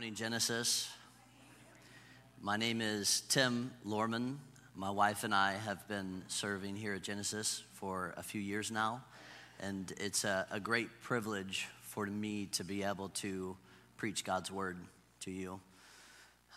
morning, 0.00 0.14
Genesis. 0.14 0.88
My 2.40 2.56
name 2.56 2.80
is 2.80 3.20
Tim 3.28 3.70
Lorman. 3.84 4.40
My 4.74 4.88
wife 4.88 5.24
and 5.24 5.34
I 5.34 5.52
have 5.52 5.86
been 5.88 6.22
serving 6.26 6.74
here 6.74 6.94
at 6.94 7.02
Genesis 7.02 7.62
for 7.74 8.14
a 8.16 8.22
few 8.22 8.40
years 8.40 8.70
now, 8.70 9.04
and 9.60 9.92
it's 9.98 10.24
a, 10.24 10.46
a 10.50 10.58
great 10.58 11.02
privilege 11.02 11.68
for 11.82 12.06
me 12.06 12.46
to 12.52 12.64
be 12.64 12.82
able 12.82 13.10
to 13.10 13.58
preach 13.98 14.24
God's 14.24 14.50
word 14.50 14.78
to 15.20 15.30
you. 15.30 15.60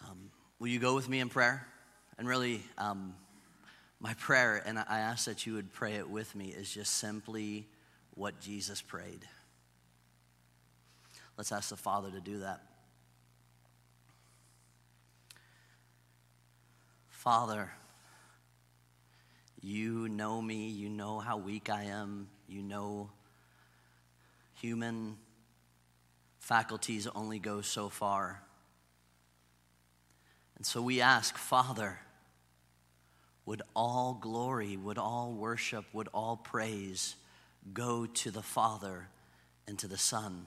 Um, 0.08 0.32
will 0.58 0.70
you 0.70 0.80
go 0.80 0.96
with 0.96 1.10
me 1.10 1.20
in 1.20 1.28
prayer? 1.28 1.68
And 2.18 2.26
really, 2.26 2.64
um, 2.78 3.14
my 4.00 4.14
prayer, 4.14 4.64
and 4.66 4.80
I 4.80 5.00
ask 5.00 5.26
that 5.26 5.46
you 5.46 5.56
would 5.56 5.74
pray 5.74 5.96
it 5.96 6.10
with 6.10 6.34
me, 6.34 6.46
is 6.46 6.74
just 6.74 6.94
simply 6.94 7.68
what 8.14 8.40
Jesus 8.40 8.82
prayed. 8.82 9.28
Let's 11.38 11.52
ask 11.52 11.72
the 11.72 11.76
Father 11.76 12.10
to 12.10 12.22
do 12.22 12.40
that. 12.40 12.62
Father, 17.24 17.72
you 19.62 20.10
know 20.10 20.42
me, 20.42 20.68
you 20.68 20.90
know 20.90 21.20
how 21.20 21.38
weak 21.38 21.70
I 21.70 21.84
am, 21.84 22.28
you 22.50 22.62
know 22.62 23.12
human 24.56 25.16
faculties 26.40 27.08
only 27.16 27.40
go 27.40 27.62
so 27.62 27.88
far. 27.88 28.44
And 30.58 30.66
so 30.66 30.82
we 30.82 31.00
ask, 31.00 31.38
Father, 31.38 31.98
would 33.46 33.62
all 33.74 34.18
glory, 34.20 34.76
would 34.76 34.98
all 34.98 35.32
worship, 35.32 35.86
would 35.94 36.10
all 36.14 36.36
praise 36.36 37.16
go 37.74 38.06
to 38.06 38.32
the 38.32 38.44
Father 38.44 39.08
and 39.66 39.80
to 39.80 39.88
the 39.88 39.98
Son? 39.98 40.46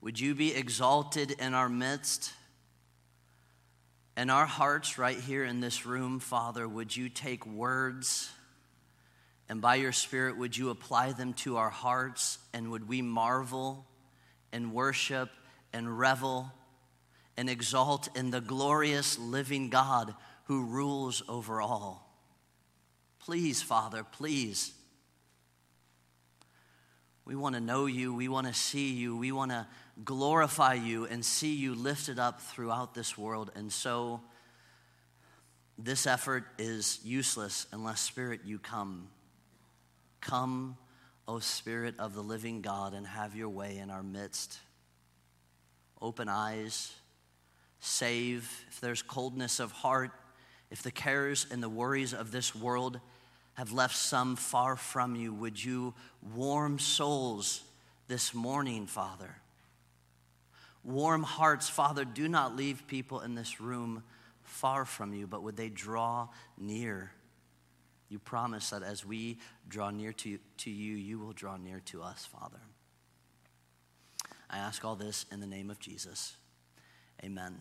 Would 0.00 0.20
you 0.20 0.36
be 0.36 0.54
exalted 0.54 1.32
in 1.32 1.54
our 1.54 1.68
midst? 1.68 2.34
In 4.16 4.30
our 4.30 4.46
hearts, 4.46 4.98
right 4.98 5.18
here 5.18 5.44
in 5.44 5.60
this 5.60 5.84
room, 5.84 6.20
Father, 6.20 6.66
would 6.66 6.96
you 6.96 7.08
take 7.08 7.46
words 7.46 8.30
and 9.48 9.60
by 9.60 9.76
your 9.76 9.92
Spirit, 9.92 10.36
would 10.36 10.56
you 10.56 10.70
apply 10.70 11.12
them 11.12 11.32
to 11.34 11.56
our 11.56 11.70
hearts? 11.70 12.38
And 12.52 12.70
would 12.70 12.88
we 12.88 13.02
marvel 13.02 13.86
and 14.52 14.72
worship 14.72 15.30
and 15.72 15.98
revel 15.98 16.50
and 17.36 17.48
exalt 17.48 18.08
in 18.16 18.30
the 18.30 18.40
glorious 18.40 19.18
living 19.18 19.70
God 19.70 20.14
who 20.44 20.64
rules 20.64 21.22
over 21.28 21.60
all? 21.60 22.02
Please, 23.20 23.62
Father, 23.62 24.04
please. 24.04 24.72
We 27.26 27.34
want 27.34 27.56
to 27.56 27.60
know 27.60 27.86
you. 27.86 28.14
We 28.14 28.28
want 28.28 28.46
to 28.46 28.54
see 28.54 28.92
you. 28.92 29.16
We 29.16 29.32
want 29.32 29.50
to 29.50 29.66
glorify 30.04 30.74
you 30.74 31.06
and 31.06 31.24
see 31.24 31.54
you 31.54 31.74
lifted 31.74 32.20
up 32.20 32.40
throughout 32.40 32.94
this 32.94 33.18
world. 33.18 33.50
And 33.56 33.72
so, 33.72 34.20
this 35.76 36.06
effort 36.06 36.44
is 36.56 37.00
useless 37.04 37.66
unless, 37.72 38.00
Spirit, 38.00 38.42
you 38.44 38.60
come. 38.60 39.08
Come, 40.20 40.76
O 41.26 41.40
Spirit 41.40 41.96
of 41.98 42.14
the 42.14 42.22
living 42.22 42.62
God, 42.62 42.94
and 42.94 43.04
have 43.04 43.34
your 43.34 43.48
way 43.48 43.78
in 43.78 43.90
our 43.90 44.04
midst. 44.04 44.58
Open 46.00 46.28
eyes, 46.28 46.94
save. 47.80 48.48
If 48.68 48.80
there's 48.80 49.02
coldness 49.02 49.58
of 49.58 49.72
heart, 49.72 50.12
if 50.70 50.82
the 50.82 50.92
cares 50.92 51.44
and 51.50 51.60
the 51.60 51.68
worries 51.68 52.14
of 52.14 52.30
this 52.30 52.54
world 52.54 53.00
have 53.56 53.72
left 53.72 53.96
some 53.96 54.36
far 54.36 54.76
from 54.76 55.16
you, 55.16 55.32
would 55.34 55.62
you 55.62 55.94
warm 56.34 56.78
souls 56.78 57.62
this 58.08 58.32
morning, 58.32 58.86
Father? 58.86 59.36
warm 60.86 61.24
hearts, 61.24 61.68
Father, 61.68 62.04
do 62.04 62.28
not 62.28 62.56
leave 62.56 62.86
people 62.86 63.20
in 63.20 63.34
this 63.34 63.60
room 63.60 64.02
far 64.44 64.84
from 64.84 65.12
you, 65.12 65.26
but 65.26 65.42
would 65.42 65.56
they 65.56 65.68
draw 65.68 66.28
near? 66.56 67.10
You 68.08 68.20
promise 68.20 68.70
that 68.70 68.84
as 68.84 69.04
we 69.04 69.38
draw 69.68 69.90
near 69.90 70.12
to, 70.12 70.38
to 70.58 70.70
you, 70.70 70.94
you 70.94 71.18
will 71.18 71.32
draw 71.32 71.56
near 71.56 71.80
to 71.86 72.02
us, 72.02 72.24
Father. 72.24 72.60
I 74.48 74.58
ask 74.58 74.84
all 74.84 74.94
this 74.94 75.26
in 75.32 75.40
the 75.40 75.46
name 75.46 75.70
of 75.70 75.80
Jesus. 75.80 76.36
Amen. 77.24 77.58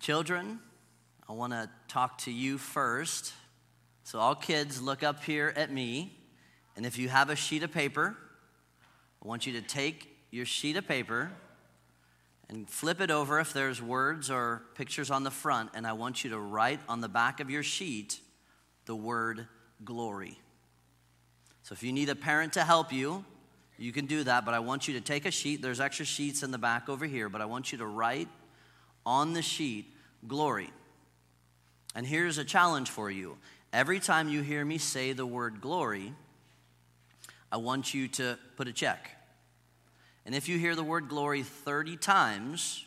Children, 0.00 0.58
I 1.28 1.32
want 1.32 1.52
to 1.52 1.70
talk 1.88 2.18
to 2.18 2.30
you 2.30 2.58
first. 2.58 3.32
So, 4.02 4.18
all 4.18 4.34
kids, 4.34 4.82
look 4.82 5.02
up 5.02 5.24
here 5.24 5.52
at 5.56 5.72
me. 5.72 6.18
And 6.76 6.84
if 6.84 6.98
you 6.98 7.08
have 7.08 7.30
a 7.30 7.36
sheet 7.36 7.62
of 7.62 7.72
paper, 7.72 8.16
I 9.22 9.28
want 9.28 9.46
you 9.46 9.54
to 9.54 9.62
take 9.62 10.08
your 10.30 10.44
sheet 10.44 10.76
of 10.76 10.86
paper 10.86 11.30
and 12.50 12.68
flip 12.68 13.00
it 13.00 13.10
over 13.10 13.40
if 13.40 13.52
there's 13.52 13.80
words 13.80 14.30
or 14.30 14.62
pictures 14.74 15.10
on 15.10 15.24
the 15.24 15.30
front, 15.30 15.70
and 15.74 15.86
I 15.86 15.94
want 15.94 16.24
you 16.24 16.30
to 16.30 16.38
write 16.38 16.80
on 16.88 17.00
the 17.00 17.08
back 17.08 17.40
of 17.40 17.48
your 17.48 17.62
sheet 17.62 18.20
the 18.84 18.94
word 18.94 19.46
glory. 19.84 20.38
So 21.62 21.72
if 21.72 21.82
you 21.82 21.92
need 21.92 22.10
a 22.10 22.14
parent 22.14 22.52
to 22.54 22.64
help 22.64 22.92
you, 22.92 23.24
you 23.78 23.92
can 23.92 24.04
do 24.04 24.24
that, 24.24 24.44
but 24.44 24.52
I 24.52 24.58
want 24.58 24.86
you 24.86 24.94
to 24.94 25.00
take 25.00 25.24
a 25.24 25.30
sheet. 25.30 25.62
There's 25.62 25.80
extra 25.80 26.04
sheets 26.04 26.42
in 26.42 26.50
the 26.50 26.58
back 26.58 26.88
over 26.88 27.06
here, 27.06 27.30
but 27.30 27.40
I 27.40 27.46
want 27.46 27.72
you 27.72 27.78
to 27.78 27.86
write 27.86 28.28
on 29.06 29.32
the 29.32 29.42
sheet 29.42 29.86
glory. 30.28 30.70
And 31.94 32.06
here's 32.06 32.38
a 32.38 32.44
challenge 32.44 32.90
for 32.90 33.10
you. 33.10 33.36
Every 33.72 34.00
time 34.00 34.28
you 34.28 34.42
hear 34.42 34.64
me 34.64 34.78
say 34.78 35.12
the 35.12 35.26
word 35.26 35.60
glory, 35.60 36.12
I 37.52 37.56
want 37.56 37.94
you 37.94 38.08
to 38.08 38.38
put 38.56 38.66
a 38.66 38.72
check. 38.72 39.10
And 40.26 40.34
if 40.34 40.48
you 40.48 40.58
hear 40.58 40.74
the 40.74 40.82
word 40.82 41.08
glory 41.08 41.42
30 41.42 41.96
times, 41.96 42.84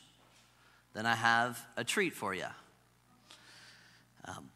then 0.93 1.05
I 1.05 1.15
have 1.15 1.63
a 1.77 1.83
treat 1.83 2.13
for 2.13 2.33
you. 2.33 2.47
Um, 4.25 4.49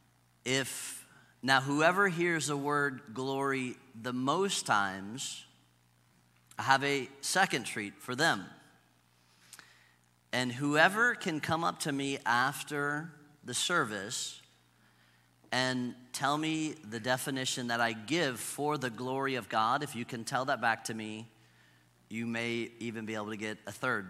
if 0.44 1.06
now 1.42 1.62
whoever 1.62 2.10
hears 2.10 2.48
the 2.48 2.58
word 2.58 3.02
glory 3.14 3.76
the 4.02 4.14
most 4.14 4.66
times, 4.66 5.46
I 6.58 6.64
have 6.64 6.84
a 6.84 7.08
second 7.22 7.66
treat 7.66 7.94
for 8.00 8.16
them. 8.16 8.46
And 10.34 10.52
whoever 10.52 11.16
can 11.16 11.40
come 11.40 11.64
up 11.64 11.80
to 11.80 11.92
me 11.92 12.18
after 12.26 13.12
the 13.44 13.54
service 13.54 14.41
and 15.52 15.96
tell 16.14 16.38
me 16.38 16.76
the 16.90 17.00
definition 17.00 17.68
that 17.68 17.82
I 17.82 17.94
give 17.94 18.40
for 18.40 18.78
the 18.78 18.90
glory 18.90 19.36
of 19.36 19.50
God, 19.50 19.84
if 19.84 19.96
you 19.96 20.06
can 20.06 20.24
tell 20.24 20.46
that 20.46 20.62
back 20.62 20.86
to 20.86 20.94
me, 20.94 21.28
you 22.10 22.26
may 22.26 22.70
even 22.80 23.06
be 23.06 23.16
able 23.16 23.30
to 23.30 23.38
get 23.38 23.58
a 23.68 23.72
third 23.72 24.08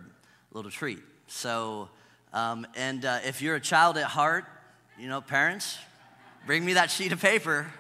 little 0.52 0.72
treat. 0.72 1.00
So, 1.28 1.90
um, 2.34 2.68
and 2.76 3.06
uh, 3.06 3.20
if 3.26 3.42
you're 3.42 3.56
a 3.56 3.62
child 3.62 3.98
at 3.98 4.06
heart, 4.06 4.46
you 5.00 5.08
know, 5.08 5.22
parents, 5.22 5.78
bring 6.46 6.64
me 6.64 6.74
that 6.74 6.92
sheet 6.92 7.12
of 7.12 7.22
paper. 7.22 7.72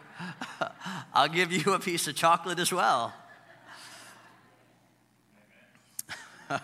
I'll 1.13 1.27
give 1.27 1.51
you 1.51 1.73
a 1.73 1.79
piece 1.79 2.07
of 2.07 2.15
chocolate 2.15 2.59
as 2.59 2.71
well. 2.71 3.13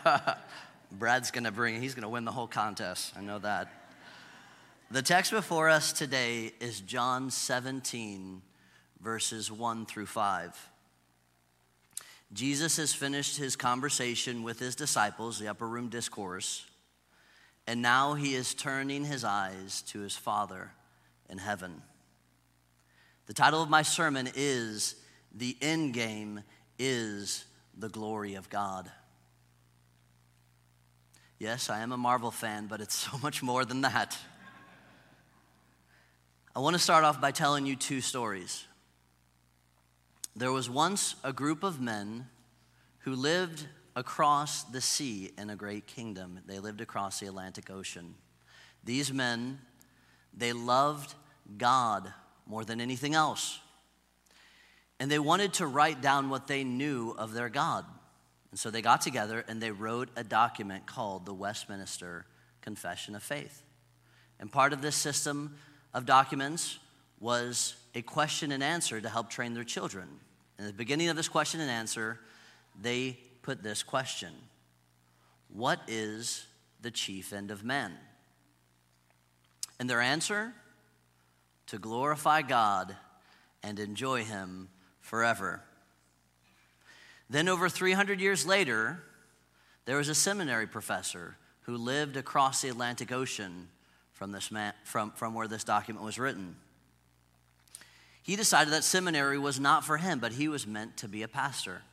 Brad's 0.91 1.31
gonna 1.31 1.52
bring, 1.52 1.81
he's 1.81 1.96
gonna 1.96 2.09
win 2.09 2.25
the 2.25 2.31
whole 2.31 2.47
contest. 2.47 3.14
I 3.18 3.22
know 3.22 3.40
that. 3.40 3.86
The 4.89 5.01
text 5.01 5.31
before 5.31 5.67
us 5.67 5.91
today 5.91 6.53
is 6.61 6.79
John 6.79 7.29
17, 7.29 8.41
verses 9.01 9.51
1 9.51 9.85
through 9.85 10.05
5. 10.05 10.69
Jesus 12.31 12.77
has 12.77 12.93
finished 12.93 13.35
his 13.35 13.57
conversation 13.57 14.43
with 14.43 14.59
his 14.59 14.77
disciples, 14.77 15.39
the 15.39 15.49
upper 15.49 15.67
room 15.67 15.89
discourse, 15.89 16.65
and 17.67 17.81
now 17.81 18.13
he 18.13 18.33
is 18.33 18.53
turning 18.53 19.03
his 19.03 19.25
eyes 19.25 19.81
to 19.87 19.99
his 19.99 20.15
Father 20.15 20.71
in 21.29 21.37
heaven. 21.37 21.81
The 23.25 23.33
title 23.33 23.61
of 23.61 23.69
my 23.69 23.81
sermon 23.81 24.29
is 24.37 24.95
The 25.35 25.57
End 25.61 25.95
Game 25.95 26.43
is 26.79 27.43
the 27.77 27.89
Glory 27.89 28.35
of 28.35 28.49
God. 28.49 28.89
Yes, 31.40 31.69
I 31.69 31.81
am 31.81 31.91
a 31.91 31.97
Marvel 31.97 32.31
fan, 32.31 32.67
but 32.67 32.79
it's 32.79 32.95
so 33.11 33.17
much 33.17 33.43
more 33.43 33.66
than 33.66 33.81
that. 33.81 34.17
I 36.57 36.59
want 36.59 36.73
to 36.73 36.81
start 36.81 37.03
off 37.03 37.21
by 37.21 37.29
telling 37.29 37.67
you 37.67 37.75
two 37.75 38.01
stories. 38.01 38.65
There 40.35 40.51
was 40.51 40.67
once 40.67 41.13
a 41.23 41.31
group 41.31 41.61
of 41.61 41.79
men 41.79 42.29
who 43.01 43.13
lived 43.13 43.67
across 43.95 44.63
the 44.63 44.81
sea 44.81 45.31
in 45.37 45.51
a 45.51 45.55
great 45.55 45.85
kingdom. 45.85 46.39
They 46.47 46.57
lived 46.57 46.81
across 46.81 47.19
the 47.19 47.27
Atlantic 47.27 47.69
Ocean. 47.69 48.15
These 48.83 49.13
men, 49.13 49.59
they 50.35 50.51
loved 50.51 51.13
God 51.59 52.11
more 52.47 52.65
than 52.65 52.81
anything 52.81 53.13
else. 53.13 53.59
And 54.99 55.11
they 55.11 55.19
wanted 55.19 55.53
to 55.53 55.67
write 55.67 56.01
down 56.01 56.31
what 56.31 56.47
they 56.47 56.63
knew 56.63 57.11
of 57.19 57.33
their 57.33 57.49
God. 57.49 57.85
And 58.49 58.59
so 58.59 58.71
they 58.71 58.81
got 58.81 59.01
together 59.01 59.45
and 59.47 59.61
they 59.61 59.69
wrote 59.69 60.09
a 60.15 60.23
document 60.23 60.87
called 60.87 61.27
the 61.27 61.35
Westminster 61.35 62.25
Confession 62.61 63.13
of 63.13 63.21
Faith. 63.21 63.61
And 64.39 64.51
part 64.51 64.73
of 64.73 64.81
this 64.81 64.95
system 64.95 65.55
of 65.93 66.05
documents 66.05 66.79
was 67.19 67.75
a 67.95 68.01
question 68.01 68.51
and 68.51 68.63
answer 68.63 69.01
to 69.01 69.09
help 69.09 69.29
train 69.29 69.53
their 69.53 69.63
children. 69.63 70.07
In 70.59 70.66
the 70.66 70.73
beginning 70.73 71.09
of 71.09 71.16
this 71.16 71.28
question 71.28 71.59
and 71.59 71.69
answer, 71.69 72.19
they 72.79 73.17
put 73.41 73.63
this 73.63 73.84
question 73.84 74.34
What 75.49 75.79
is 75.87 76.45
the 76.81 76.91
chief 76.91 77.34
end 77.34 77.51
of 77.51 77.63
men? 77.63 77.93
And 79.79 79.89
their 79.89 80.01
answer? 80.01 80.53
To 81.67 81.78
glorify 81.78 82.43
God 82.43 82.95
and 83.61 83.79
enjoy 83.79 84.23
Him 84.23 84.69
forever. 85.01 85.61
Then, 87.29 87.49
over 87.49 87.67
300 87.67 88.22
years 88.22 88.45
later, 88.45 89.03
there 89.85 89.97
was 89.97 90.07
a 90.07 90.16
seminary 90.16 90.67
professor 90.67 91.35
who 91.63 91.75
lived 91.75 92.16
across 92.16 92.61
the 92.61 92.69
Atlantic 92.69 93.11
Ocean 93.11 93.67
from, 94.17 94.31
this 94.31 94.52
man, 94.52 94.73
from, 94.84 95.11
from 95.11 95.35
where 95.35 95.47
this 95.47 95.64
document 95.64 96.03
was 96.03 96.17
written. 96.17 96.55
He 98.23 98.35
decided 98.35 98.73
that 98.73 98.84
seminary 98.84 99.37
was 99.37 99.59
not 99.59 99.85
for 99.85 99.97
him, 99.97 100.17
but 100.17 100.31
he 100.31 100.47
was 100.47 100.66
meant 100.66 100.97
to 100.97 101.08
be 101.08 101.22
a 101.22 101.28
pastor. 101.28 101.84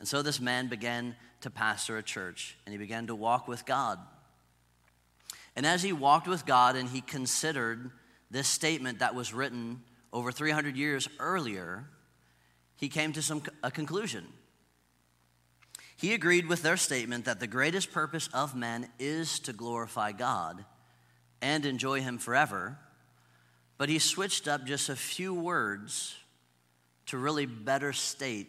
And 0.00 0.08
so 0.08 0.20
this 0.20 0.40
man 0.40 0.66
began 0.66 1.14
to 1.42 1.48
pastor 1.48 1.96
a 1.96 2.02
church, 2.02 2.58
and 2.66 2.72
he 2.72 2.78
began 2.78 3.06
to 3.06 3.14
walk 3.14 3.46
with 3.46 3.64
God. 3.64 4.00
And 5.54 5.64
as 5.64 5.80
he 5.80 5.92
walked 5.92 6.26
with 6.26 6.44
God 6.44 6.74
and 6.74 6.88
he 6.88 7.00
considered 7.00 7.92
this 8.32 8.48
statement 8.48 8.98
that 8.98 9.14
was 9.14 9.32
written 9.32 9.82
over 10.12 10.32
300 10.32 10.76
years 10.76 11.08
earlier, 11.20 11.84
he 12.74 12.88
came 12.88 13.12
to 13.12 13.22
some, 13.22 13.42
a 13.62 13.70
conclusion. 13.70 14.26
He 15.96 16.14
agreed 16.14 16.46
with 16.46 16.62
their 16.62 16.76
statement 16.76 17.26
that 17.26 17.38
the 17.38 17.46
greatest 17.46 17.92
purpose 17.92 18.28
of 18.34 18.56
man 18.56 18.88
is 18.98 19.38
to 19.40 19.52
glorify 19.52 20.10
God 20.10 20.64
and 21.40 21.64
enjoy 21.64 22.00
Him 22.00 22.18
forever, 22.18 22.78
but 23.78 23.88
he 23.88 23.98
switched 23.98 24.48
up 24.48 24.64
just 24.66 24.88
a 24.88 24.96
few 24.96 25.32
words 25.32 26.16
to 27.06 27.16
really 27.16 27.46
better 27.46 27.92
state 27.92 28.48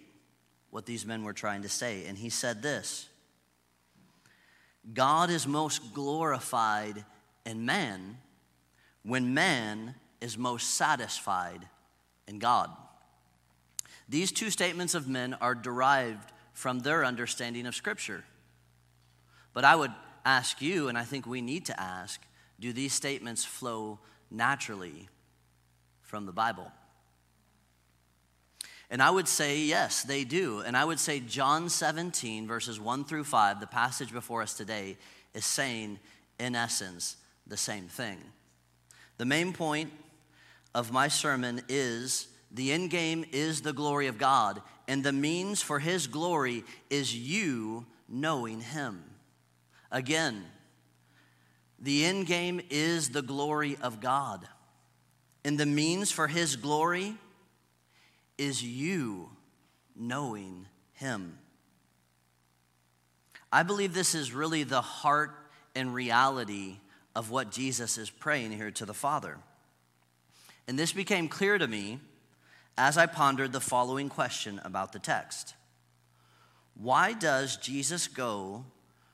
what 0.71 0.86
these 0.86 1.06
men 1.06 1.24
were 1.24 1.33
trying 1.33 1.62
to 1.62 1.69
say. 1.69 2.06
And 2.06 2.18
he 2.18 2.30
said 2.30 2.62
this 2.62 3.07
God 4.94 5.30
is 5.30 5.47
most 5.47 5.94
glorified 5.94 7.06
in 7.45 7.65
man 7.65 8.18
when 9.03 9.33
man 9.33 9.95
is 10.19 10.38
most 10.38 10.75
satisfied 10.75 11.68
in 12.27 12.39
God. 12.39 12.69
These 14.07 14.31
two 14.31 14.50
statements 14.50 14.95
of 14.95 15.07
men 15.07 15.36
are 15.36 15.56
derived 15.56 16.31
from 16.53 16.80
their 16.80 17.06
understanding 17.06 17.68
of 17.68 17.75
Scripture. 17.75 18.24
But 19.53 19.63
I 19.63 19.75
would 19.75 19.94
ask 20.25 20.62
you, 20.62 20.88
and 20.88 20.97
I 20.97 21.03
think 21.03 21.25
we 21.25 21.41
need 21.41 21.65
to 21.68 21.80
ask 21.80 22.19
do 22.59 22.73
these 22.73 22.94
statements 22.94 23.45
flow 23.45 24.00
naturally 24.29 25.07
from 26.01 26.25
the 26.25 26.31
Bible? 26.31 26.71
And 28.89 29.01
I 29.03 29.09
would 29.09 29.27
say, 29.27 29.59
yes, 29.59 30.03
they 30.03 30.23
do. 30.23 30.61
And 30.61 30.75
I 30.75 30.83
would 30.83 31.00
say, 31.00 31.19
John 31.19 31.69
17, 31.69 32.47
verses 32.47 32.79
1 32.79 33.06
through 33.06 33.23
5, 33.23 33.59
the 33.59 33.67
passage 33.67 34.11
before 34.11 34.41
us 34.41 34.56
today, 34.56 34.97
is 35.33 35.45
saying, 35.45 36.00
in 36.39 36.56
essence, 36.56 37.17
the 37.45 37.57
same 37.57 37.88
thing. 37.88 38.17
The 39.17 39.25
main 39.25 39.53
point 39.53 39.91
of 40.73 40.91
my 40.91 41.07
sermon 41.07 41.62
is 41.69 42.27
the 42.51 42.71
end 42.71 42.89
game 42.89 43.25
is 43.31 43.62
the 43.62 43.73
glory 43.73 44.07
of 44.07 44.17
God, 44.17 44.62
and 44.88 45.03
the 45.03 45.12
means 45.12 45.62
for 45.62 45.77
his 45.77 46.07
glory 46.07 46.63
is 46.89 47.15
you 47.15 47.85
knowing 48.07 48.62
him. 48.62 49.03
Again, 49.91 50.45
the 51.81 52.05
end 52.05 52.27
game 52.27 52.61
is 52.69 53.09
the 53.09 53.21
glory 53.21 53.77
of 53.81 54.01
God, 54.01 54.47
and 55.45 55.57
the 55.57 55.65
means 55.65 56.11
for 56.11 56.27
his 56.27 56.55
glory 56.55 57.15
is 58.37 58.63
you 58.63 59.29
knowing 59.95 60.65
him. 60.93 61.37
I 63.51 63.63
believe 63.63 63.93
this 63.93 64.13
is 64.13 64.33
really 64.33 64.63
the 64.63 64.81
heart 64.81 65.31
and 65.75 65.93
reality 65.93 66.77
of 67.15 67.31
what 67.31 67.51
Jesus 67.51 67.97
is 67.97 68.09
praying 68.09 68.51
here 68.51 68.71
to 68.71 68.85
the 68.85 68.93
Father. 68.93 69.37
And 70.67 70.77
this 70.77 70.93
became 70.93 71.27
clear 71.27 71.57
to 71.57 71.67
me 71.67 71.99
as 72.77 72.97
I 72.97 73.07
pondered 73.07 73.51
the 73.51 73.59
following 73.59 74.07
question 74.07 74.61
about 74.63 74.93
the 74.93 74.99
text 74.99 75.55
Why 76.75 77.13
does 77.13 77.57
Jesus 77.57 78.07
go 78.07 78.65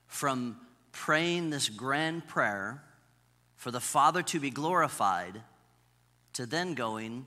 from 0.08 0.58
praying 0.96 1.50
this 1.50 1.68
grand 1.68 2.26
prayer 2.26 2.82
for 3.58 3.70
the 3.70 3.82
Father 3.82 4.24
to 4.24 4.40
be 4.40 4.50
glorified 4.50 5.42
to 6.34 6.46
then 6.46 6.74
going 6.74 7.26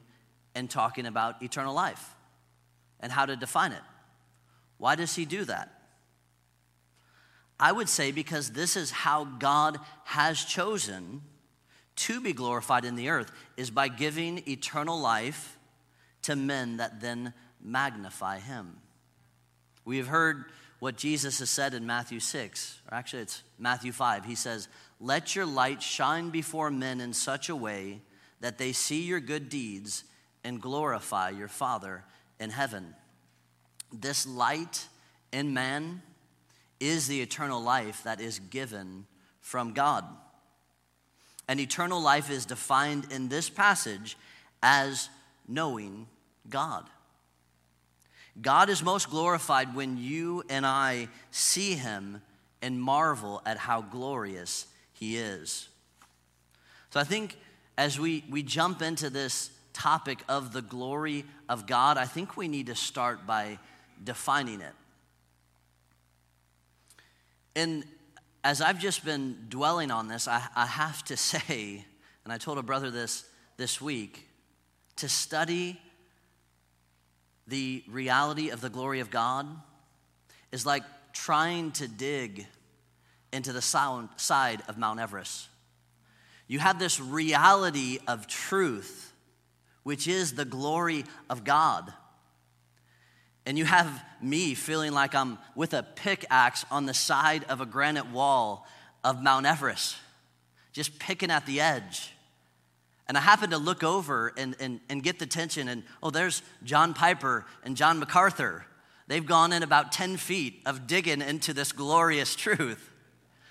and 0.54 0.70
talking 0.70 1.04
about 1.04 1.42
eternal 1.42 1.74
life 1.74 2.14
and 2.98 3.12
how 3.12 3.26
to 3.26 3.36
define 3.36 3.72
it? 3.72 3.82
Why 4.78 4.94
does 4.94 5.14
he 5.14 5.26
do 5.26 5.44
that? 5.44 5.70
I 7.60 7.70
would 7.70 7.90
say 7.90 8.10
because 8.10 8.52
this 8.52 8.74
is 8.74 8.90
how 8.90 9.24
God 9.24 9.78
has 10.04 10.42
chosen 10.42 11.20
to 11.96 12.20
be 12.22 12.32
glorified 12.32 12.86
in 12.86 12.96
the 12.96 13.10
earth 13.10 13.30
is 13.58 13.70
by 13.70 13.88
giving 13.88 14.42
eternal 14.48 14.98
life 14.98 15.58
to 16.22 16.36
men 16.36 16.78
that 16.78 17.02
then 17.02 17.34
magnify 17.60 18.38
him. 18.38 18.78
We 19.84 19.98
have 19.98 20.06
heard 20.06 20.46
what 20.78 20.96
Jesus 20.96 21.40
has 21.40 21.50
said 21.50 21.74
in 21.74 21.86
Matthew 21.86 22.20
6, 22.20 22.80
or 22.90 22.96
actually 22.96 23.22
it's 23.22 23.42
Matthew 23.58 23.92
5. 23.92 24.24
He 24.24 24.34
says, 24.34 24.68
Let 25.00 25.34
your 25.34 25.46
light 25.46 25.82
shine 25.82 26.30
before 26.30 26.70
men 26.70 27.00
in 27.00 27.12
such 27.12 27.48
a 27.48 27.56
way 27.56 28.00
that 28.40 28.58
they 28.58 28.72
see 28.72 29.02
your 29.02 29.20
good 29.20 29.48
deeds 29.48 30.04
and 30.44 30.60
glorify 30.60 31.30
your 31.30 31.48
Father 31.48 32.04
in 32.38 32.50
heaven. 32.50 32.94
This 33.92 34.26
light 34.26 34.86
in 35.32 35.52
man 35.52 36.02
is 36.78 37.08
the 37.08 37.20
eternal 37.20 37.60
life 37.60 38.02
that 38.04 38.20
is 38.20 38.38
given 38.38 39.06
from 39.40 39.72
God. 39.72 40.04
And 41.48 41.58
eternal 41.58 42.00
life 42.00 42.30
is 42.30 42.46
defined 42.46 43.06
in 43.10 43.28
this 43.28 43.50
passage 43.50 44.16
as 44.62 45.08
knowing 45.48 46.06
God. 46.48 46.84
God 48.40 48.68
is 48.68 48.82
most 48.82 49.10
glorified 49.10 49.74
when 49.74 49.96
you 49.96 50.42
and 50.48 50.64
I 50.64 51.08
see 51.30 51.74
him 51.74 52.22
and 52.62 52.80
marvel 52.80 53.42
at 53.44 53.58
how 53.58 53.82
glorious 53.82 54.66
he 54.92 55.16
is. 55.16 55.68
So 56.90 57.00
I 57.00 57.04
think 57.04 57.36
as 57.76 57.98
we, 57.98 58.24
we 58.30 58.42
jump 58.42 58.82
into 58.82 59.10
this 59.10 59.50
topic 59.72 60.20
of 60.28 60.52
the 60.52 60.62
glory 60.62 61.24
of 61.48 61.66
God, 61.66 61.98
I 61.98 62.04
think 62.04 62.36
we 62.36 62.48
need 62.48 62.66
to 62.66 62.74
start 62.74 63.26
by 63.26 63.58
defining 64.02 64.60
it. 64.60 64.74
And 67.54 67.84
as 68.44 68.60
I've 68.60 68.78
just 68.78 69.04
been 69.04 69.46
dwelling 69.48 69.90
on 69.90 70.08
this, 70.08 70.28
I, 70.28 70.42
I 70.54 70.66
have 70.66 71.04
to 71.04 71.16
say, 71.16 71.84
and 72.24 72.32
I 72.32 72.38
told 72.38 72.58
a 72.58 72.62
brother 72.62 72.90
this 72.90 73.24
this 73.56 73.80
week, 73.80 74.28
to 74.96 75.08
study 75.08 75.80
the 77.48 77.82
reality 77.88 78.50
of 78.50 78.60
the 78.60 78.70
glory 78.70 79.00
of 79.00 79.10
God 79.10 79.46
is 80.52 80.66
like 80.66 80.82
trying 81.12 81.72
to 81.72 81.88
dig 81.88 82.46
into 83.32 83.52
the 83.52 83.62
side 83.62 84.62
of 84.68 84.78
Mount 84.78 85.00
Everest. 85.00 85.48
You 86.46 86.58
have 86.58 86.78
this 86.78 87.00
reality 87.00 87.98
of 88.06 88.26
truth, 88.26 89.12
which 89.82 90.06
is 90.06 90.34
the 90.34 90.44
glory 90.44 91.04
of 91.28 91.44
God. 91.44 91.92
And 93.44 93.58
you 93.58 93.64
have 93.64 94.02
me 94.22 94.54
feeling 94.54 94.92
like 94.92 95.14
I'm 95.14 95.38
with 95.54 95.72
a 95.74 95.82
pickaxe 95.82 96.64
on 96.70 96.86
the 96.86 96.94
side 96.94 97.44
of 97.44 97.60
a 97.60 97.66
granite 97.66 98.10
wall 98.10 98.66
of 99.02 99.22
Mount 99.22 99.46
Everest, 99.46 99.96
just 100.72 100.98
picking 100.98 101.30
at 101.30 101.46
the 101.46 101.60
edge. 101.60 102.12
And 103.08 103.16
I 103.16 103.20
happened 103.20 103.52
to 103.52 103.58
look 103.58 103.82
over 103.82 104.34
and, 104.36 104.54
and, 104.60 104.80
and 104.90 105.02
get 105.02 105.18
the 105.18 105.26
tension, 105.26 105.68
and 105.68 105.82
oh, 106.02 106.10
there's 106.10 106.42
John 106.62 106.92
Piper 106.92 107.46
and 107.64 107.76
John 107.76 107.98
MacArthur. 107.98 108.66
They've 109.06 109.24
gone 109.24 109.54
in 109.54 109.62
about 109.62 109.92
10 109.92 110.18
feet 110.18 110.60
of 110.66 110.86
digging 110.86 111.22
into 111.22 111.54
this 111.54 111.72
glorious 111.72 112.36
truth. 112.36 112.90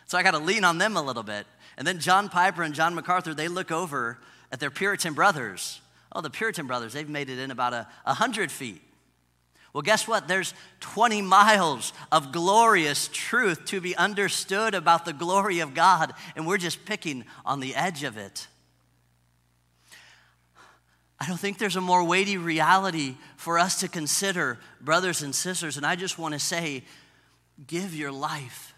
So 0.06 0.18
I 0.18 0.24
got 0.24 0.32
to 0.32 0.40
lean 0.40 0.64
on 0.64 0.78
them 0.78 0.96
a 0.96 1.02
little 1.02 1.24
bit. 1.24 1.48
And 1.78 1.86
then 1.86 2.00
John 2.00 2.30
Piper 2.30 2.62
and 2.62 2.76
John 2.76 2.94
MacArthur, 2.94 3.34
they 3.34 3.48
look 3.48 3.72
over 3.72 4.20
at 4.52 4.60
their 4.60 4.70
Puritan 4.70 5.14
brothers. 5.14 5.82
Oh, 6.12 6.22
the 6.22 6.30
Puritan 6.30 6.68
brothers, 6.68 6.94
they've 6.94 7.10
made 7.10 7.30
it 7.30 7.40
in 7.40 7.50
about 7.52 7.74
a 7.74 7.88
100 8.04 8.52
feet. 8.52 8.82
Well, 9.74 9.82
guess 9.82 10.08
what? 10.08 10.28
There's 10.28 10.54
20 10.80 11.22
miles 11.24 11.94
of 12.12 12.32
glorious 12.32 13.10
truth 13.12 13.66
to 13.66 13.82
be 13.82 13.96
understood 13.96 14.74
about 14.74 15.06
the 15.06 15.14
glory 15.14 15.60
of 15.60 15.74
God, 15.74 16.14
and 16.36 16.48
we're 16.48 16.58
just 16.58 16.86
picking 16.86 17.26
on 17.46 17.60
the 17.60 17.76
edge 17.76 18.04
of 18.04 18.18
it. 18.18 18.48
I 21.20 21.28
don't 21.28 21.40
think 21.40 21.58
there's 21.58 21.76
a 21.76 21.82
more 21.82 22.04
weighty 22.04 22.38
reality 22.38 23.16
for 23.38 23.58
us 23.58 23.80
to 23.80 23.88
consider, 23.88 24.60
brothers 24.82 25.24
and 25.24 25.34
sisters. 25.34 25.78
And 25.78 25.86
I 25.86 25.96
just 25.96 26.20
want 26.20 26.34
to 26.34 26.40
say 26.40 26.84
give 27.66 27.96
your 27.96 28.12
life, 28.12 28.74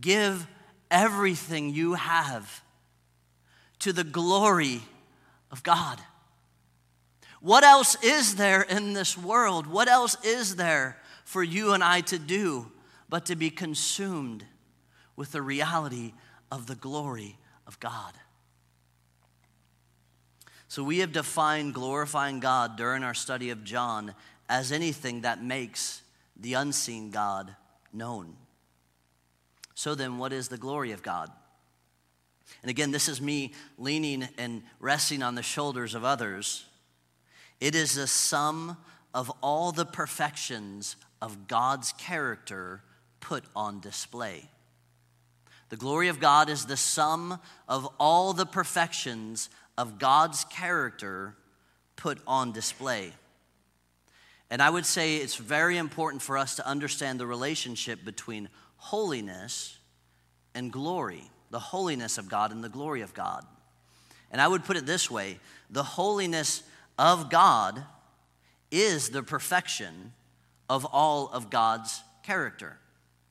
give 0.00 0.46
everything 0.90 1.70
you 1.70 1.94
have 1.94 2.62
to 3.80 3.92
the 3.92 4.04
glory 4.04 4.80
of 5.50 5.62
God. 5.62 6.00
What 7.40 7.64
else 7.64 7.96
is 8.02 8.34
there 8.34 8.62
in 8.62 8.92
this 8.92 9.16
world? 9.16 9.66
What 9.66 9.88
else 9.88 10.16
is 10.24 10.56
there 10.56 10.98
for 11.24 11.42
you 11.42 11.72
and 11.72 11.82
I 11.82 12.00
to 12.02 12.18
do 12.18 12.70
but 13.08 13.26
to 13.26 13.36
be 13.36 13.50
consumed 13.50 14.44
with 15.16 15.32
the 15.32 15.42
reality 15.42 16.12
of 16.50 16.66
the 16.66 16.76
glory 16.76 17.36
of 17.66 17.78
God. 17.80 18.14
So, 20.70 20.84
we 20.84 20.98
have 20.98 21.10
defined 21.10 21.74
glorifying 21.74 22.38
God 22.38 22.76
during 22.76 23.02
our 23.02 23.12
study 23.12 23.50
of 23.50 23.64
John 23.64 24.14
as 24.48 24.70
anything 24.70 25.22
that 25.22 25.42
makes 25.42 26.00
the 26.36 26.54
unseen 26.54 27.10
God 27.10 27.56
known. 27.92 28.36
So, 29.74 29.96
then, 29.96 30.16
what 30.16 30.32
is 30.32 30.46
the 30.46 30.56
glory 30.56 30.92
of 30.92 31.02
God? 31.02 31.28
And 32.62 32.70
again, 32.70 32.92
this 32.92 33.08
is 33.08 33.20
me 33.20 33.52
leaning 33.78 34.28
and 34.38 34.62
resting 34.78 35.24
on 35.24 35.34
the 35.34 35.42
shoulders 35.42 35.96
of 35.96 36.04
others. 36.04 36.64
It 37.58 37.74
is 37.74 37.96
the 37.96 38.06
sum 38.06 38.76
of 39.12 39.28
all 39.42 39.72
the 39.72 39.84
perfections 39.84 40.94
of 41.20 41.48
God's 41.48 41.94
character 41.94 42.84
put 43.18 43.42
on 43.56 43.80
display. 43.80 44.48
The 45.70 45.76
glory 45.76 46.06
of 46.06 46.20
God 46.20 46.48
is 46.48 46.66
the 46.66 46.76
sum 46.76 47.40
of 47.68 47.88
all 47.98 48.32
the 48.32 48.46
perfections 48.46 49.50
of 49.80 49.98
God's 49.98 50.44
character 50.44 51.34
put 51.96 52.18
on 52.26 52.52
display. 52.52 53.14
And 54.50 54.60
I 54.60 54.68
would 54.68 54.84
say 54.84 55.16
it's 55.16 55.36
very 55.36 55.78
important 55.78 56.20
for 56.20 56.36
us 56.36 56.56
to 56.56 56.66
understand 56.66 57.18
the 57.18 57.26
relationship 57.26 58.04
between 58.04 58.50
holiness 58.76 59.78
and 60.54 60.70
glory, 60.70 61.30
the 61.50 61.58
holiness 61.58 62.18
of 62.18 62.28
God 62.28 62.52
and 62.52 62.62
the 62.62 62.68
glory 62.68 63.00
of 63.00 63.14
God. 63.14 63.46
And 64.30 64.38
I 64.38 64.46
would 64.46 64.64
put 64.64 64.76
it 64.76 64.84
this 64.84 65.10
way 65.10 65.38
the 65.70 65.82
holiness 65.82 66.62
of 66.98 67.30
God 67.30 67.82
is 68.70 69.08
the 69.08 69.22
perfection 69.22 70.12
of 70.68 70.84
all 70.84 71.30
of 71.32 71.48
God's 71.48 72.02
character. 72.22 72.76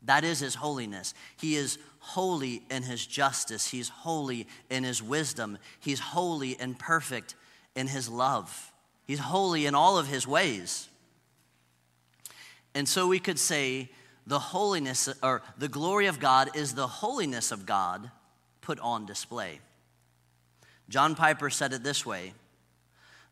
That 0.02 0.24
is 0.24 0.40
his 0.40 0.56
holiness. 0.56 1.14
He 1.40 1.56
is 1.56 1.78
holy 2.10 2.64
in 2.72 2.84
his 2.84 3.06
justice, 3.06 3.70
he's 3.70 3.90
holy 3.90 4.48
in 4.70 4.84
his 4.84 5.02
wisdom, 5.02 5.58
he's 5.80 6.00
holy 6.00 6.58
and 6.60 6.78
perfect 6.78 7.36
in 7.76 7.88
his 7.88 8.10
love. 8.10 8.72
He's 9.06 9.20
holy 9.20 9.66
in 9.66 9.76
all 9.76 9.98
of 9.98 10.08
his 10.08 10.28
ways. 10.28 10.88
And 12.74 12.88
so 12.88 13.08
we 13.08 13.20
could 13.20 13.40
say 13.40 13.90
the 14.26 14.40
holiness 14.40 15.10
or 15.24 15.42
the 15.58 15.68
glory 15.68 16.08
of 16.08 16.20
God 16.20 16.56
is 16.56 16.74
the 16.74 16.88
holiness 16.88 17.52
of 17.52 17.66
God 17.66 18.12
put 18.62 18.80
on 18.80 19.06
display. 19.06 19.60
John 20.90 21.16
Piper 21.16 21.50
said 21.50 21.74
it 21.74 21.84
this 21.84 22.06
way 22.06 22.34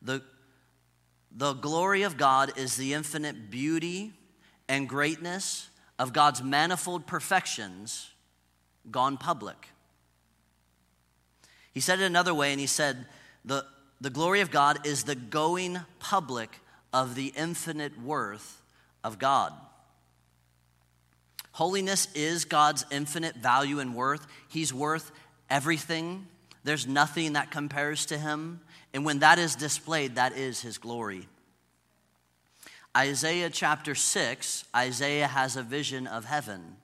the, 0.01 0.21
the 1.35 1.53
glory 1.53 2.03
of 2.03 2.17
God 2.17 2.57
is 2.57 2.75
the 2.77 2.93
infinite 2.93 3.49
beauty 3.49 4.13
and 4.69 4.87
greatness 4.87 5.69
of 5.97 6.13
God's 6.13 6.43
manifold 6.43 7.07
perfections 7.07 8.11
gone 8.91 9.17
public. 9.17 9.69
He 11.73 11.79
said 11.79 11.99
it 11.99 12.05
another 12.05 12.33
way, 12.33 12.51
and 12.51 12.59
he 12.59 12.67
said, 12.67 13.05
the, 13.45 13.65
the 14.01 14.09
glory 14.09 14.41
of 14.41 14.51
God 14.51 14.85
is 14.85 15.03
the 15.03 15.15
going 15.15 15.79
public 15.99 16.59
of 16.91 17.15
the 17.15 17.33
infinite 17.35 18.01
worth 18.01 18.61
of 19.03 19.19
God. 19.19 19.53
Holiness 21.51 22.07
is 22.13 22.45
God's 22.45 22.85
infinite 22.91 23.35
value 23.35 23.79
and 23.79 23.95
worth. 23.95 24.27
He's 24.47 24.73
worth 24.73 25.11
everything. 25.49 26.27
There's 26.63 26.85
nothing 26.85 27.33
that 27.33 27.49
compares 27.49 28.05
to 28.07 28.17
him. 28.17 28.61
And 28.93 29.05
when 29.05 29.19
that 29.19 29.39
is 29.39 29.55
displayed, 29.55 30.15
that 30.15 30.37
is 30.37 30.61
his 30.61 30.77
glory. 30.77 31.27
Isaiah 32.95 33.49
chapter 33.49 33.95
6, 33.95 34.65
Isaiah 34.75 35.27
has 35.27 35.55
a 35.55 35.63
vision 35.63 36.07
of 36.07 36.25
heaven. 36.25 36.77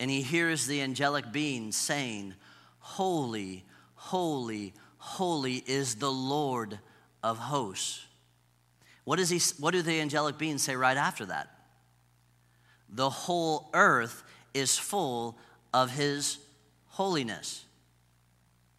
And 0.00 0.10
he 0.10 0.22
hears 0.22 0.66
the 0.66 0.80
angelic 0.80 1.30
beings 1.30 1.76
saying, 1.76 2.34
Holy, 2.78 3.64
holy, 3.94 4.72
holy 4.96 5.62
is 5.66 5.96
the 5.96 6.10
Lord 6.10 6.80
of 7.22 7.36
hosts. 7.36 8.06
What, 9.04 9.16
does 9.16 9.28
he, 9.28 9.38
what 9.60 9.72
do 9.72 9.82
the 9.82 10.00
angelic 10.00 10.38
beings 10.38 10.62
say 10.62 10.74
right 10.74 10.96
after 10.96 11.26
that? 11.26 11.50
The 12.88 13.10
whole 13.10 13.68
earth 13.74 14.24
is 14.54 14.78
full 14.78 15.38
of 15.72 15.90
his 15.90 16.38
holiness. 16.86 17.66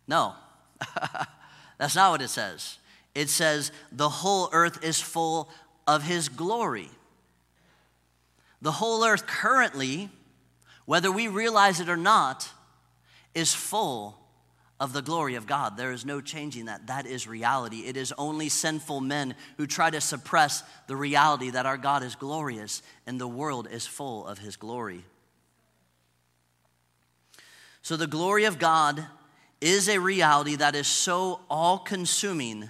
No, 0.08 0.34
that's 1.78 1.96
not 1.96 2.12
what 2.12 2.22
it 2.24 2.30
says. 2.30 2.80
It 3.14 3.30
says, 3.30 3.72
the 3.92 4.10
whole 4.10 4.50
earth 4.52 4.84
is 4.84 5.00
full 5.00 5.50
of 5.86 6.04
his 6.04 6.30
glory. 6.30 6.90
The 8.62 8.72
whole 8.72 9.04
earth 9.06 9.28
currently, 9.28 10.10
whether 10.92 11.10
we 11.10 11.30
realize 11.30 11.80
it 11.80 11.88
or 11.88 11.96
not, 11.96 12.50
is 13.34 13.54
full 13.54 14.20
of 14.78 14.92
the 14.92 15.02
glory 15.02 15.36
of 15.36 15.48
God. 15.48 15.78
There 15.78 15.94
is 15.94 16.04
no 16.04 16.20
changing 16.20 16.66
that. 16.66 16.88
That 16.88 17.06
is 17.06 17.26
reality. 17.26 17.86
It 17.86 17.96
is 17.96 18.14
only 18.18 18.50
sinful 18.50 19.00
men 19.00 19.36
who 19.56 19.68
try 19.68 19.90
to 19.90 20.02
suppress 20.02 20.66
the 20.88 20.98
reality 20.98 21.52
that 21.52 21.66
our 21.66 21.78
God 21.78 22.04
is 22.04 22.16
glorious 22.16 22.82
and 23.08 23.22
the 23.22 23.28
world 23.28 23.70
is 23.72 23.88
full 23.88 24.28
of 24.28 24.40
his 24.40 24.58
glory. 24.58 25.06
So, 27.82 27.96
the 27.96 28.06
glory 28.06 28.44
of 28.44 28.60
God 28.60 29.02
is 29.62 29.88
a 29.88 29.98
reality 29.98 30.58
that 30.58 30.76
is 30.76 30.88
so 30.88 31.40
all 31.50 31.78
consuming 31.78 32.70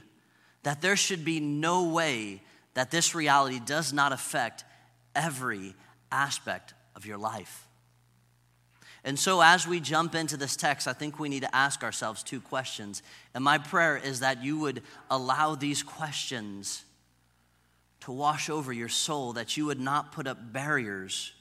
that 0.61 0.83
there 0.83 0.95
should 0.95 1.25
be 1.25 1.39
no 1.39 1.85
way 1.85 2.43
that 2.75 2.91
this 2.91 3.15
reality 3.15 3.59
does 3.59 3.91
not 3.91 4.13
affect 4.13 4.63
every 5.15 5.73
aspect 6.11 6.75
of 6.95 7.07
your 7.07 7.17
life. 7.17 7.67
And 9.03 9.17
so, 9.17 9.41
as 9.41 9.67
we 9.67 9.79
jump 9.79 10.13
into 10.13 10.37
this 10.37 10.55
text, 10.55 10.87
I 10.87 10.93
think 10.93 11.19
we 11.19 11.27
need 11.27 11.41
to 11.41 11.55
ask 11.55 11.83
ourselves 11.83 12.21
two 12.21 12.39
questions. 12.39 13.01
And 13.33 13.43
my 13.43 13.57
prayer 13.57 13.97
is 13.97 14.19
that 14.19 14.43
you 14.43 14.59
would 14.59 14.83
allow 15.09 15.55
these 15.55 15.81
questions 15.81 16.83
to 18.01 18.11
wash 18.11 18.49
over 18.49 18.71
your 18.71 18.89
soul, 18.89 19.33
that 19.33 19.57
you 19.57 19.65
would 19.65 19.79
not 19.79 20.11
put 20.11 20.27
up 20.27 20.53
barriers 20.53 21.33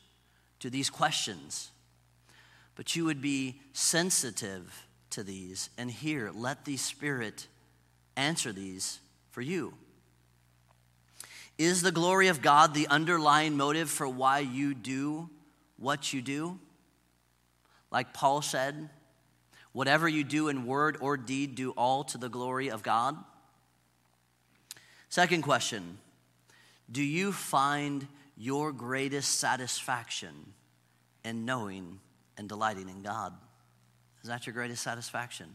to 0.61 0.71
these 0.71 0.89
questions, 0.89 1.71
but 2.77 2.97
you 2.97 3.05
would 3.05 3.21
be 3.21 3.61
sensitive 3.73 4.87
to 5.11 5.23
these 5.23 5.71
and 5.77 5.91
hear, 5.91 6.31
let 6.35 6.65
the 6.65 6.77
Spirit 6.77 7.47
answer 8.17 8.53
these 8.53 9.01
for 9.31 9.41
you. 9.43 9.75
Is 11.59 11.83
the 11.83 11.93
glory 11.93 12.29
of 12.29 12.41
God 12.41 12.73
the 12.73 12.89
underlying 12.89 13.57
motive 13.57 13.91
for 13.91 14.09
why 14.09 14.39
you 14.39 14.73
do 14.73 15.29
what 15.77 16.13
you 16.13 16.23
do? 16.23 16.59
Like 17.91 18.15
Paul 18.15 18.43
said, 18.43 18.89
whatever 19.73 20.09
you 20.09 20.25
do 20.25 20.49
in 20.49 20.67
word 20.67 20.97
or 21.01 21.17
deed, 21.17 21.55
do 21.55 21.71
all 21.73 22.05
to 22.05 22.19
the 22.19 22.29
glory 22.29 22.71
of 22.71 22.83
God. 22.83 23.17
Second 25.09 25.43
question 25.43 25.99
Do 26.91 27.03
you 27.03 27.33
find 27.33 28.07
your 28.37 28.73
greatest 28.73 29.39
satisfaction 29.39 30.55
in 31.25 31.45
knowing 31.45 32.01
and 32.37 32.49
delighting 32.49 32.89
in 32.89 33.03
God? 33.03 33.35
Is 34.23 34.29
that 34.29 34.47
your 34.47 34.55
greatest 34.55 34.83
satisfaction? 34.83 35.47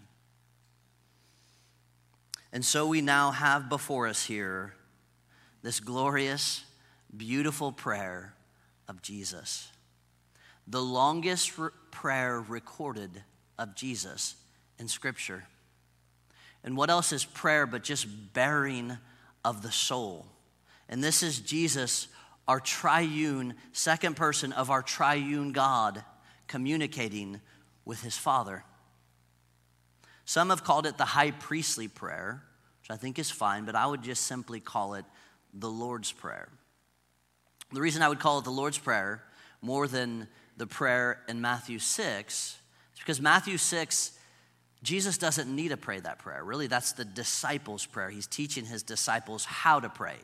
And 2.52 2.64
so 2.64 2.88
we 2.88 3.02
now 3.02 3.32
have 3.32 3.70
before 3.70 4.08
us 4.08 4.26
here 4.26 4.74
this 5.62 5.80
glorious, 5.80 6.64
beautiful 7.16 7.72
prayer 7.72 8.34
of 8.88 9.02
Jesus. 9.02 9.72
The 10.68 10.82
longest 10.82 11.58
re- 11.58 11.70
prayer 11.92 12.40
recorded 12.40 13.24
of 13.58 13.76
Jesus 13.76 14.36
in 14.80 14.88
Scripture. 14.88 15.46
And 16.64 16.76
what 16.76 16.90
else 16.90 17.12
is 17.14 17.24
prayer 17.24 17.68
but 17.68 17.84
just 17.84 18.34
bearing 18.34 18.98
of 19.44 19.62
the 19.62 19.72
soul? 19.72 20.26
And 20.90 21.04
this 21.04 21.24
is 21.24 21.40
Jesus, 21.40 22.08
our 22.48 22.60
triune, 22.60 23.54
second 23.72 24.16
person 24.16 24.52
of 24.52 24.70
our 24.70 24.82
triune 24.82 25.52
God, 25.52 26.04
communicating 26.48 27.40
with 27.86 28.02
his 28.02 28.18
Father. 28.18 28.64
Some 30.26 30.50
have 30.50 30.64
called 30.64 30.88
it 30.88 30.98
the 30.98 31.06
high 31.06 31.32
priestly 31.32 31.88
prayer, 31.88 32.42
which 32.82 32.90
I 32.90 33.00
think 33.00 33.20
is 33.20 33.30
fine, 33.30 33.66
but 33.66 33.76
I 33.76 33.86
would 33.86 34.02
just 34.02 34.24
simply 34.24 34.60
call 34.60 34.96
it 34.96 35.06
the 35.54 35.70
Lord's 35.70 36.12
Prayer. 36.12 36.50
The 37.72 37.82
reason 37.82 38.02
I 38.02 38.10
would 38.10 38.20
call 38.20 38.40
it 38.40 38.44
the 38.44 38.52
Lord's 38.52 38.78
Prayer 38.78 39.24
more 39.62 39.88
than 39.88 40.28
the 40.58 40.68
prayer 40.68 41.22
in 41.28 41.42
Matthew 41.42 41.80
6 41.80 42.58
is 42.94 43.00
because 43.00 43.22
Matthew 43.22 43.58
6, 43.58 44.12
Jesus 44.84 45.18
doesn't 45.18 45.54
need 45.54 45.70
to 45.70 45.78
pray 45.78 46.00
that 46.00 46.20
prayer. 46.20 46.44
Really, 46.44 46.68
that's 46.68 46.94
the 46.94 47.06
disciples' 47.06 47.86
prayer. 47.86 48.10
He's 48.10 48.28
teaching 48.28 48.66
his 48.66 48.84
disciples 48.84 49.46
how 49.46 49.80
to 49.80 49.90
pray. 49.90 50.18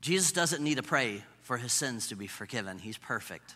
Jesus 0.00 0.32
doesn't 0.32 0.62
need 0.62 0.76
to 0.76 0.82
pray 0.82 1.22
for 1.42 1.56
his 1.56 1.72
sins 1.72 2.08
to 2.08 2.16
be 2.16 2.26
forgiven, 2.26 2.78
he's 2.78 2.98
perfect. 2.98 3.54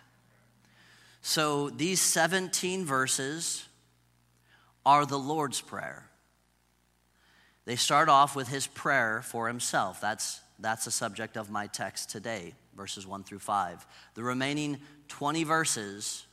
So 1.23 1.71
these 1.71 2.01
17 2.01 2.85
verses 2.85 3.67
are 4.87 5.05
the 5.05 5.19
Lord's 5.19 5.61
Prayer. 5.61 6.07
They 7.67 7.77
start 7.77 8.09
off 8.09 8.35
with 8.35 8.49
his 8.49 8.67
prayer 8.67 9.23
for 9.23 9.47
himself. 9.47 10.01
That's 10.01 10.41
that's 10.63 10.85
the 10.85 10.91
subject 10.91 11.37
of 11.37 11.51
my 11.51 11.67
text 11.67 12.11
today, 12.11 12.55
verses 12.77 13.07
1 13.07 13.25
through 13.25 13.39
5. 13.39 13.87
The 14.15 14.23
remaining 14.23 14.79
20 15.09 15.45
verses 15.45 16.27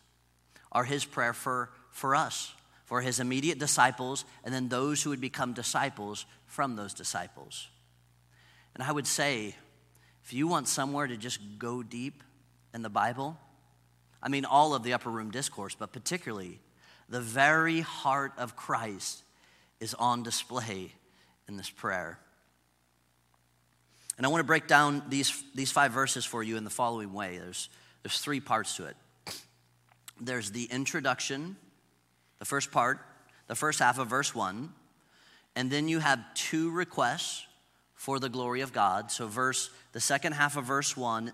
are 0.71 0.83
his 0.83 1.05
prayer 1.05 1.33
for, 1.33 1.69
for 1.91 2.15
us, 2.15 2.53
for 2.85 3.01
his 3.01 3.19
immediate 3.19 3.59
disciples, 3.59 4.25
and 4.43 4.53
then 4.53 4.69
those 4.69 5.01
who 5.01 5.09
would 5.11 5.21
become 5.21 5.53
disciples 5.53 6.25
from 6.45 6.75
those 6.75 6.93
disciples. 6.93 7.67
And 8.73 8.83
I 8.83 8.91
would 8.91 9.07
say, 9.07 9.55
if 10.23 10.33
you 10.33 10.47
want 10.47 10.67
somewhere 10.67 11.07
to 11.07 11.17
just 11.17 11.39
go 11.57 11.81
deep 11.83 12.23
in 12.73 12.81
the 12.81 12.89
Bible, 12.89 13.37
I 14.21 14.29
mean, 14.29 14.45
all 14.45 14.73
of 14.73 14.83
the 14.83 14.93
upper 14.93 15.09
room 15.09 15.31
discourse, 15.31 15.75
but 15.75 15.93
particularly 15.93 16.59
the 17.09 17.21
very 17.21 17.81
heart 17.81 18.33
of 18.37 18.55
Christ 18.55 19.23
is 19.79 19.93
on 19.93 20.23
display 20.23 20.91
in 21.47 21.55
this 21.57 21.69
prayer. 21.69 22.19
And 24.17 24.25
I 24.25 24.29
want 24.29 24.39
to 24.39 24.47
break 24.47 24.67
down 24.67 25.03
these, 25.09 25.43
these 25.53 25.71
five 25.71 25.91
verses 25.91 26.25
for 26.25 26.41
you 26.41 26.57
in 26.57 26.63
the 26.63 26.69
following 26.69 27.13
way. 27.13 27.37
There's, 27.37 27.69
there's 28.03 28.19
three 28.19 28.39
parts 28.39 28.75
to 28.77 28.85
it. 28.85 28.97
There's 30.19 30.51
the 30.51 30.65
introduction, 30.65 31.55
the 32.39 32.45
first 32.45 32.71
part, 32.71 32.99
the 33.45 33.55
first 33.55 33.79
half 33.79 33.99
of 33.99 34.07
verse 34.07 34.33
one, 34.33 34.73
and 35.55 35.69
then 35.69 35.87
you 35.87 35.99
have 35.99 36.19
two 36.33 36.71
requests 36.71 37.45
for 37.93 38.19
the 38.19 38.29
glory 38.29 38.61
of 38.61 38.73
God. 38.73 39.11
So 39.11 39.27
verse 39.27 39.69
the 39.91 39.99
second 39.99 40.33
half 40.33 40.57
of 40.57 40.65
verse 40.65 40.97
one 40.97 41.31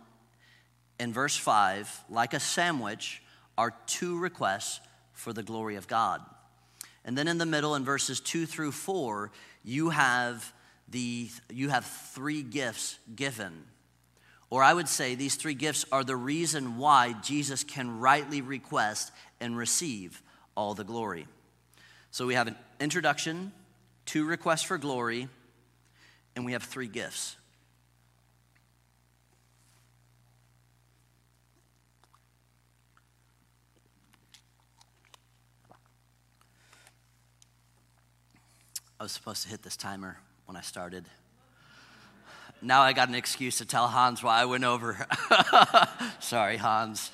and 0.99 1.13
verse 1.13 1.37
five, 1.37 1.89
like 2.09 2.33
a 2.33 2.39
sandwich, 2.39 3.21
are 3.57 3.73
two 3.87 4.19
requests 4.19 4.81
for 5.13 5.31
the 5.31 5.43
glory 5.43 5.75
of 5.75 5.87
God. 5.87 6.21
And 7.05 7.17
then 7.17 7.27
in 7.27 7.37
the 7.37 7.45
middle, 7.45 7.75
in 7.75 7.85
verses 7.85 8.19
two 8.19 8.45
through 8.45 8.71
four, 8.71 9.31
you 9.63 9.89
have 9.89 10.53
the 10.89 11.29
you 11.49 11.69
have 11.69 11.85
three 11.85 12.43
gifts 12.43 12.99
given. 13.15 13.63
Or 14.49 14.61
I 14.61 14.73
would 14.73 14.87
say 14.87 15.15
these 15.15 15.35
three 15.35 15.55
gifts 15.55 15.83
are 15.91 16.03
the 16.03 16.15
reason 16.15 16.77
why 16.77 17.13
Jesus 17.23 17.63
can 17.63 17.99
rightly 17.99 18.41
request 18.41 19.11
and 19.39 19.57
receive 19.57 20.21
all 20.55 20.75
the 20.75 20.83
glory. 20.83 21.25
So 22.11 22.27
we 22.27 22.35
have 22.35 22.47
an 22.47 22.55
introduction, 22.79 23.51
two 24.05 24.25
requests 24.25 24.61
for 24.61 24.77
glory, 24.77 25.27
and 26.35 26.45
we 26.45 26.51
have 26.51 26.61
three 26.61 26.87
gifts. 26.87 27.35
I 38.99 39.03
was 39.03 39.11
supposed 39.11 39.41
to 39.43 39.49
hit 39.49 39.63
this 39.63 39.75
timer 39.75 40.17
when 40.45 40.55
I 40.57 40.61
started. 40.61 41.05
Now 42.61 42.81
I 42.81 42.93
got 42.93 43.09
an 43.09 43.15
excuse 43.15 43.57
to 43.57 43.65
tell 43.65 43.87
Hans 43.87 44.23
why 44.23 44.41
I 44.41 44.45
went 44.45 44.63
over. 44.63 45.05
Sorry, 46.19 46.57
Hans. 46.57 47.11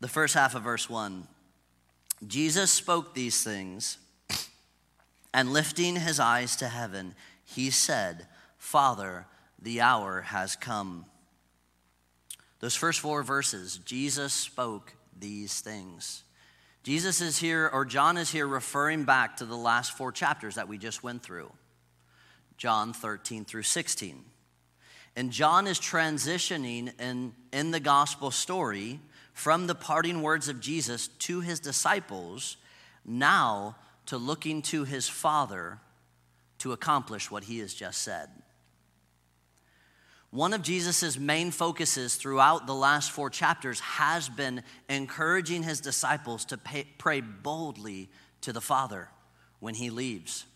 The 0.00 0.08
first 0.08 0.34
half 0.34 0.54
of 0.54 0.62
verse 0.62 0.88
1 0.88 1.26
Jesus 2.26 2.70
spoke 2.72 3.14
these 3.14 3.42
things, 3.42 3.98
and 5.32 5.52
lifting 5.52 5.96
his 5.96 6.18
eyes 6.18 6.56
to 6.56 6.68
heaven, 6.68 7.14
he 7.44 7.70
said, 7.70 8.26
Father, 8.58 9.26
the 9.60 9.80
hour 9.80 10.22
has 10.22 10.56
come. 10.56 11.06
Those 12.60 12.74
first 12.74 13.00
four 13.00 13.22
verses, 13.22 13.78
Jesus 13.84 14.34
spoke 14.34 14.94
these 15.18 15.60
things. 15.60 16.24
Jesus 16.82 17.20
is 17.20 17.38
here, 17.38 17.68
or 17.72 17.84
John 17.84 18.16
is 18.16 18.30
here, 18.30 18.46
referring 18.46 19.04
back 19.04 19.36
to 19.36 19.44
the 19.44 19.56
last 19.56 19.96
four 19.96 20.12
chapters 20.12 20.54
that 20.54 20.68
we 20.68 20.78
just 20.78 21.02
went 21.02 21.22
through 21.22 21.52
John 22.56 22.92
13 22.92 23.44
through 23.44 23.64
16. 23.64 24.24
And 25.16 25.30
John 25.30 25.66
is 25.66 25.78
transitioning 25.78 26.98
in, 27.00 27.34
in 27.52 27.70
the 27.70 27.80
gospel 27.80 28.30
story 28.30 29.00
from 29.34 29.66
the 29.66 29.74
parting 29.74 30.22
words 30.22 30.48
of 30.48 30.60
Jesus 30.60 31.08
to 31.08 31.40
his 31.40 31.60
disciples, 31.60 32.56
now 33.04 33.76
to 34.06 34.16
looking 34.16 34.62
to 34.62 34.84
his 34.84 35.08
Father 35.08 35.78
to 36.58 36.72
accomplish 36.72 37.30
what 37.30 37.44
he 37.44 37.58
has 37.58 37.74
just 37.74 38.02
said. 38.02 38.28
One 40.30 40.52
of 40.52 40.62
Jesus' 40.62 41.18
main 41.18 41.50
focuses 41.50 42.14
throughout 42.14 42.66
the 42.66 42.74
last 42.74 43.10
four 43.10 43.30
chapters 43.30 43.80
has 43.80 44.28
been 44.28 44.62
encouraging 44.88 45.64
his 45.64 45.80
disciples 45.80 46.44
to 46.46 46.58
pay, 46.58 46.86
pray 46.98 47.20
boldly 47.20 48.08
to 48.42 48.52
the 48.52 48.60
Father 48.60 49.08
when 49.58 49.74
he 49.74 49.90
leaves. 49.90 50.46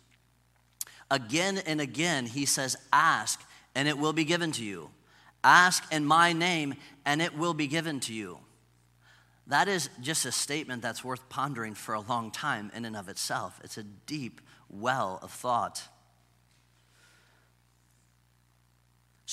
Again 1.10 1.58
and 1.66 1.80
again, 1.80 2.26
he 2.26 2.46
says, 2.46 2.76
Ask, 2.92 3.42
and 3.74 3.88
it 3.88 3.98
will 3.98 4.12
be 4.12 4.24
given 4.24 4.52
to 4.52 4.64
you. 4.64 4.90
Ask 5.42 5.92
in 5.92 6.06
my 6.06 6.32
name, 6.32 6.74
and 7.04 7.20
it 7.20 7.36
will 7.36 7.52
be 7.52 7.66
given 7.66 7.98
to 8.00 8.14
you. 8.14 8.38
That 9.48 9.68
is 9.68 9.90
just 10.00 10.24
a 10.24 10.32
statement 10.32 10.82
that's 10.82 11.04
worth 11.04 11.28
pondering 11.28 11.74
for 11.74 11.94
a 11.94 12.00
long 12.00 12.30
time 12.30 12.70
in 12.74 12.84
and 12.84 12.96
of 12.96 13.08
itself. 13.08 13.60
It's 13.62 13.76
a 13.76 13.82
deep 13.82 14.40
well 14.70 15.18
of 15.20 15.32
thought. 15.32 15.82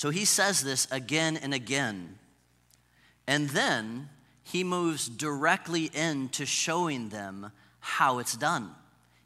So 0.02 0.10
he 0.10 0.24
says 0.24 0.64
this 0.64 0.88
again 0.90 1.36
and 1.36 1.54
again. 1.54 2.18
And 3.28 3.48
then 3.50 4.08
he 4.42 4.64
moves 4.64 5.08
directly 5.08 5.92
into 5.94 6.44
showing 6.44 7.10
them 7.10 7.52
how 7.78 8.18
it's 8.18 8.36
done. 8.36 8.72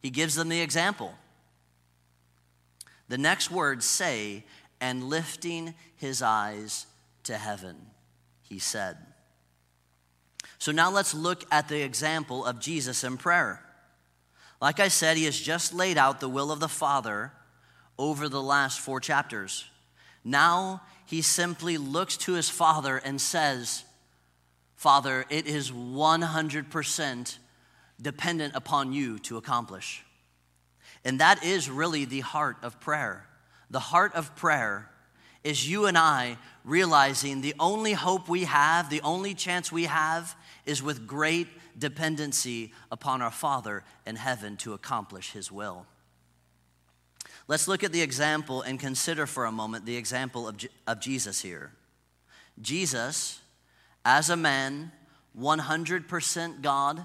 He 0.03 0.11
gives 0.11 0.35
them 0.35 0.51
the 0.51 0.61
example. 0.61 1.15
The 3.09 3.17
next 3.17 3.51
words 3.51 3.87
say, 3.87 4.45
and 4.79 5.05
lifting 5.05 5.73
his 5.97 6.21
eyes 6.21 6.85
to 7.23 7.39
heaven, 7.39 7.77
he 8.43 8.59
said. 8.59 8.99
So 10.59 10.73
now 10.73 10.91
let's 10.91 11.15
look 11.15 11.45
at 11.51 11.69
the 11.69 11.81
example 11.81 12.45
of 12.45 12.61
Jesus 12.61 13.03
in 13.03 13.17
prayer. 13.17 13.62
Like 14.61 14.79
I 14.79 14.89
said, 14.89 15.17
he 15.17 15.25
has 15.25 15.41
just 15.41 15.73
laid 15.73 15.97
out 15.97 16.21
the 16.21 16.29
will 16.29 16.53
of 16.53 16.61
the 16.61 16.69
Father 16.69 17.33
over 17.99 18.29
the 18.29 18.43
last 18.43 18.79
four 18.79 19.01
chapters. 19.01 19.65
Now 20.27 20.83
he 21.05 21.23
simply 21.23 21.79
looks 21.79 22.17
to 22.19 22.33
his 22.33 22.51
father 22.51 22.97
and 22.97 23.21
says, 23.21 23.85
Father, 24.75 25.25
it 25.31 25.47
is 25.47 25.71
100% 25.71 27.39
dependent 28.03 28.57
upon 28.57 28.93
you 28.93 29.21
to 29.21 29.37
accomplish. 29.37 30.05
And 31.05 31.21
that 31.21 31.45
is 31.45 31.71
really 31.71 32.05
the 32.05 32.21
heart 32.21 32.57
of 32.62 32.81
prayer. 32.81 33.25
The 33.71 33.79
heart 33.79 34.17
of 34.17 34.35
prayer 34.35 34.91
is 35.45 35.71
you 35.71 35.87
and 35.87 35.97
I 35.97 36.39
realizing 36.65 37.41
the 37.41 37.55
only 37.61 37.93
hope 37.93 38.29
we 38.29 38.45
have, 38.47 38.91
the 38.91 39.03
only 39.03 39.33
chance 39.33 39.71
we 39.71 39.85
have, 39.85 40.37
is 40.65 40.83
with 40.83 41.07
great 41.07 41.47
dependency 41.79 42.73
upon 42.91 43.23
our 43.23 43.31
Father 43.31 43.85
in 44.05 44.17
heaven 44.17 44.57
to 44.57 44.73
accomplish 44.73 45.31
His 45.31 45.53
will. 45.53 45.87
Let's 47.49 47.69
look 47.69 47.85
at 47.85 47.93
the 47.93 48.03
example 48.03 48.63
and 48.63 48.79
consider 48.79 49.27
for 49.27 49.45
a 49.45 49.53
moment 49.53 49.87
the 49.87 49.97
example 49.97 50.49
of, 50.49 50.57
of 50.87 51.01
Jesus 51.01 51.41
here. 51.41 51.73
Jesus, 52.61 53.41
as 54.05 54.31
a 54.31 54.37
man, 54.37 54.91
100% 55.39 56.63
God, 56.63 57.05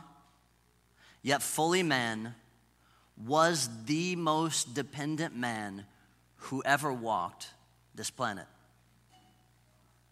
yet 1.22 1.44
fully 1.44 1.84
man, 1.84 2.34
was 3.26 3.70
the 3.86 4.16
most 4.16 4.74
dependent 4.74 5.36
man 5.36 5.86
who 6.38 6.64
ever 6.64 6.92
walked 6.92 7.50
this 7.94 8.10
planet. 8.10 8.48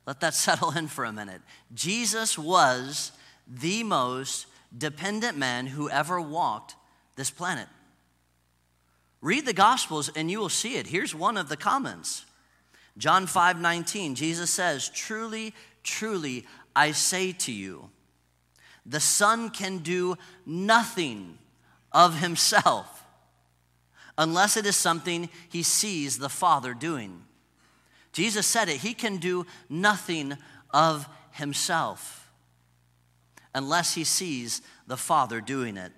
Let 0.05 0.19
that 0.19 0.33
settle 0.35 0.71
in 0.71 0.87
for 0.87 1.05
a 1.05 1.11
minute. 1.11 1.41
Jesus 1.73 2.37
was 2.37 3.11
the 3.47 3.83
most 3.83 4.45
dependent 4.77 5.37
man 5.37 5.65
who 5.65 5.89
ever 5.89 6.21
walked 6.21 6.75
this 7.15 7.31
planet. 7.31 7.67
Read 9.21 9.45
the 9.45 9.53
Gospels 9.53 10.09
and 10.15 10.31
you 10.31 10.39
will 10.39 10.49
see 10.49 10.75
it. 10.77 10.87
Here's 10.87 11.13
one 11.13 11.37
of 11.37 11.49
the 11.49 11.57
comments 11.57 12.25
John 12.97 13.27
5 13.27 13.59
19, 13.59 14.15
Jesus 14.15 14.49
says, 14.49 14.89
Truly, 14.89 15.53
truly, 15.83 16.45
I 16.75 16.91
say 16.91 17.31
to 17.33 17.51
you, 17.51 17.89
the 18.85 18.99
Son 18.99 19.49
can 19.49 19.79
do 19.79 20.15
nothing 20.45 21.37
of 21.91 22.19
himself 22.19 23.03
unless 24.17 24.57
it 24.57 24.65
is 24.65 24.75
something 24.75 25.29
he 25.49 25.63
sees 25.63 26.17
the 26.17 26.29
Father 26.29 26.73
doing. 26.73 27.23
Jesus 28.11 28.45
said 28.45 28.69
it, 28.69 28.77
he 28.77 28.93
can 28.93 29.17
do 29.17 29.45
nothing 29.69 30.35
of 30.71 31.07
himself 31.31 32.29
unless 33.55 33.93
he 33.93 34.03
sees 34.03 34.61
the 34.87 34.97
Father 34.97 35.39
doing 35.39 35.77
it. 35.77 35.91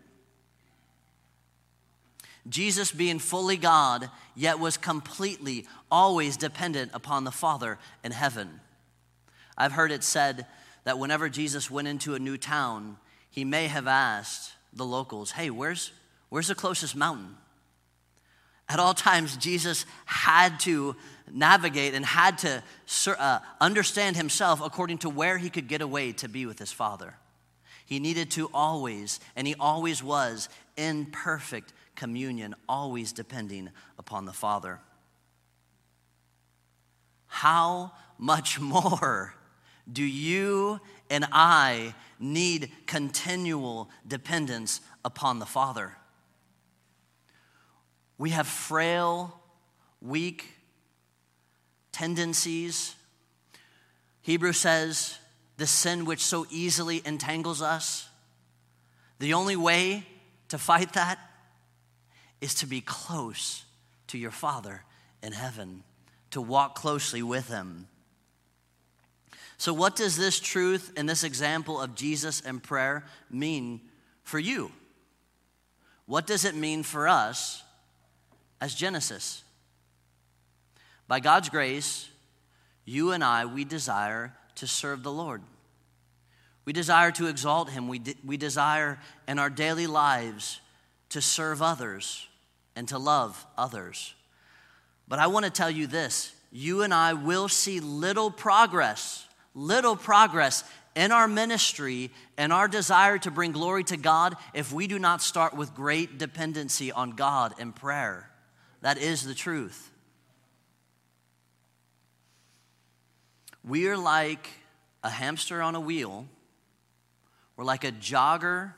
Jesus, 2.49 2.91
being 2.91 3.19
fully 3.19 3.57
God, 3.57 4.09
yet 4.35 4.59
was 4.59 4.77
completely, 4.77 5.67
always 5.91 6.37
dependent 6.37 6.91
upon 6.93 7.23
the 7.23 7.31
Father 7.31 7.77
in 8.03 8.11
heaven. 8.11 8.59
I've 9.57 9.73
heard 9.73 9.91
it 9.91 10.03
said 10.03 10.47
that 10.83 10.97
whenever 10.97 11.29
Jesus 11.29 11.69
went 11.69 11.87
into 11.87 12.15
a 12.15 12.19
new 12.19 12.37
town, 12.37 12.97
he 13.29 13.45
may 13.45 13.67
have 13.67 13.87
asked 13.87 14.53
the 14.73 14.85
locals, 14.85 15.31
Hey, 15.31 15.49
where's, 15.49 15.91
where's 16.29 16.47
the 16.47 16.55
closest 16.55 16.95
mountain? 16.95 17.37
At 18.67 18.79
all 18.79 18.93
times, 18.93 19.37
Jesus 19.37 19.85
had 20.05 20.59
to 20.61 20.95
navigate 21.31 21.93
and 21.93 22.05
had 22.05 22.37
to 22.39 22.63
uh, 23.17 23.39
understand 23.59 24.15
himself 24.15 24.61
according 24.63 24.99
to 24.99 25.09
where 25.09 25.37
he 25.37 25.49
could 25.49 25.67
get 25.67 25.81
away 25.81 26.13
to 26.13 26.29
be 26.29 26.45
with 26.45 26.57
his 26.57 26.71
Father. 26.71 27.15
He 27.85 27.99
needed 27.99 28.31
to 28.31 28.49
always, 28.53 29.19
and 29.35 29.45
he 29.45 29.55
always 29.59 30.01
was, 30.01 30.47
in 30.77 31.05
perfect 31.05 31.73
communion, 31.95 32.55
always 32.67 33.11
depending 33.11 33.69
upon 33.97 34.25
the 34.25 34.33
Father. 34.33 34.79
How 37.27 37.93
much 38.17 38.59
more 38.61 39.33
do 39.91 40.03
you 40.03 40.79
and 41.09 41.27
I 41.31 41.95
need 42.19 42.71
continual 42.85 43.89
dependence 44.07 44.81
upon 45.03 45.39
the 45.39 45.45
Father? 45.45 45.97
We 48.17 48.29
have 48.31 48.47
frail, 48.47 49.39
weak 50.01 50.45
tendencies. 51.91 52.95
Hebrew 54.21 54.53
says, 54.53 55.17
the 55.57 55.67
sin 55.67 56.05
which 56.05 56.23
so 56.23 56.45
easily 56.49 57.01
entangles 57.05 57.61
us. 57.61 58.07
The 59.19 59.33
only 59.33 59.55
way 59.55 60.05
to 60.49 60.57
fight 60.57 60.93
that 60.93 61.19
is 62.41 62.55
to 62.55 62.65
be 62.65 62.81
close 62.81 63.63
to 64.07 64.17
your 64.17 64.31
Father 64.31 64.83
in 65.23 65.31
heaven, 65.31 65.83
to 66.31 66.41
walk 66.41 66.75
closely 66.75 67.23
with 67.23 67.47
Him. 67.47 67.87
So, 69.57 69.73
what 69.73 69.95
does 69.95 70.17
this 70.17 70.39
truth 70.39 70.91
and 70.97 71.07
this 71.07 71.23
example 71.23 71.79
of 71.79 71.95
Jesus 71.95 72.41
and 72.41 72.61
prayer 72.61 73.05
mean 73.29 73.81
for 74.23 74.39
you? 74.39 74.71
What 76.07 76.27
does 76.27 76.45
it 76.45 76.55
mean 76.55 76.83
for 76.83 77.07
us 77.07 77.63
as 78.61 78.75
Genesis. 78.75 79.43
By 81.07 81.19
God's 81.19 81.49
grace, 81.49 82.07
you 82.85 83.11
and 83.11 83.23
I, 83.23 83.45
we 83.45 83.65
desire 83.65 84.33
to 84.55 84.67
serve 84.67 85.03
the 85.03 85.11
Lord. 85.11 85.41
We 86.63 86.71
desire 86.71 87.11
to 87.13 87.27
exalt 87.27 87.71
Him. 87.71 87.87
We, 87.87 87.99
de- 87.99 88.15
we 88.23 88.37
desire 88.37 88.99
in 89.27 89.39
our 89.39 89.49
daily 89.49 89.87
lives 89.87 90.61
to 91.09 91.21
serve 91.21 91.61
others 91.61 92.27
and 92.75 92.87
to 92.89 92.97
love 92.97 93.45
others. 93.57 94.13
But 95.07 95.19
I 95.19 95.27
want 95.27 95.45
to 95.45 95.51
tell 95.51 95.69
you 95.69 95.87
this 95.87 96.33
you 96.51 96.81
and 96.83 96.93
I 96.93 97.13
will 97.13 97.47
see 97.47 97.79
little 97.79 98.29
progress, 98.29 99.27
little 99.55 99.95
progress 99.95 100.63
in 100.95 101.11
our 101.11 101.27
ministry 101.27 102.11
and 102.37 102.51
our 102.51 102.67
desire 102.67 103.17
to 103.19 103.31
bring 103.31 103.53
glory 103.53 103.83
to 103.85 103.97
God 103.97 104.35
if 104.53 104.73
we 104.73 104.87
do 104.87 104.99
not 104.99 105.21
start 105.21 105.55
with 105.55 105.73
great 105.73 106.17
dependency 106.17 106.91
on 106.91 107.11
God 107.11 107.53
and 107.59 107.75
prayer. 107.75 108.29
That 108.81 108.97
is 108.97 109.23
the 109.23 109.33
truth. 109.33 109.89
We 113.63 113.87
are 113.87 113.97
like 113.97 114.49
a 115.03 115.09
hamster 115.09 115.61
on 115.61 115.75
a 115.75 115.79
wheel, 115.79 116.25
we're 117.55 117.63
like 117.63 117.83
a 117.83 117.91
jogger 117.91 118.73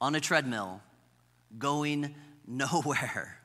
on 0.00 0.14
a 0.14 0.20
treadmill 0.20 0.80
going 1.58 2.14
nowhere. 2.46 3.38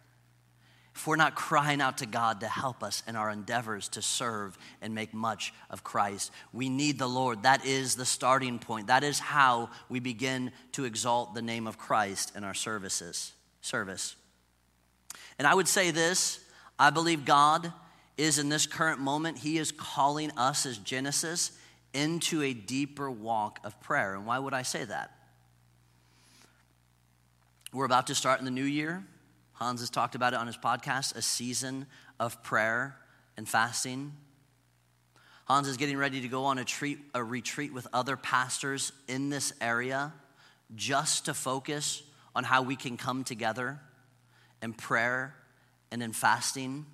If 0.95 1.07
we're 1.07 1.15
not 1.15 1.35
crying 1.35 1.79
out 1.79 1.99
to 1.99 2.05
God 2.05 2.41
to 2.41 2.47
help 2.47 2.83
us 2.83 3.03
in 3.07 3.15
our 3.15 3.29
endeavors 3.29 3.87
to 3.89 4.01
serve 4.01 4.57
and 4.81 4.93
make 4.93 5.13
much 5.13 5.53
of 5.69 5.81
Christ, 5.81 6.31
we 6.51 6.67
need 6.67 6.99
the 6.99 7.07
Lord. 7.07 7.43
That 7.43 7.65
is 7.65 7.95
the 7.95 8.05
starting 8.05 8.59
point. 8.59 8.87
That 8.87 9.05
is 9.05 9.17
how 9.17 9.69
we 9.87 10.01
begin 10.01 10.51
to 10.73 10.83
exalt 10.83 11.33
the 11.33 11.41
name 11.41 11.67
of 11.67 11.77
Christ 11.77 12.33
in 12.35 12.43
our 12.43 12.53
services. 12.53 13.31
Service. 13.61 14.17
And 15.37 15.47
I 15.47 15.55
would 15.55 15.69
say 15.69 15.91
this 15.91 16.39
I 16.77 16.89
believe 16.89 17.23
God 17.23 17.71
is 18.17 18.37
in 18.37 18.49
this 18.49 18.67
current 18.67 18.99
moment, 18.99 19.37
He 19.37 19.57
is 19.57 19.71
calling 19.71 20.31
us 20.31 20.65
as 20.65 20.77
Genesis 20.77 21.51
into 21.93 22.41
a 22.43 22.53
deeper 22.53 23.09
walk 23.09 23.59
of 23.63 23.79
prayer. 23.81 24.15
And 24.15 24.25
why 24.25 24.37
would 24.37 24.53
I 24.53 24.63
say 24.63 24.83
that? 24.83 25.11
We're 27.71 27.85
about 27.85 28.07
to 28.07 28.15
start 28.15 28.39
in 28.39 28.45
the 28.45 28.51
new 28.51 28.63
year. 28.63 29.03
Hans 29.53 29.81
has 29.81 29.91
talked 29.91 30.15
about 30.15 30.33
it 30.33 30.39
on 30.39 30.47
his 30.47 30.57
podcast 30.57 31.15
a 31.15 31.21
season 31.21 31.85
of 32.19 32.41
prayer 32.41 32.95
and 33.37 33.47
fasting. 33.47 34.13
Hans 35.45 35.67
is 35.67 35.77
getting 35.77 35.97
ready 35.97 36.21
to 36.21 36.27
go 36.27 36.45
on 36.45 36.57
a, 36.57 36.65
treat, 36.65 36.97
a 37.13 37.23
retreat 37.23 37.71
with 37.71 37.85
other 37.93 38.17
pastors 38.17 38.91
in 39.07 39.29
this 39.29 39.53
area 39.61 40.11
just 40.75 41.25
to 41.25 41.35
focus 41.35 42.01
on 42.35 42.43
how 42.43 42.63
we 42.63 42.75
can 42.75 42.97
come 42.97 43.23
together 43.23 43.79
in 44.63 44.73
prayer 44.73 45.35
and 45.91 46.01
in 46.01 46.11
fasting. 46.11 46.87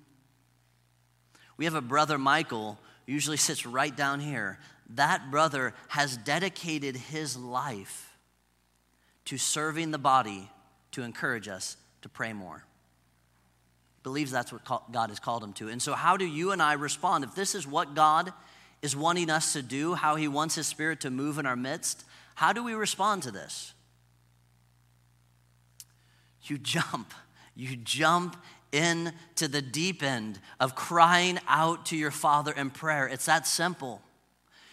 We 1.56 1.64
have 1.64 1.74
a 1.74 1.80
brother, 1.80 2.18
Michael, 2.18 2.78
usually 3.06 3.38
sits 3.38 3.64
right 3.64 3.96
down 3.96 4.20
here. 4.20 4.58
That 4.90 5.30
brother 5.30 5.72
has 5.88 6.18
dedicated 6.18 6.96
his 6.96 7.34
life 7.34 8.14
to 9.24 9.38
serving 9.38 9.90
the 9.90 9.98
body 9.98 10.50
to 10.96 11.02
encourage 11.02 11.46
us 11.46 11.76
to 12.02 12.08
pray 12.08 12.32
more. 12.32 12.64
Believes 14.02 14.30
that's 14.30 14.52
what 14.52 14.64
God 14.92 15.10
has 15.10 15.20
called 15.20 15.42
him 15.42 15.52
to. 15.54 15.68
And 15.68 15.82
so, 15.82 15.92
how 15.92 16.16
do 16.16 16.24
you 16.24 16.52
and 16.52 16.62
I 16.62 16.72
respond? 16.72 17.22
If 17.22 17.34
this 17.34 17.54
is 17.54 17.66
what 17.66 17.94
God 17.94 18.32
is 18.80 18.96
wanting 18.96 19.28
us 19.28 19.52
to 19.52 19.62
do, 19.62 19.94
how 19.94 20.16
he 20.16 20.26
wants 20.26 20.54
his 20.54 20.66
spirit 20.66 21.00
to 21.00 21.10
move 21.10 21.38
in 21.38 21.46
our 21.46 21.56
midst, 21.56 22.04
how 22.34 22.52
do 22.52 22.64
we 22.64 22.72
respond 22.72 23.24
to 23.24 23.30
this? 23.30 23.74
You 26.42 26.58
jump 26.62 27.12
you 27.56 27.74
jump 27.76 28.36
into 28.70 29.48
the 29.48 29.62
deep 29.62 30.02
end 30.02 30.38
of 30.60 30.74
crying 30.74 31.38
out 31.48 31.86
to 31.86 31.96
your 31.96 32.10
Father 32.10 32.52
in 32.52 32.68
prayer. 32.70 33.06
It's 33.06 33.24
that 33.24 33.46
simple. 33.46 34.02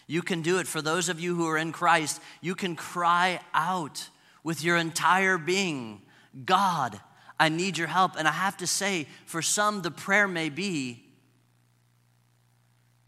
You 0.06 0.20
can 0.20 0.42
do 0.42 0.58
it. 0.58 0.66
For 0.66 0.82
those 0.82 1.08
of 1.08 1.18
you 1.18 1.34
who 1.34 1.48
are 1.48 1.56
in 1.56 1.72
Christ, 1.72 2.20
you 2.42 2.54
can 2.54 2.76
cry 2.76 3.40
out 3.54 4.10
with 4.42 4.62
your 4.62 4.76
entire 4.76 5.38
being 5.38 6.02
God, 6.44 7.00
I 7.38 7.48
need 7.48 7.78
your 7.78 7.86
help. 7.86 8.12
And 8.16 8.26
I 8.26 8.32
have 8.32 8.56
to 8.58 8.66
say, 8.66 9.06
for 9.26 9.42
some, 9.42 9.82
the 9.82 9.90
prayer 9.90 10.26
may 10.26 10.48
be, 10.48 11.04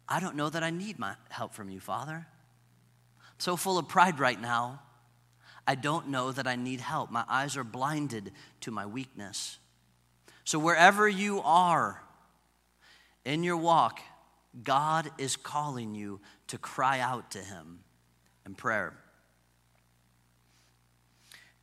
I 0.08 0.20
don't 0.20 0.36
know 0.36 0.48
that 0.48 0.62
I 0.62 0.70
need 0.70 0.98
my 0.98 1.14
help 1.30 1.54
from 1.54 1.68
you, 1.68 1.80
Father. 1.80 2.26
I'm 3.26 3.38
so 3.38 3.56
full 3.56 3.78
of 3.78 3.88
pride 3.88 4.20
right 4.20 4.40
now. 4.40 4.82
I 5.66 5.74
don't 5.74 6.08
know 6.08 6.30
that 6.30 6.46
I 6.46 6.54
need 6.54 6.80
help. 6.80 7.10
My 7.10 7.24
eyes 7.28 7.56
are 7.56 7.64
blinded 7.64 8.30
to 8.60 8.70
my 8.70 8.86
weakness. 8.86 9.58
So, 10.44 10.60
wherever 10.60 11.08
you 11.08 11.40
are 11.42 12.02
in 13.24 13.42
your 13.42 13.56
walk, 13.56 14.00
God 14.62 15.10
is 15.18 15.34
calling 15.34 15.94
you 15.94 16.20
to 16.46 16.58
cry 16.58 17.00
out 17.00 17.32
to 17.32 17.38
Him 17.38 17.80
in 18.46 18.54
prayer. 18.54 18.96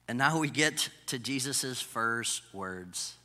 And 0.07 0.17
now 0.17 0.39
we 0.39 0.49
get 0.49 0.89
to 1.07 1.19
Jesus' 1.19 1.81
first 1.81 2.43
words 2.53 3.15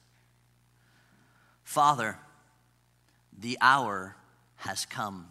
Father, 1.64 2.19
the 3.38 3.59
hour 3.61 4.17
has 4.57 4.87
come. 4.87 5.29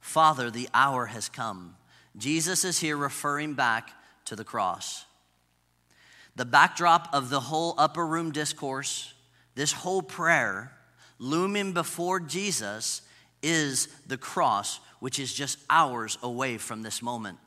Father, 0.00 0.50
the 0.50 0.68
hour 0.74 1.06
has 1.06 1.28
come. 1.28 1.76
Jesus 2.16 2.64
is 2.64 2.78
here 2.78 2.96
referring 2.96 3.54
back 3.54 3.90
to 4.26 4.36
the 4.36 4.44
cross 4.44 5.06
the 6.36 6.44
backdrop 6.44 7.08
of 7.12 7.30
the 7.30 7.40
whole 7.40 7.74
upper 7.78 8.06
room 8.06 8.30
discourse, 8.30 9.14
this 9.54 9.72
whole 9.72 10.02
prayer, 10.02 10.70
looming 11.18 11.72
before 11.72 12.20
Jesus, 12.20 13.02
is 13.42 13.88
the 14.06 14.18
cross, 14.18 14.80
which 15.00 15.18
is 15.18 15.32
just 15.32 15.58
hours 15.70 16.18
away 16.22 16.58
from 16.58 16.82
this 16.82 17.02
moment. 17.02 17.38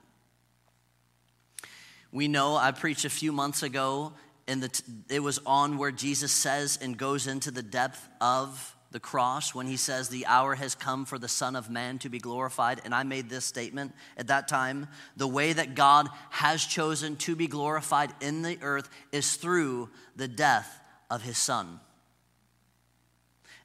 We 2.12 2.28
know 2.28 2.56
I 2.56 2.72
preached 2.72 3.06
a 3.06 3.10
few 3.10 3.32
months 3.32 3.64
ago, 3.64 4.14
and 4.48 4.68
it 5.10 5.20
was 5.20 5.40
on 5.46 5.78
where 5.78 5.92
Jesus 5.92 6.32
says 6.32 6.80
and 6.82 6.98
goes 6.98 7.28
into 7.28 7.52
the 7.52 7.62
depth 7.62 8.08
of 8.20 8.76
the 8.92 9.00
cross 9.00 9.54
when 9.54 9.68
he 9.68 9.78
says, 9.78 10.10
The 10.10 10.26
hour 10.26 10.56
has 10.56 10.74
come 10.74 11.06
for 11.06 11.20
the 11.20 11.28
Son 11.28 11.56
of 11.56 11.70
Man 11.70 12.00
to 12.00 12.10
be 12.10 12.18
glorified. 12.18 12.82
And 12.84 12.96
I 12.96 13.04
made 13.04 13.30
this 13.30 13.46
statement 13.46 13.94
at 14.18 14.28
that 14.28 14.48
time 14.48 14.88
the 15.16 15.28
way 15.28 15.54
that 15.54 15.76
God 15.76 16.10
has 16.32 16.66
chosen 16.66 17.16
to 17.18 17.36
be 17.36 17.48
glorified 17.48 18.12
in 18.22 18.42
the 18.42 18.58
earth 18.62 18.90
is 19.12 19.36
through 19.36 19.90
the 20.16 20.28
death 20.28 20.80
of 21.10 21.22
his 21.22 21.38
Son. 21.38 21.80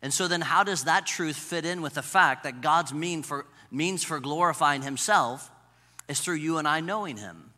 And 0.02 0.12
so, 0.12 0.28
then, 0.28 0.42
how 0.42 0.64
does 0.64 0.84
that 0.84 1.06
truth 1.06 1.36
fit 1.36 1.64
in 1.64 1.80
with 1.80 1.94
the 1.94 2.02
fact 2.02 2.42
that 2.42 2.60
God's 2.60 2.92
mean 2.92 3.22
for, 3.22 3.46
means 3.70 4.04
for 4.04 4.20
glorifying 4.20 4.82
himself 4.82 5.50
is 6.08 6.20
through 6.20 6.34
you 6.34 6.58
and 6.58 6.68
I 6.68 6.80
knowing 6.80 7.16
him? 7.16 7.53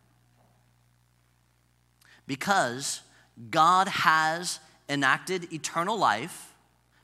Because 2.26 3.02
God 3.50 3.88
has 3.88 4.60
enacted 4.88 5.52
eternal 5.52 5.98
life 5.98 6.54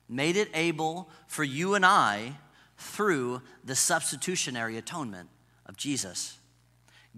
made 0.08 0.36
it 0.36 0.48
able 0.54 1.08
for 1.26 1.44
you 1.44 1.74
and 1.74 1.86
I 1.86 2.34
through 2.76 3.42
the 3.64 3.74
substitutionary 3.74 4.76
atonement 4.76 5.28
of 5.66 5.76
Jesus. 5.76 6.38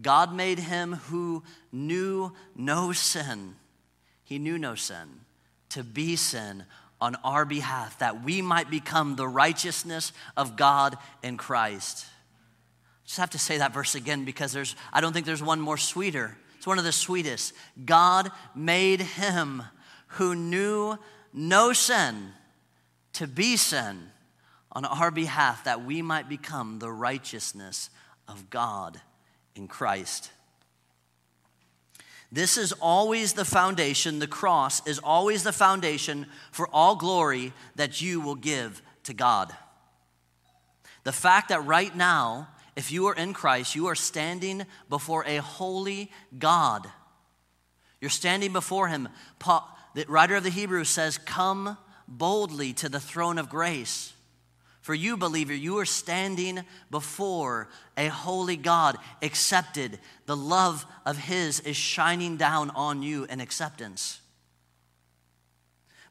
God 0.01 0.35
made 0.35 0.59
him 0.59 0.95
who 0.95 1.43
knew 1.73 2.33
no 2.55 2.93
sin, 2.93 3.57
he 4.25 4.39
knew 4.39 4.59
no 4.59 4.75
sin, 4.75 5.21
to 5.71 5.83
be 5.83 6.17
sin 6.17 6.65
on 7.01 7.17
our 7.17 7.45
behalf, 7.45 7.99
that 7.99 8.23
we 8.23 8.43
might 8.43 8.71
become 8.71 9.17
the 9.17 9.29
righteousness 9.29 10.13
of 10.37 10.57
God 10.57 10.97
in 11.23 11.37
Christ. 11.37 12.07
Just 13.05 13.19
have 13.19 13.31
to 13.31 13.39
say 13.39 13.59
that 13.59 13.75
verse 13.75 13.95
again 13.95 14.25
because 14.25 14.53
there's 14.53 14.75
I 14.93 15.01
don't 15.01 15.13
think 15.13 15.27
there's 15.27 15.43
one 15.43 15.61
more 15.61 15.77
sweeter. 15.77 16.37
It's 16.65 16.67
one 16.67 16.79
of 16.79 16.85
the 16.85 16.93
sweetest. 16.93 17.53
God 17.85 18.31
made 18.55 19.03
him 19.03 19.65
who 20.07 20.35
knew 20.35 20.97
no 21.31 21.75
sin 21.75 22.33
to 23.13 23.27
be 23.27 23.59
sin 23.59 24.09
on 24.73 24.87
our 24.87 25.11
behalf 25.11 25.65
that 25.65 25.85
we 25.85 26.01
might 26.01 26.27
become 26.27 26.79
the 26.79 26.91
righteousness 26.91 27.91
of 28.27 28.49
God 28.49 28.99
in 29.55 29.69
Christ. 29.69 30.31
This 32.33 32.57
is 32.57 32.73
always 32.73 33.35
the 33.35 33.45
foundation, 33.45 34.19
the 34.19 34.27
cross 34.27 34.81
is 34.87 34.99
always 35.01 35.43
the 35.43 35.53
foundation 35.53 36.25
for 36.51 36.67
all 36.73 36.97
glory 36.97 37.53
that 37.77 38.01
you 38.01 38.23
will 38.23 38.37
give 38.37 38.81
to 39.03 39.13
God. 39.13 39.55
The 41.03 41.13
fact 41.13 41.51
that 41.51 41.67
right 41.67 41.95
now, 41.95 42.49
if 42.77 42.91
you 42.91 43.07
are 43.07 43.15
in 43.15 43.33
Christ, 43.33 43.75
you 43.75 43.87
are 43.87 43.95
standing 43.95 44.65
before 44.89 45.25
a 45.27 45.37
holy 45.37 46.11
God. 46.39 46.87
You're 48.01 48.11
standing 48.11 48.53
before 48.53 48.89
Him. 48.89 49.09
Paul, 49.39 49.69
the 49.95 50.05
writer 50.09 50.37
of 50.37 50.43
the 50.43 50.51
Hebrews 50.51 50.89
says, 50.89 51.19
Come 51.19 51.79
boldly 52.09 52.73
to 52.75 52.89
the 52.89 53.01
throne 53.01 53.39
of 53.39 53.49
grace. 53.49 54.13
For 54.81 54.95
you, 54.95 55.17
believer, 55.17 55.55
you 55.55 55.79
are 55.79 55.87
standing 55.87 56.63
before 56.91 57.71
a 57.97 58.09
holy 58.09 58.57
God, 58.57 58.99
accepted. 59.23 59.99
The 60.27 60.37
love 60.37 60.85
of 61.07 61.17
His 61.17 61.61
is 61.61 61.77
shining 61.77 62.37
down 62.37 62.71
on 62.71 63.03
you 63.03 63.25
in 63.25 63.41
acceptance. 63.41 64.21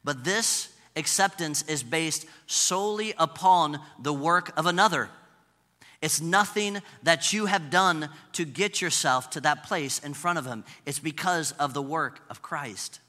But 0.02 0.24
this 0.24 0.74
acceptance 0.96 1.62
is 1.68 1.82
based 1.82 2.26
solely 2.46 3.14
upon 3.16 3.78
the 4.02 4.12
work 4.12 4.52
of 4.58 4.66
another. 4.66 5.08
It's 6.02 6.20
nothing 6.20 6.80
that 7.02 7.32
you 7.32 7.46
have 7.46 7.70
done 7.70 8.08
to 8.32 8.44
get 8.44 8.82
yourself 8.82 9.30
to 9.30 9.40
that 9.40 9.64
place 9.64 9.98
in 9.98 10.14
front 10.14 10.38
of 10.38 10.46
Him, 10.46 10.64
it's 10.86 10.98
because 10.98 11.52
of 11.52 11.74
the 11.74 11.82
work 11.82 12.20
of 12.28 12.42
Christ. 12.42 13.00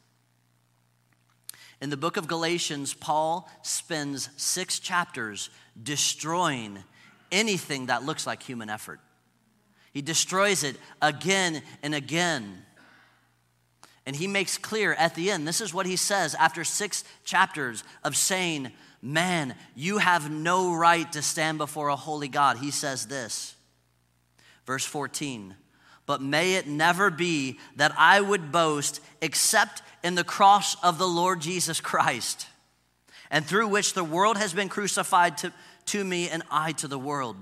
In 1.81 1.89
the 1.89 1.97
book 1.97 2.17
of 2.17 2.27
Galatians, 2.27 2.93
Paul 2.93 3.49
spends 3.61 4.29
six 4.37 4.79
chapters 4.79 5.49
destroying 5.81 6.79
anything 7.31 7.87
that 7.87 8.03
looks 8.03 8.25
like 8.25 8.41
human 8.41 8.69
effort. 8.69 8.99
He 9.91 10.01
destroys 10.01 10.63
it 10.63 10.77
again 11.01 11.61
and 11.83 11.93
again. 11.93 12.63
And 14.05 14.15
he 14.15 14.27
makes 14.27 14.57
clear 14.57 14.93
at 14.93 15.15
the 15.15 15.31
end 15.31 15.47
this 15.47 15.61
is 15.61 15.73
what 15.73 15.85
he 15.85 15.95
says 15.95 16.35
after 16.35 16.63
six 16.63 17.03
chapters 17.23 17.83
of 18.03 18.15
saying, 18.15 18.71
Man, 19.05 19.53
you 19.75 19.99
have 19.99 20.31
no 20.31 20.73
right 20.73 21.11
to 21.11 21.21
stand 21.21 21.59
before 21.59 21.89
a 21.89 21.95
holy 21.95 22.27
God. 22.27 22.57
He 22.57 22.71
says 22.71 23.05
this, 23.05 23.53
verse 24.65 24.83
14. 24.83 25.53
But 26.07 26.23
may 26.23 26.55
it 26.55 26.65
never 26.65 27.11
be 27.11 27.59
that 27.75 27.93
I 27.99 28.19
would 28.19 28.51
boast 28.51 29.01
except 29.21 29.83
in 30.03 30.15
the 30.15 30.23
cross 30.23 30.75
of 30.83 30.97
the 30.97 31.07
Lord 31.07 31.39
Jesus 31.39 31.79
Christ, 31.79 32.47
and 33.29 33.45
through 33.45 33.67
which 33.67 33.93
the 33.93 34.03
world 34.03 34.37
has 34.37 34.53
been 34.53 34.69
crucified 34.69 35.37
to, 35.37 35.53
to 35.85 36.03
me 36.03 36.27
and 36.27 36.41
I 36.49 36.71
to 36.71 36.87
the 36.87 36.97
world. 36.97 37.37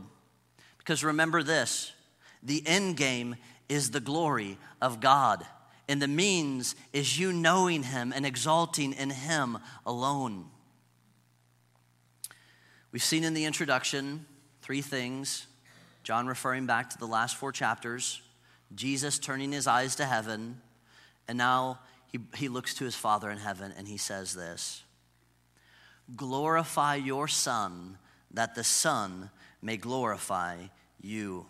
Because 0.79 1.01
remember 1.01 1.43
this 1.43 1.93
the 2.43 2.61
end 2.65 2.97
game 2.97 3.37
is 3.69 3.91
the 3.91 4.01
glory 4.01 4.57
of 4.81 4.99
God, 4.99 5.45
and 5.87 6.01
the 6.01 6.09
means 6.09 6.75
is 6.91 7.17
you 7.17 7.31
knowing 7.31 7.83
Him 7.83 8.11
and 8.13 8.25
exalting 8.25 8.91
in 8.91 9.11
Him 9.11 9.59
alone. 9.85 10.49
We've 12.93 13.03
seen 13.03 13.23
in 13.23 13.33
the 13.33 13.45
introduction 13.45 14.27
three 14.61 14.83
things 14.83 15.47
John 16.03 16.27
referring 16.27 16.67
back 16.67 16.91
to 16.91 16.97
the 16.97 17.07
last 17.07 17.35
four 17.37 17.51
chapters, 17.51 18.21
Jesus 18.75 19.17
turning 19.17 19.51
his 19.51 19.65
eyes 19.65 19.95
to 19.95 20.05
heaven, 20.05 20.61
and 21.27 21.37
now 21.37 21.79
he, 22.11 22.19
he 22.35 22.49
looks 22.49 22.75
to 22.75 22.85
his 22.85 22.93
Father 22.93 23.31
in 23.31 23.39
heaven 23.39 23.73
and 23.75 23.87
he 23.87 23.97
says 23.97 24.35
this 24.35 24.83
Glorify 26.15 26.95
your 26.95 27.27
Son, 27.27 27.97
that 28.31 28.53
the 28.53 28.63
Son 28.63 29.31
may 29.59 29.75
glorify 29.75 30.57
you. 31.01 31.47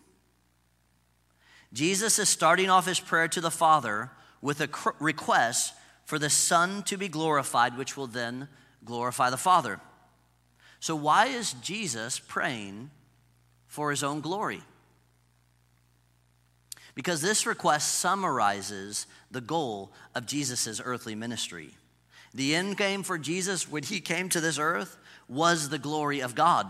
Jesus 1.74 2.20
is 2.20 2.30
starting 2.30 2.70
off 2.70 2.86
his 2.86 3.02
prayer 3.02 3.28
to 3.28 3.42
the 3.42 3.52
Father 3.52 4.12
with 4.42 4.62
a 4.62 4.70
request 4.98 5.74
for 6.06 6.18
the 6.18 6.30
Son 6.30 6.84
to 6.84 6.96
be 6.96 7.10
glorified, 7.10 7.78
which 7.78 7.98
will 7.98 8.08
then 8.08 8.48
glorify 8.86 9.30
the 9.30 9.36
Father. 9.36 9.82
So, 10.84 10.98
why 10.98 11.28
is 11.28 11.54
Jesus 11.62 12.20
praying 12.20 12.90
for 13.68 13.90
his 13.90 14.04
own 14.04 14.20
glory? 14.20 14.62
because 16.96 17.22
this 17.22 17.46
request 17.46 17.96
summarizes 17.96 19.08
the 19.32 19.42
goal 19.42 19.92
of 20.14 20.26
Jesus' 20.26 20.82
earthly 20.84 21.16
ministry. 21.16 21.72
The 22.34 22.56
end 22.56 22.78
game 22.78 23.04
for 23.04 23.18
Jesus 23.18 23.70
when 23.70 23.84
he 23.84 24.00
came 24.00 24.30
to 24.30 24.42
this 24.42 24.60
earth 24.60 24.98
was 25.28 25.70
the 25.70 25.80
glory 25.80 26.20
of 26.20 26.36
God. 26.36 26.68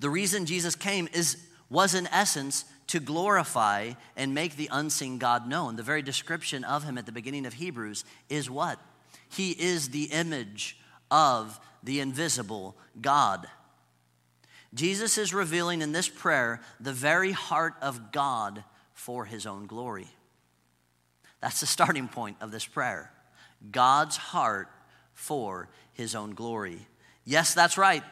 The 0.00 0.08
reason 0.08 0.46
Jesus 0.46 0.74
came 0.74 1.08
is, 1.12 1.36
was, 1.68 1.94
in 1.94 2.06
essence, 2.06 2.64
to 2.86 3.00
glorify 3.00 3.92
and 4.16 4.34
make 4.34 4.56
the 4.56 4.70
unseen 4.72 5.18
God 5.18 5.48
known. 5.48 5.76
The 5.76 5.82
very 5.82 6.02
description 6.02 6.64
of 6.64 6.84
him 6.84 6.96
at 6.96 7.06
the 7.06 7.12
beginning 7.12 7.46
of 7.46 7.54
Hebrews 7.54 8.04
is 8.28 8.48
what? 8.48 8.78
He 9.28 9.50
is 9.50 9.88
the 9.88 10.04
image 10.04 10.78
of 11.10 11.58
the 11.86 12.00
invisible 12.00 12.76
God. 13.00 13.46
Jesus 14.74 15.16
is 15.16 15.32
revealing 15.32 15.80
in 15.80 15.92
this 15.92 16.08
prayer 16.08 16.60
the 16.80 16.92
very 16.92 17.32
heart 17.32 17.74
of 17.80 18.12
God 18.12 18.64
for 18.92 19.24
his 19.24 19.46
own 19.46 19.66
glory. 19.66 20.08
That's 21.40 21.60
the 21.60 21.66
starting 21.66 22.08
point 22.08 22.38
of 22.40 22.50
this 22.50 22.66
prayer. 22.66 23.12
God's 23.70 24.16
heart 24.16 24.68
for 25.14 25.68
his 25.92 26.14
own 26.14 26.34
glory. 26.34 26.80
Yes, 27.24 27.54
that's 27.54 27.78
right. 27.78 28.02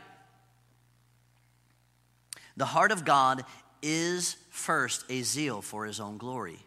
The 2.56 2.66
heart 2.66 2.92
of 2.92 3.04
God 3.04 3.44
is 3.82 4.36
first 4.50 5.04
a 5.10 5.22
zeal 5.22 5.60
for 5.60 5.84
his 5.84 5.98
own 5.98 6.16
glory. 6.16 6.60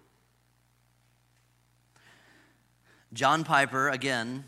John 3.13 3.45
Piper, 3.45 3.87
again, 3.87 4.43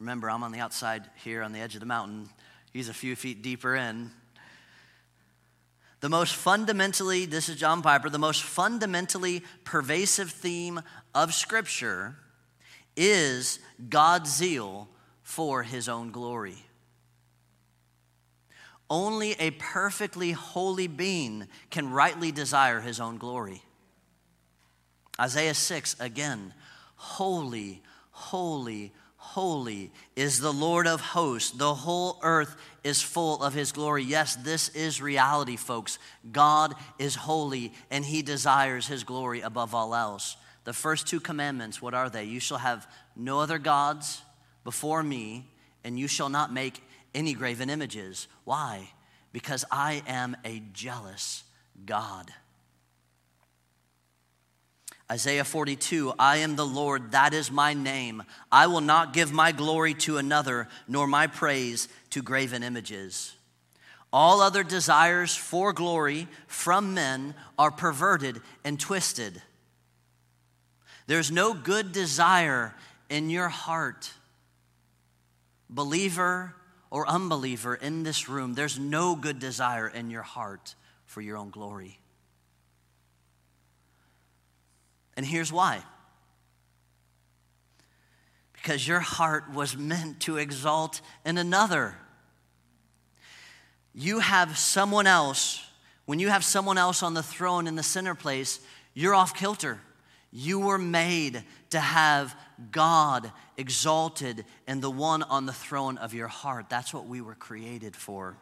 remember 0.00 0.30
I'm 0.30 0.42
on 0.42 0.50
the 0.50 0.60
outside 0.60 1.04
here 1.22 1.42
on 1.42 1.52
the 1.52 1.60
edge 1.60 1.74
of 1.74 1.80
the 1.80 1.86
mountain. 1.86 2.30
He's 2.72 2.88
a 2.88 2.94
few 2.94 3.14
feet 3.14 3.42
deeper 3.42 3.76
in. 3.76 4.10
The 6.00 6.08
most 6.08 6.34
fundamentally, 6.34 7.26
this 7.26 7.50
is 7.50 7.56
John 7.56 7.82
Piper, 7.82 8.08
the 8.08 8.18
most 8.18 8.42
fundamentally 8.42 9.42
pervasive 9.64 10.30
theme 10.30 10.80
of 11.14 11.34
Scripture 11.34 12.16
is 12.96 13.58
God's 13.90 14.34
zeal 14.34 14.88
for 15.22 15.62
his 15.62 15.88
own 15.88 16.10
glory. 16.10 16.56
Only 18.88 19.32
a 19.32 19.50
perfectly 19.52 20.32
holy 20.32 20.86
being 20.86 21.46
can 21.70 21.90
rightly 21.90 22.32
desire 22.32 22.80
his 22.80 22.98
own 22.98 23.18
glory. 23.18 23.62
Isaiah 25.20 25.54
6, 25.54 25.96
again, 26.00 26.54
holy, 26.96 27.82
holy, 28.10 28.92
Holy 29.22 29.92
is 30.16 30.40
the 30.40 30.52
Lord 30.52 30.86
of 30.86 31.00
hosts. 31.00 31.50
The 31.50 31.74
whole 31.74 32.18
earth 32.22 32.56
is 32.82 33.02
full 33.02 33.42
of 33.42 33.52
his 33.52 33.70
glory. 33.70 34.02
Yes, 34.02 34.34
this 34.34 34.70
is 34.70 35.00
reality, 35.00 35.56
folks. 35.56 35.98
God 36.32 36.74
is 36.98 37.14
holy 37.14 37.72
and 37.90 38.04
he 38.04 38.22
desires 38.22 38.86
his 38.86 39.04
glory 39.04 39.42
above 39.42 39.74
all 39.74 39.94
else. 39.94 40.36
The 40.64 40.72
first 40.72 41.06
two 41.06 41.20
commandments, 41.20 41.82
what 41.82 41.94
are 41.94 42.08
they? 42.08 42.24
You 42.24 42.40
shall 42.40 42.58
have 42.58 42.90
no 43.14 43.40
other 43.40 43.58
gods 43.58 44.22
before 44.64 45.02
me, 45.02 45.48
and 45.84 45.98
you 45.98 46.08
shall 46.08 46.28
not 46.28 46.52
make 46.52 46.82
any 47.14 47.34
graven 47.34 47.70
images. 47.70 48.26
Why? 48.44 48.90
Because 49.32 49.64
I 49.70 50.02
am 50.06 50.36
a 50.44 50.62
jealous 50.72 51.44
God. 51.84 52.32
Isaiah 55.10 55.44
42, 55.44 56.14
I 56.20 56.38
am 56.38 56.54
the 56.54 56.66
Lord, 56.66 57.12
that 57.12 57.34
is 57.34 57.50
my 57.50 57.74
name. 57.74 58.22
I 58.52 58.68
will 58.68 58.80
not 58.80 59.12
give 59.12 59.32
my 59.32 59.50
glory 59.50 59.94
to 59.94 60.18
another, 60.18 60.68
nor 60.86 61.08
my 61.08 61.26
praise 61.26 61.88
to 62.10 62.22
graven 62.22 62.62
images. 62.62 63.34
All 64.12 64.40
other 64.40 64.62
desires 64.62 65.34
for 65.34 65.72
glory 65.72 66.28
from 66.46 66.94
men 66.94 67.34
are 67.58 67.72
perverted 67.72 68.40
and 68.64 68.78
twisted. 68.78 69.42
There's 71.08 71.32
no 71.32 71.54
good 71.54 71.90
desire 71.90 72.74
in 73.08 73.30
your 73.30 73.48
heart, 73.48 74.12
believer 75.68 76.54
or 76.88 77.08
unbeliever 77.08 77.74
in 77.74 78.04
this 78.04 78.28
room. 78.28 78.54
There's 78.54 78.78
no 78.78 79.16
good 79.16 79.40
desire 79.40 79.88
in 79.88 80.10
your 80.10 80.22
heart 80.22 80.76
for 81.04 81.20
your 81.20 81.36
own 81.36 81.50
glory. 81.50 81.98
And 85.20 85.26
here's 85.26 85.52
why 85.52 85.82
because 88.54 88.88
your 88.88 89.00
heart 89.00 89.52
was 89.52 89.76
meant 89.76 90.18
to 90.20 90.38
exalt 90.38 91.02
in 91.26 91.36
another. 91.36 91.94
You 93.94 94.20
have 94.20 94.56
someone 94.56 95.06
else, 95.06 95.62
when 96.06 96.20
you 96.20 96.28
have 96.28 96.42
someone 96.42 96.78
else 96.78 97.02
on 97.02 97.12
the 97.12 97.22
throne 97.22 97.66
in 97.66 97.76
the 97.76 97.82
center 97.82 98.14
place, 98.14 98.60
you're 98.94 99.14
off 99.14 99.34
kilter. 99.34 99.78
You 100.32 100.58
were 100.58 100.78
made 100.78 101.44
to 101.68 101.80
have 101.80 102.34
God 102.70 103.30
exalted 103.58 104.46
and 104.66 104.80
the 104.80 104.90
one 104.90 105.22
on 105.22 105.44
the 105.44 105.52
throne 105.52 105.98
of 105.98 106.14
your 106.14 106.28
heart. 106.28 106.70
That's 106.70 106.94
what 106.94 107.04
we 107.04 107.20
were 107.20 107.34
created 107.34 107.94
for. 107.94 108.38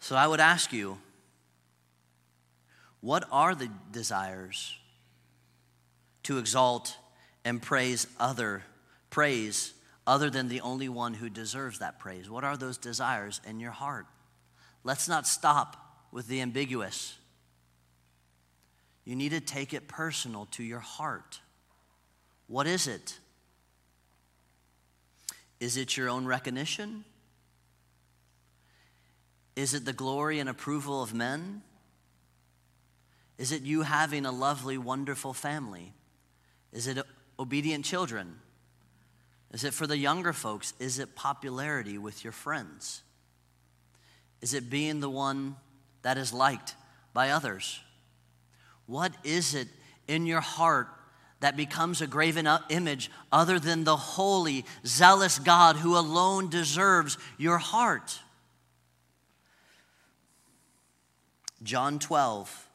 So 0.00 0.16
I 0.16 0.26
would 0.26 0.40
ask 0.40 0.70
you, 0.70 0.98
what 3.00 3.24
are 3.30 3.54
the 3.54 3.70
desires 3.92 4.76
to 6.24 6.38
exalt 6.38 6.96
and 7.44 7.62
praise 7.62 8.06
other 8.18 8.62
praise 9.10 9.72
other 10.06 10.30
than 10.30 10.48
the 10.48 10.60
only 10.62 10.88
one 10.88 11.14
who 11.14 11.28
deserves 11.28 11.80
that 11.80 11.98
praise? 11.98 12.30
What 12.30 12.44
are 12.44 12.56
those 12.56 12.78
desires 12.78 13.40
in 13.46 13.60
your 13.60 13.72
heart? 13.72 14.06
Let's 14.84 15.08
not 15.08 15.26
stop 15.26 15.76
with 16.12 16.28
the 16.28 16.40
ambiguous. 16.40 17.16
You 19.04 19.16
need 19.16 19.30
to 19.30 19.40
take 19.40 19.74
it 19.74 19.88
personal 19.88 20.46
to 20.52 20.62
your 20.62 20.78
heart. 20.80 21.40
What 22.46 22.66
is 22.66 22.86
it? 22.86 23.18
Is 25.60 25.76
it 25.76 25.96
your 25.96 26.08
own 26.08 26.24
recognition? 26.24 27.04
Is 29.56 29.74
it 29.74 29.84
the 29.84 29.92
glory 29.92 30.38
and 30.38 30.48
approval 30.48 31.02
of 31.02 31.12
men? 31.12 31.62
Is 33.38 33.52
it 33.52 33.62
you 33.62 33.82
having 33.82 34.26
a 34.26 34.32
lovely, 34.32 34.76
wonderful 34.76 35.32
family? 35.32 35.94
Is 36.72 36.88
it 36.88 36.98
obedient 37.38 37.84
children? 37.84 38.36
Is 39.52 39.64
it 39.64 39.72
for 39.72 39.86
the 39.86 39.96
younger 39.96 40.32
folks? 40.32 40.74
Is 40.78 40.98
it 40.98 41.14
popularity 41.14 41.96
with 41.96 42.24
your 42.24 42.32
friends? 42.32 43.02
Is 44.42 44.54
it 44.54 44.68
being 44.68 45.00
the 45.00 45.10
one 45.10 45.56
that 46.02 46.18
is 46.18 46.32
liked 46.32 46.74
by 47.14 47.30
others? 47.30 47.80
What 48.86 49.12
is 49.24 49.54
it 49.54 49.68
in 50.06 50.26
your 50.26 50.40
heart 50.40 50.88
that 51.40 51.56
becomes 51.56 52.00
a 52.00 52.06
graven 52.06 52.48
image 52.68 53.10
other 53.30 53.58
than 53.58 53.84
the 53.84 53.96
holy, 53.96 54.64
zealous 54.84 55.38
God 55.38 55.76
who 55.76 55.96
alone 55.96 56.50
deserves 56.50 57.16
your 57.36 57.58
heart? 57.58 58.18
John 61.62 61.98
12, 61.98 62.67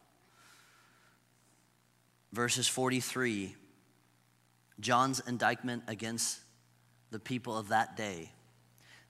verses 2.34 2.68
43, 2.68 3.56
John's 4.80 5.22
indictment 5.28 5.84
against 5.88 6.40
the 7.12 7.20
people 7.20 7.58
of 7.58 7.70
that 7.70 7.96
day. 7.96 8.32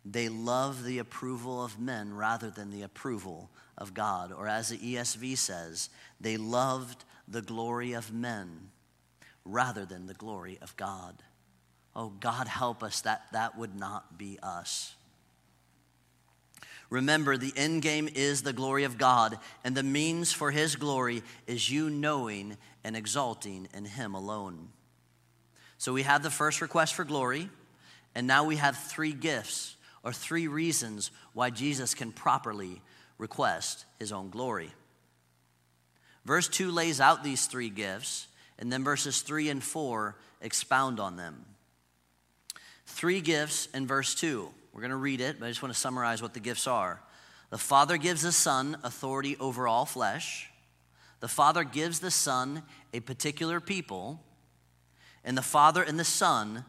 They 0.05 0.27
love 0.27 0.83
the 0.83 0.99
approval 0.99 1.63
of 1.63 1.79
men 1.79 2.13
rather 2.13 2.49
than 2.49 2.69
the 2.69 2.81
approval 2.81 3.49
of 3.77 3.93
God. 3.93 4.33
Or 4.33 4.47
as 4.47 4.69
the 4.69 4.77
ESV 4.77 5.37
says, 5.37 5.89
they 6.19 6.35
loved 6.35 7.05
the 7.27 7.41
glory 7.41 7.93
of 7.93 8.13
men 8.13 8.69
rather 9.45 9.85
than 9.85 10.05
the 10.05 10.13
glory 10.13 10.59
of 10.61 10.75
God. 10.75 11.23
Oh, 11.95 12.09
God, 12.09 12.47
help 12.47 12.83
us 12.83 13.01
that 13.01 13.27
that 13.31 13.57
would 13.57 13.75
not 13.75 14.17
be 14.17 14.37
us. 14.43 14.95
Remember, 16.93 17.37
the 17.37 17.53
end 17.55 17.81
game 17.81 18.07
is 18.13 18.43
the 18.43 18.53
glory 18.53 18.83
of 18.83 18.99
God, 18.99 19.39
and 19.63 19.73
the 19.73 19.81
means 19.81 20.31
for 20.31 20.51
His 20.51 20.75
glory 20.75 21.23
is 21.47 21.67
you 21.67 21.89
knowing 21.89 22.55
and 22.83 22.95
exalting 22.95 23.67
in 23.73 23.83
Him 23.83 24.13
alone. 24.13 24.69
So 25.79 25.91
we 25.91 26.03
have 26.03 26.21
the 26.21 26.29
first 26.29 26.61
request 26.61 26.93
for 26.93 27.03
glory, 27.03 27.49
and 28.13 28.27
now 28.27 28.43
we 28.43 28.57
have 28.57 28.77
three 28.77 29.11
gifts 29.11 29.75
or 30.03 30.13
three 30.13 30.47
reasons 30.47 31.09
why 31.33 31.49
Jesus 31.49 31.95
can 31.95 32.11
properly 32.11 32.79
request 33.17 33.85
his 33.97 34.11
own 34.11 34.29
glory. 34.29 34.69
Verse 36.25 36.47
2 36.47 36.69
lays 36.69 37.01
out 37.01 37.23
these 37.23 37.47
three 37.47 37.71
gifts, 37.71 38.27
and 38.59 38.71
then 38.71 38.83
verses 38.83 39.23
3 39.23 39.49
and 39.49 39.63
4 39.63 40.15
expound 40.41 40.99
on 40.99 41.17
them. 41.17 41.43
Three 42.85 43.19
gifts 43.19 43.67
in 43.73 43.87
verse 43.87 44.13
2. 44.13 44.51
We're 44.73 44.81
going 44.81 44.91
to 44.91 44.97
read 44.97 45.21
it, 45.21 45.39
but 45.39 45.45
I 45.45 45.49
just 45.49 45.61
want 45.61 45.73
to 45.73 45.79
summarize 45.79 46.21
what 46.21 46.33
the 46.33 46.39
gifts 46.39 46.67
are. 46.67 46.99
The 47.51 47.57
Father 47.59 47.97
gives 47.97 48.23
the 48.23 48.31
Son 48.31 48.77
authority 48.83 49.37
over 49.39 49.67
all 49.67 49.85
flesh. 49.85 50.49
The 51.19 51.27
Father 51.27 51.63
gives 51.63 51.99
the 51.99 52.11
Son 52.11 52.63
a 52.91 52.99
particular 52.99 53.59
people. 53.59 54.19
And 55.23 55.37
the 55.37 55.43
Father 55.43 55.83
and 55.83 55.99
the 55.99 56.03
Son 56.03 56.65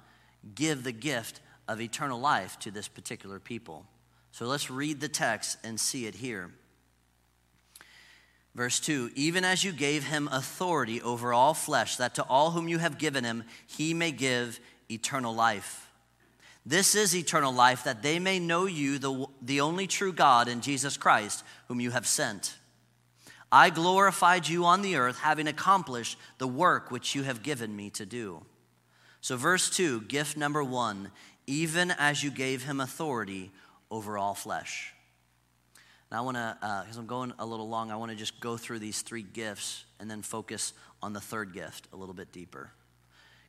give 0.55 0.85
the 0.85 0.93
gift 0.93 1.40
of 1.67 1.81
eternal 1.81 2.21
life 2.21 2.59
to 2.61 2.71
this 2.71 2.87
particular 2.87 3.40
people. 3.40 3.87
So 4.33 4.45
let's 4.47 4.71
read 4.71 5.01
the 5.01 5.09
text 5.09 5.57
and 5.64 5.81
see 5.81 6.07
it 6.07 6.17
here. 6.17 6.51
Verse 8.55 8.79
2 8.81 9.12
Even 9.14 9.45
as 9.45 9.64
you 9.64 9.73
gave 9.73 10.05
him 10.05 10.29
authority 10.31 11.01
over 11.01 11.33
all 11.33 11.55
flesh, 11.55 11.97
that 11.97 12.14
to 12.17 12.23
all 12.25 12.51
whom 12.51 12.69
you 12.69 12.79
have 12.79 12.99
given 12.99 13.25
him, 13.25 13.45
he 13.67 13.95
may 13.95 14.12
give 14.12 14.61
eternal 14.90 15.35
life. 15.35 15.84
This 16.66 16.94
is 16.94 17.14
eternal 17.14 17.53
life, 17.53 17.85
that 17.85 18.03
they 18.03 18.18
may 18.18 18.38
know 18.38 18.66
you, 18.66 18.98
the, 18.98 19.27
the 19.42 19.61
only 19.61 19.87
true 19.87 20.12
God, 20.12 20.48
and 20.48 20.62
Jesus 20.62 20.96
Christ, 20.96 21.44
whom 21.68 21.81
you 21.81 21.90
have 21.90 22.07
sent. 22.07 22.57
I 23.53 23.70
glorified 23.70 24.48
you 24.48 24.64
on 24.64 24.81
the 24.81 24.96
earth, 24.96 25.18
having 25.18 25.46
accomplished 25.46 26.18
the 26.38 26.48
work 26.48 26.90
which 26.90 27.14
you 27.14 27.22
have 27.22 27.42
given 27.42 27.77
me 27.77 27.90
to 27.90 28.07
do. 28.07 28.42
So, 29.20 29.37
verse 29.37 29.70
2, 29.70 30.03
gift 30.03 30.37
number 30.37 30.64
one, 30.64 31.11
even 31.46 31.90
as 31.92 32.22
you 32.22 32.31
gave 32.31 32.64
him 32.64 32.81
authority 32.81 33.53
over 33.90 34.16
all 34.16 34.35
flesh. 34.35 34.92
Now, 36.11 36.18
I 36.18 36.20
want 36.22 36.37
to, 36.37 36.57
because 36.61 36.96
uh, 36.96 37.00
I'm 37.00 37.07
going 37.07 37.33
a 37.38 37.46
little 37.46 37.68
long, 37.68 37.90
I 37.90 37.96
want 37.96 38.11
to 38.11 38.16
just 38.16 38.40
go 38.40 38.57
through 38.57 38.79
these 38.79 39.03
three 39.03 39.22
gifts 39.22 39.85
and 40.00 40.11
then 40.11 40.22
focus 40.22 40.72
on 41.03 41.12
the 41.12 41.20
third 41.20 41.53
gift 41.53 41.88
a 41.92 41.96
little 41.96 42.14
bit 42.14 42.33
deeper. 42.33 42.70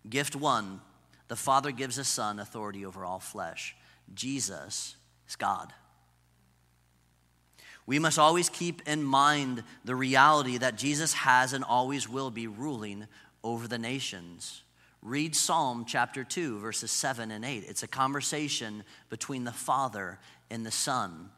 Gift 0.09 0.35
one 0.35 0.81
the 1.27 1.35
Father 1.35 1.71
gives 1.71 1.95
the 1.95 2.03
Son 2.03 2.39
authority 2.39 2.85
over 2.85 3.05
all 3.05 3.19
flesh. 3.19 3.75
Jesus 4.13 4.95
is 5.27 5.35
God. 5.35 5.73
We 7.87 7.99
must 7.99 8.17
always 8.17 8.49
keep 8.49 8.87
in 8.87 9.03
mind 9.03 9.63
the 9.83 9.95
reality 9.95 10.57
that 10.57 10.77
Jesus 10.77 11.13
has 11.13 11.53
and 11.53 11.63
always 11.63 12.09
will 12.09 12.31
be 12.31 12.47
ruling 12.47 13.07
over 13.43 13.67
the 13.67 13.77
nations. 13.77 14.63
Read 15.03 15.35
Psalm 15.35 15.85
chapter 15.87 16.23
2, 16.23 16.59
verses 16.59 16.89
7 16.89 17.29
and 17.29 17.45
8. 17.45 17.63
It's 17.67 17.83
a 17.83 17.87
conversation 17.87 18.83
between 19.09 19.43
the 19.43 19.51
Father 19.51 20.17
and 20.49 20.65
the 20.65 20.71
Son. 20.71 21.29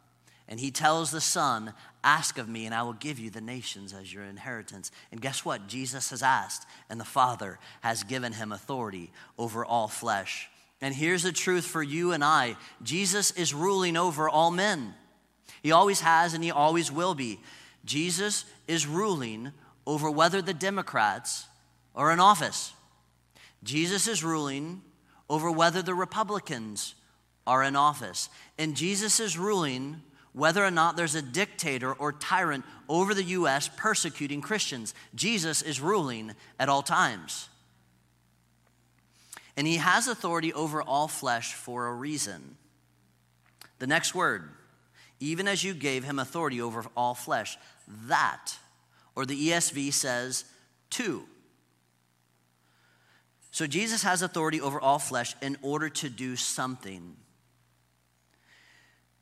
And 0.47 0.59
he 0.59 0.71
tells 0.71 1.11
the 1.11 1.21
Son, 1.21 1.73
Ask 2.03 2.37
of 2.37 2.47
me, 2.47 2.65
and 2.65 2.73
I 2.73 2.83
will 2.83 2.93
give 2.93 3.19
you 3.19 3.29
the 3.29 3.41
nations 3.41 3.93
as 3.93 4.13
your 4.13 4.23
inheritance. 4.23 4.91
And 5.11 5.21
guess 5.21 5.43
what? 5.43 5.67
Jesus 5.67 6.11
has 6.11 6.23
asked, 6.23 6.65
and 6.89 6.99
the 6.99 7.05
Father 7.05 7.59
has 7.81 8.03
given 8.03 8.31
him 8.31 8.51
authority 8.51 9.11
over 9.37 9.65
all 9.65 9.89
flesh. 9.89 10.49
And 10.79 10.95
here's 10.95 11.23
the 11.23 11.31
truth 11.31 11.65
for 11.65 11.83
you 11.83 12.13
and 12.13 12.23
I 12.23 12.55
Jesus 12.81 13.31
is 13.31 13.53
ruling 13.53 13.97
over 13.97 14.29
all 14.29 14.51
men. 14.51 14.93
He 15.63 15.71
always 15.71 16.01
has, 16.01 16.33
and 16.33 16.43
he 16.43 16.51
always 16.51 16.91
will 16.91 17.15
be. 17.15 17.39
Jesus 17.83 18.45
is 18.67 18.87
ruling 18.87 19.51
over 19.85 20.09
whether 20.09 20.41
the 20.41 20.53
Democrats 20.53 21.47
are 21.95 22.11
in 22.11 22.19
office. 22.19 22.73
Jesus 23.63 24.07
is 24.07 24.23
ruling 24.23 24.81
over 25.29 25.51
whether 25.51 25.81
the 25.81 25.95
Republicans 25.95 26.95
are 27.45 27.63
in 27.63 27.75
office. 27.75 28.29
And 28.57 28.75
Jesus 28.75 29.19
is 29.19 29.37
ruling 29.37 30.01
whether 30.37 30.63
or 30.63 30.71
not 30.71 30.95
there's 30.95 31.15
a 31.15 31.21
dictator 31.21 31.91
or 31.93 32.13
tyrant 32.13 32.63
over 32.87 33.13
the 33.13 33.23
U.S. 33.23 33.69
persecuting 33.75 34.41
Christians. 34.41 34.93
Jesus 35.15 35.61
is 35.61 35.81
ruling 35.81 36.33
at 36.59 36.69
all 36.69 36.81
times. 36.81 37.49
And 39.55 39.65
he 39.65 39.77
has 39.77 40.07
authority 40.07 40.53
over 40.53 40.81
all 40.81 41.07
flesh 41.07 41.53
for 41.53 41.87
a 41.87 41.93
reason. 41.93 42.57
The 43.79 43.87
next 43.87 44.13
word, 44.13 44.49
even 45.19 45.47
as 45.47 45.63
you 45.63 45.73
gave 45.73 46.03
him 46.03 46.19
authority 46.19 46.61
over 46.61 46.85
all 46.95 47.15
flesh, 47.15 47.57
that, 48.07 48.57
or 49.15 49.25
the 49.25 49.49
ESV 49.49 49.91
says, 49.91 50.45
to 50.91 51.25
so 53.57 53.65
Jesus 53.65 54.03
has 54.03 54.21
authority 54.21 54.61
over 54.61 54.79
all 54.79 54.99
flesh 54.99 55.35
in 55.41 55.57
order 55.63 55.89
to 55.89 56.09
do 56.09 56.35
something. 56.35 57.15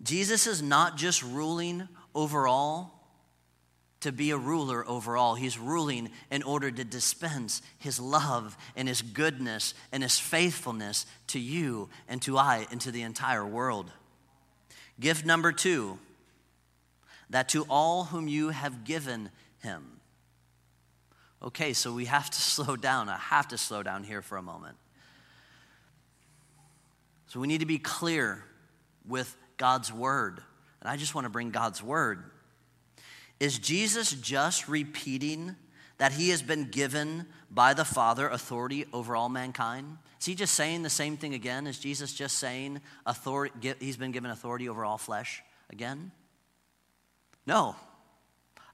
Jesus 0.02 0.48
is 0.48 0.62
not 0.62 0.98
just 0.98 1.24
ruling 1.24 1.88
over 2.14 2.48
all 2.48 2.96
to 4.02 4.12
be 4.12 4.30
a 4.30 4.38
ruler 4.38 4.88
over 4.88 5.18
all. 5.18 5.34
He's 5.34 5.58
ruling 5.58 6.12
in 6.30 6.44
order 6.44 6.70
to 6.70 6.84
dispense 6.84 7.62
his 7.80 8.00
love 8.00 8.56
and 8.76 8.88
his 8.88 9.02
goodness 9.02 9.74
and 9.92 10.04
his 10.04 10.20
faithfulness 10.20 11.08
to 11.28 11.40
you 11.40 11.90
and 12.08 12.22
to 12.22 12.38
I 12.38 12.68
and 12.70 12.80
to 12.82 12.92
the 12.92 13.02
entire 13.02 13.46
world. 13.46 13.92
Gift 15.00 15.26
number 15.26 15.52
two 15.52 15.98
that 17.32 17.50
to 17.50 17.66
all 17.68 18.04
whom 18.04 18.28
you 18.28 18.50
have 18.50 18.84
given 18.84 19.32
him. 19.64 19.84
Okay, 21.42 21.74
so 21.74 21.92
we 21.92 22.06
have 22.06 22.30
to 22.30 22.42
slow 22.42 22.76
down. 22.76 23.10
I 23.10 23.18
have 23.18 23.48
to 23.50 23.58
slow 23.58 23.82
down 23.82 24.04
here 24.04 24.22
for 24.22 24.38
a 24.38 24.42
moment. 24.44 24.78
So 27.28 27.40
we 27.40 27.48
need 27.48 27.62
to 27.62 27.66
be 27.66 27.80
clear 27.80 28.44
with 29.08 29.36
God's 29.58 29.92
word. 29.92 30.42
And 30.82 30.90
I 30.90 30.98
just 30.98 31.16
want 31.16 31.26
to 31.26 31.30
bring 31.30 31.52
God's 31.52 31.82
word. 31.82 32.24
Is 33.40 33.60
Jesus 33.60 34.12
just 34.12 34.68
repeating 34.68 35.56
that 35.98 36.12
he 36.12 36.30
has 36.30 36.42
been 36.42 36.70
given 36.70 37.26
by 37.50 37.74
the 37.74 37.86
Father 37.86 38.28
authority 38.28 38.86
over 38.94 39.16
all 39.16 39.30
mankind? 39.30 39.98
Is 40.20 40.26
he 40.26 40.36
just 40.36 40.54
saying 40.54 40.84
the 40.84 40.90
same 40.90 41.18
thing 41.18 41.34
again? 41.34 41.68
Is 41.68 41.80
Jesus 41.80 42.14
just 42.14 42.38
saying 42.38 42.82
authority, 43.06 43.74
he's 43.80 43.98
been 43.98 44.12
given 44.12 44.32
authority 44.32 44.70
over 44.70 44.84
all 44.86 44.98
flesh 44.98 45.44
again? 45.70 46.12
No. 47.46 47.76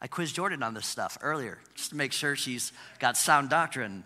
I 0.02 0.08
quizzed 0.08 0.36
Jordan 0.36 0.64
on 0.64 0.74
this 0.74 0.88
stuff 0.88 1.18
earlier 1.22 1.60
just 1.76 1.92
to 1.92 1.96
make 1.96 2.12
sure 2.12 2.36
she's 2.36 2.72
got 3.00 3.18
sound 3.18 3.50
doctrine. 3.50 4.04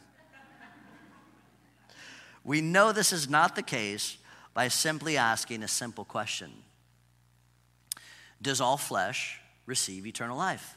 We 2.44 2.62
know 2.62 2.92
this 2.92 3.14
is 3.14 3.30
not 3.30 3.56
the 3.56 3.64
case 3.64 4.18
by 4.54 4.68
simply 4.68 5.18
asking 5.18 5.64
a 5.64 5.68
simple 5.68 6.06
question 6.06 6.52
Does 8.42 8.62
all 8.62 8.78
flesh 8.78 9.40
receive 9.66 10.06
eternal 10.06 10.38
life? 10.38 10.76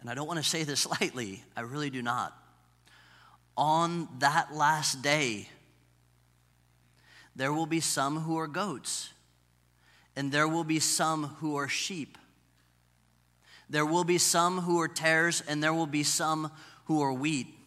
And 0.00 0.08
I 0.08 0.14
don't 0.14 0.26
want 0.26 0.42
to 0.42 0.48
say 0.48 0.64
this 0.64 0.86
lightly, 1.00 1.42
I 1.56 1.62
really 1.62 1.90
do 1.90 2.02
not. 2.02 2.36
On 3.56 4.08
that 4.20 4.54
last 4.54 5.02
day, 5.02 5.48
there 7.34 7.52
will 7.52 7.66
be 7.66 7.80
some 7.80 8.20
who 8.20 8.38
are 8.38 8.46
goats, 8.46 9.12
and 10.16 10.30
there 10.32 10.48
will 10.48 10.64
be 10.64 10.80
some 10.80 11.24
who 11.40 11.56
are 11.56 11.68
sheep. 11.68 12.16
There 13.70 13.84
will 13.84 14.04
be 14.04 14.18
some 14.18 14.60
who 14.62 14.80
are 14.80 14.88
tares, 14.88 15.42
and 15.46 15.62
there 15.62 15.74
will 15.74 15.86
be 15.86 16.02
some 16.02 16.50
who 16.86 17.02
are 17.02 17.12
wheat. 17.12 17.57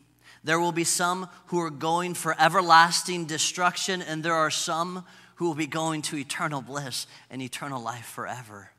There 0.43 0.59
will 0.59 0.71
be 0.71 0.83
some 0.83 1.29
who 1.47 1.59
are 1.59 1.69
going 1.69 2.13
for 2.13 2.35
everlasting 2.39 3.25
destruction, 3.25 4.01
and 4.01 4.23
there 4.23 4.33
are 4.33 4.49
some 4.49 5.05
who 5.35 5.45
will 5.45 5.55
be 5.55 5.67
going 5.67 6.01
to 6.03 6.17
eternal 6.17 6.61
bliss 6.61 7.07
and 7.29 7.41
eternal 7.41 7.81
life 7.81 8.05
forever. 8.05 8.71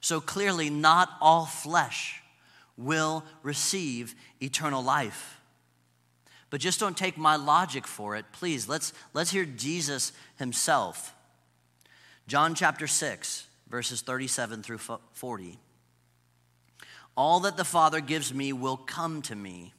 So 0.00 0.20
clearly, 0.20 0.70
not 0.70 1.10
all 1.20 1.46
flesh 1.46 2.22
will 2.76 3.24
receive 3.42 4.14
eternal 4.40 4.82
life. 4.82 5.40
But 6.48 6.60
just 6.60 6.80
don't 6.80 6.96
take 6.96 7.16
my 7.16 7.36
logic 7.36 7.86
for 7.86 8.16
it. 8.16 8.24
Please, 8.32 8.68
let's, 8.68 8.92
let's 9.14 9.30
hear 9.30 9.44
Jesus 9.44 10.12
himself. 10.36 11.14
John 12.26 12.54
chapter 12.54 12.86
6, 12.86 13.46
verses 13.68 14.00
37 14.02 14.62
through 14.62 14.78
40. 15.12 15.58
All 17.16 17.40
that 17.40 17.56
the 17.56 17.64
Father 17.64 18.00
gives 18.00 18.32
me 18.32 18.52
will 18.52 18.76
come 18.76 19.22
to 19.22 19.36
me, 19.36 19.74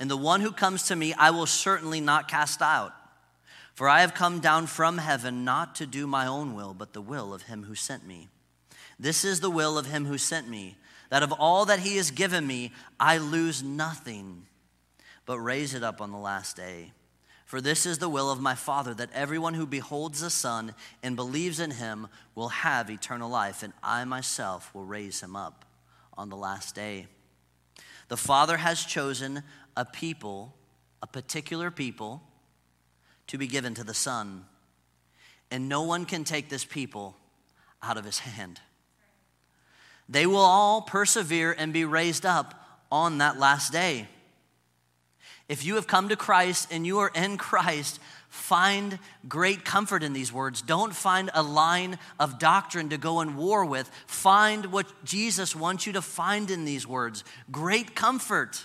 and 0.00 0.10
the 0.10 0.16
one 0.16 0.40
who 0.40 0.50
comes 0.50 0.84
to 0.88 0.96
me 0.96 1.14
I 1.14 1.30
will 1.30 1.46
certainly 1.46 2.00
not 2.00 2.26
cast 2.26 2.60
out. 2.60 2.92
For 3.74 3.88
I 3.88 4.00
have 4.00 4.14
come 4.14 4.40
down 4.40 4.66
from 4.66 4.98
heaven 4.98 5.44
not 5.44 5.76
to 5.76 5.86
do 5.86 6.06
my 6.06 6.26
own 6.26 6.54
will, 6.54 6.74
but 6.74 6.92
the 6.92 7.00
will 7.00 7.32
of 7.32 7.42
him 7.42 7.62
who 7.62 7.74
sent 7.74 8.04
me. 8.04 8.28
This 8.98 9.24
is 9.24 9.40
the 9.40 9.50
will 9.50 9.78
of 9.78 9.86
him 9.86 10.06
who 10.06 10.18
sent 10.18 10.48
me 10.48 10.76
that 11.10 11.22
of 11.22 11.32
all 11.32 11.66
that 11.66 11.80
he 11.80 11.96
has 11.96 12.10
given 12.10 12.46
me, 12.46 12.72
I 12.98 13.18
lose 13.18 13.62
nothing, 13.62 14.46
but 15.26 15.38
raise 15.38 15.74
it 15.74 15.82
up 15.82 16.00
on 16.00 16.12
the 16.12 16.18
last 16.18 16.56
day. 16.56 16.92
For 17.44 17.60
this 17.60 17.84
is 17.84 17.98
the 17.98 18.08
will 18.08 18.30
of 18.30 18.40
my 18.40 18.54
Father, 18.54 18.94
that 18.94 19.10
everyone 19.12 19.54
who 19.54 19.66
beholds 19.66 20.20
the 20.20 20.30
Son 20.30 20.72
and 21.02 21.16
believes 21.16 21.58
in 21.58 21.72
him 21.72 22.06
will 22.36 22.48
have 22.48 22.90
eternal 22.90 23.28
life, 23.28 23.64
and 23.64 23.72
I 23.82 24.04
myself 24.04 24.72
will 24.72 24.84
raise 24.84 25.20
him 25.20 25.34
up 25.34 25.64
on 26.16 26.28
the 26.28 26.36
last 26.36 26.76
day. 26.76 27.08
The 28.06 28.16
Father 28.16 28.56
has 28.56 28.84
chosen 28.84 29.42
a 29.76 29.84
people, 29.84 30.54
a 31.02 31.06
particular 31.06 31.70
people, 31.70 32.22
to 33.28 33.38
be 33.38 33.46
given 33.46 33.74
to 33.74 33.84
the 33.84 33.94
Son, 33.94 34.44
and 35.50 35.68
no 35.68 35.82
one 35.82 36.04
can 36.04 36.24
take 36.24 36.48
this 36.48 36.64
people 36.64 37.16
out 37.82 37.96
of 37.96 38.04
his 38.04 38.18
hand. 38.18 38.60
They 40.08 40.26
will 40.26 40.36
all 40.36 40.82
persevere 40.82 41.54
and 41.56 41.72
be 41.72 41.84
raised 41.84 42.26
up 42.26 42.54
on 42.90 43.18
that 43.18 43.38
last 43.38 43.72
day. 43.72 44.08
If 45.48 45.64
you 45.64 45.76
have 45.76 45.86
come 45.86 46.08
to 46.08 46.16
Christ 46.16 46.68
and 46.72 46.86
you 46.86 46.98
are 46.98 47.10
in 47.14 47.36
Christ, 47.36 48.00
find 48.28 48.98
great 49.28 49.64
comfort 49.64 50.02
in 50.02 50.12
these 50.12 50.32
words. 50.32 50.62
Don't 50.62 50.94
find 50.94 51.30
a 51.34 51.42
line 51.42 51.98
of 52.18 52.38
doctrine 52.38 52.88
to 52.90 52.98
go 52.98 53.20
in 53.20 53.36
war 53.36 53.64
with. 53.64 53.88
Find 54.06 54.66
what 54.66 54.86
Jesus 55.04 55.54
wants 55.54 55.86
you 55.86 55.92
to 55.94 56.02
find 56.02 56.50
in 56.50 56.64
these 56.64 56.86
words 56.86 57.24
great 57.50 57.94
comfort 57.94 58.64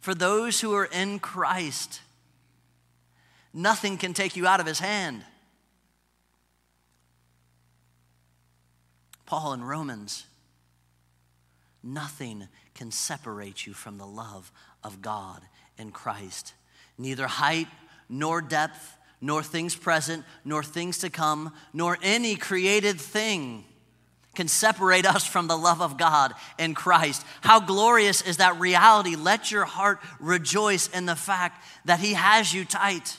for 0.00 0.14
those 0.14 0.60
who 0.60 0.74
are 0.74 0.86
in 0.86 1.18
Christ. 1.18 2.00
Nothing 3.52 3.96
can 3.96 4.14
take 4.14 4.36
you 4.36 4.46
out 4.46 4.60
of 4.60 4.66
his 4.66 4.80
hand. 4.80 5.24
Paul 9.26 9.52
in 9.52 9.62
Romans, 9.62 10.26
nothing 11.82 12.48
can 12.74 12.90
separate 12.90 13.66
you 13.66 13.72
from 13.72 13.98
the 13.98 14.06
love 14.06 14.50
of 14.82 15.02
God 15.02 15.42
in 15.78 15.92
Christ. 15.92 16.54
Neither 16.98 17.26
height 17.26 17.68
nor 18.08 18.40
depth, 18.40 18.96
nor 19.20 19.42
things 19.42 19.76
present, 19.76 20.24
nor 20.44 20.62
things 20.62 20.98
to 20.98 21.10
come, 21.10 21.52
nor 21.72 21.98
any 22.02 22.34
created 22.34 23.00
thing 23.00 23.64
can 24.34 24.48
separate 24.48 25.06
us 25.06 25.26
from 25.26 25.48
the 25.48 25.56
love 25.56 25.82
of 25.82 25.98
God 25.98 26.34
in 26.58 26.74
Christ. 26.74 27.24
How 27.40 27.60
glorious 27.60 28.22
is 28.22 28.36
that 28.36 28.60
reality? 28.60 29.16
Let 29.16 29.50
your 29.50 29.64
heart 29.64 29.98
rejoice 30.20 30.88
in 30.88 31.06
the 31.06 31.16
fact 31.16 31.64
that 31.84 32.00
He 32.00 32.14
has 32.14 32.54
you 32.54 32.64
tight. 32.64 33.16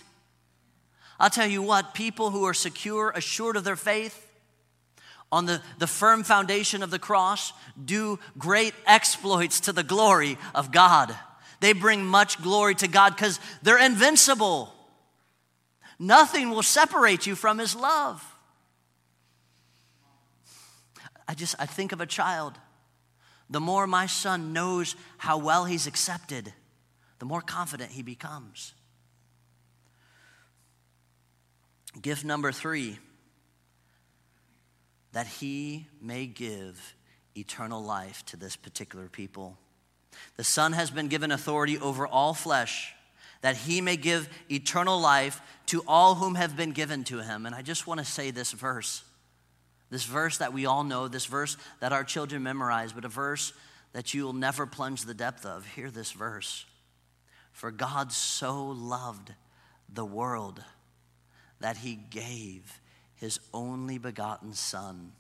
I'll 1.20 1.30
tell 1.30 1.48
you 1.48 1.62
what, 1.62 1.94
people 1.94 2.32
who 2.32 2.46
are 2.46 2.54
secure, 2.54 3.12
assured 3.12 3.56
of 3.56 3.64
their 3.64 3.76
faith, 3.76 4.28
on 5.32 5.46
the, 5.46 5.62
the 5.78 5.88
firm 5.88 6.24
foundation 6.24 6.84
of 6.84 6.92
the 6.92 7.00
cross 7.00 7.54
do 7.84 8.20
great 8.38 8.74
exploits 8.86 9.62
to 9.62 9.72
the 9.72 9.84
glory 9.84 10.38
of 10.54 10.72
God. 10.72 11.16
They 11.62 11.74
bring 11.74 12.04
much 12.04 12.42
glory 12.42 12.76
to 12.76 12.88
God 12.88 13.16
because 13.16 13.40
they're 13.62 13.84
invincible. 13.84 14.74
Nothing 16.00 16.50
will 16.50 16.64
separate 16.64 17.28
you 17.28 17.36
from 17.36 17.60
His 17.60 17.76
love. 17.76 18.26
I 21.28 21.34
just, 21.34 21.56
I 21.60 21.66
think 21.66 21.92
of 21.92 22.02
a 22.02 22.06
child. 22.06 22.58
The 23.50 23.60
more 23.60 23.88
my 23.88 24.06
son 24.06 24.54
knows 24.54 24.96
how 25.18 25.38
well 25.38 25.66
he's 25.66 25.88
accepted, 25.88 26.54
the 27.20 27.26
more 27.26 27.42
confident 27.42 27.92
he 27.92 28.02
becomes. 28.02 28.74
Gift 32.02 32.24
number 32.24 32.52
three 32.52 32.98
that 35.12 35.28
he 35.28 35.88
may 36.02 36.26
give 36.26 36.96
eternal 37.36 37.84
life 37.84 38.26
to 38.28 38.38
this 38.38 38.56
particular 38.56 39.10
people. 39.10 39.58
The 40.38 40.44
Son 40.44 40.74
has 40.74 40.92
been 40.92 41.08
given 41.08 41.32
authority 41.32 41.78
over 41.78 42.08
all 42.08 42.34
flesh, 42.34 42.94
that 43.42 43.56
he 43.56 43.82
may 43.82 43.98
give 43.98 44.30
eternal 44.50 45.00
life 45.00 45.42
to 45.68 45.84
all 45.88 46.16
whom 46.16 46.36
have 46.36 46.56
been 46.56 46.72
given 46.72 47.04
to 47.06 47.22
him. 47.22 47.46
And 47.46 47.56
I 47.56 47.62
just 47.62 47.88
want 47.88 48.00
to 48.00 48.06
say 48.06 48.32
this 48.32 48.52
verse, 48.52 49.04
this 49.92 50.06
verse 50.06 50.38
that 50.38 50.54
we 50.54 50.66
all 50.66 50.84
know, 50.84 51.08
this 51.08 51.26
verse 51.28 51.58
that 51.82 51.92
our 51.92 52.04
children 52.04 52.42
memorize, 52.42 52.94
but 52.94 53.06
a 53.06 53.10
verse 53.10 53.54
that 53.94 54.14
you 54.14 54.24
will 54.24 54.34
never 54.34 54.66
plunge 54.66 55.04
the 55.04 55.14
depth 55.14 55.46
of. 55.46 55.68
Hear 55.68 55.92
this 55.92 56.14
verse. 56.14 56.66
For 57.52 57.70
God 57.70 58.12
so 58.12 58.70
loved 58.70 59.34
the 59.94 60.06
world 60.06 60.64
that 61.60 61.78
he 61.78 61.96
gave 61.96 62.80
his 63.16 63.40
only 63.54 63.98
begotten 63.98 64.54
Son, 64.54 65.12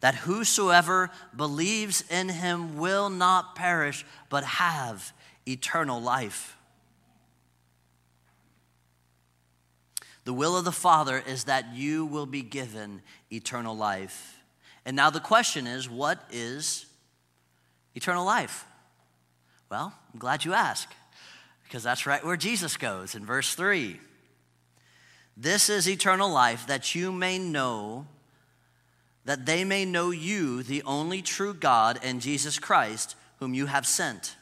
that 0.00 0.14
whosoever 0.14 1.10
believes 1.34 2.04
in 2.10 2.28
him 2.28 2.76
will 2.76 3.08
not 3.08 3.56
perish, 3.56 4.04
but 4.28 4.44
have 4.44 5.12
eternal 5.48 6.00
life. 6.00 6.55
The 10.26 10.34
will 10.34 10.56
of 10.56 10.64
the 10.64 10.72
Father 10.72 11.22
is 11.24 11.44
that 11.44 11.72
you 11.72 12.04
will 12.04 12.26
be 12.26 12.42
given 12.42 13.00
eternal 13.30 13.76
life. 13.76 14.40
And 14.84 14.96
now 14.96 15.08
the 15.08 15.20
question 15.20 15.68
is 15.68 15.88
what 15.88 16.18
is 16.32 16.86
eternal 17.94 18.24
life? 18.24 18.66
Well, 19.70 19.94
I'm 20.12 20.18
glad 20.18 20.44
you 20.44 20.52
asked, 20.52 20.92
because 21.62 21.84
that's 21.84 22.06
right 22.06 22.24
where 22.24 22.36
Jesus 22.36 22.76
goes 22.76 23.14
in 23.14 23.24
verse 23.24 23.54
3. 23.54 24.00
This 25.36 25.68
is 25.68 25.88
eternal 25.88 26.28
life, 26.28 26.66
that 26.66 26.92
you 26.92 27.12
may 27.12 27.38
know, 27.38 28.06
that 29.26 29.46
they 29.46 29.62
may 29.62 29.84
know 29.84 30.10
you, 30.10 30.64
the 30.64 30.82
only 30.82 31.22
true 31.22 31.54
God, 31.54 32.00
and 32.02 32.20
Jesus 32.20 32.58
Christ, 32.58 33.14
whom 33.38 33.54
you 33.54 33.66
have 33.66 33.86
sent. 33.86 34.34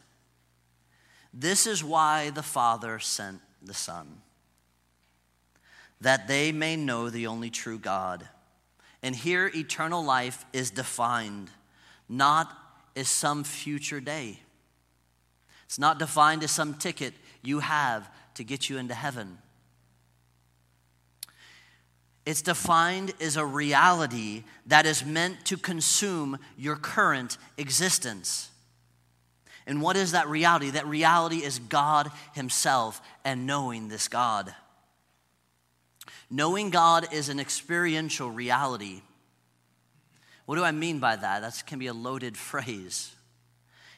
This 1.34 1.66
is 1.66 1.84
why 1.84 2.30
the 2.30 2.42
Father 2.42 2.98
sent 2.98 3.42
the 3.60 3.74
Son, 3.74 4.22
that 6.04 6.28
they 6.28 6.52
may 6.52 6.76
know 6.76 7.08
the 7.08 7.26
only 7.26 7.48
true 7.48 7.78
God, 7.78 8.28
And 9.02 9.14
here, 9.14 9.50
eternal 9.54 10.02
life 10.02 10.46
is 10.54 10.70
defined 10.70 11.50
not 12.08 12.50
as 12.96 13.06
some 13.06 13.44
future 13.44 14.00
day. 14.00 14.38
It's 15.66 15.78
not 15.78 15.98
defined 15.98 16.42
as 16.42 16.50
some 16.50 16.72
ticket 16.72 17.12
you 17.42 17.58
have 17.60 18.08
to 18.34 18.44
get 18.44 18.70
you 18.70 18.78
into 18.78 18.94
heaven. 18.94 19.36
It's 22.24 22.40
defined 22.40 23.12
as 23.20 23.36
a 23.36 23.44
reality 23.44 24.44
that 24.66 24.86
is 24.86 25.04
meant 25.04 25.44
to 25.46 25.58
consume 25.58 26.38
your 26.56 26.76
current 26.76 27.36
existence. 27.58 28.48
And 29.66 29.82
what 29.82 29.96
is 29.96 30.12
that 30.12 30.28
reality? 30.28 30.70
That 30.70 30.86
reality 30.86 31.44
is 31.44 31.58
God 31.58 32.10
Himself 32.34 33.02
and 33.22 33.46
knowing 33.46 33.88
this 33.88 34.08
God. 34.08 34.54
Knowing 36.30 36.70
God 36.70 37.12
is 37.12 37.28
an 37.28 37.38
experiential 37.38 38.30
reality. 38.30 39.02
What 40.46 40.56
do 40.56 40.64
I 40.64 40.72
mean 40.72 40.98
by 40.98 41.16
that? 41.16 41.40
That 41.40 41.62
can 41.66 41.78
be 41.78 41.86
a 41.86 41.94
loaded 41.94 42.36
phrase. 42.50 43.14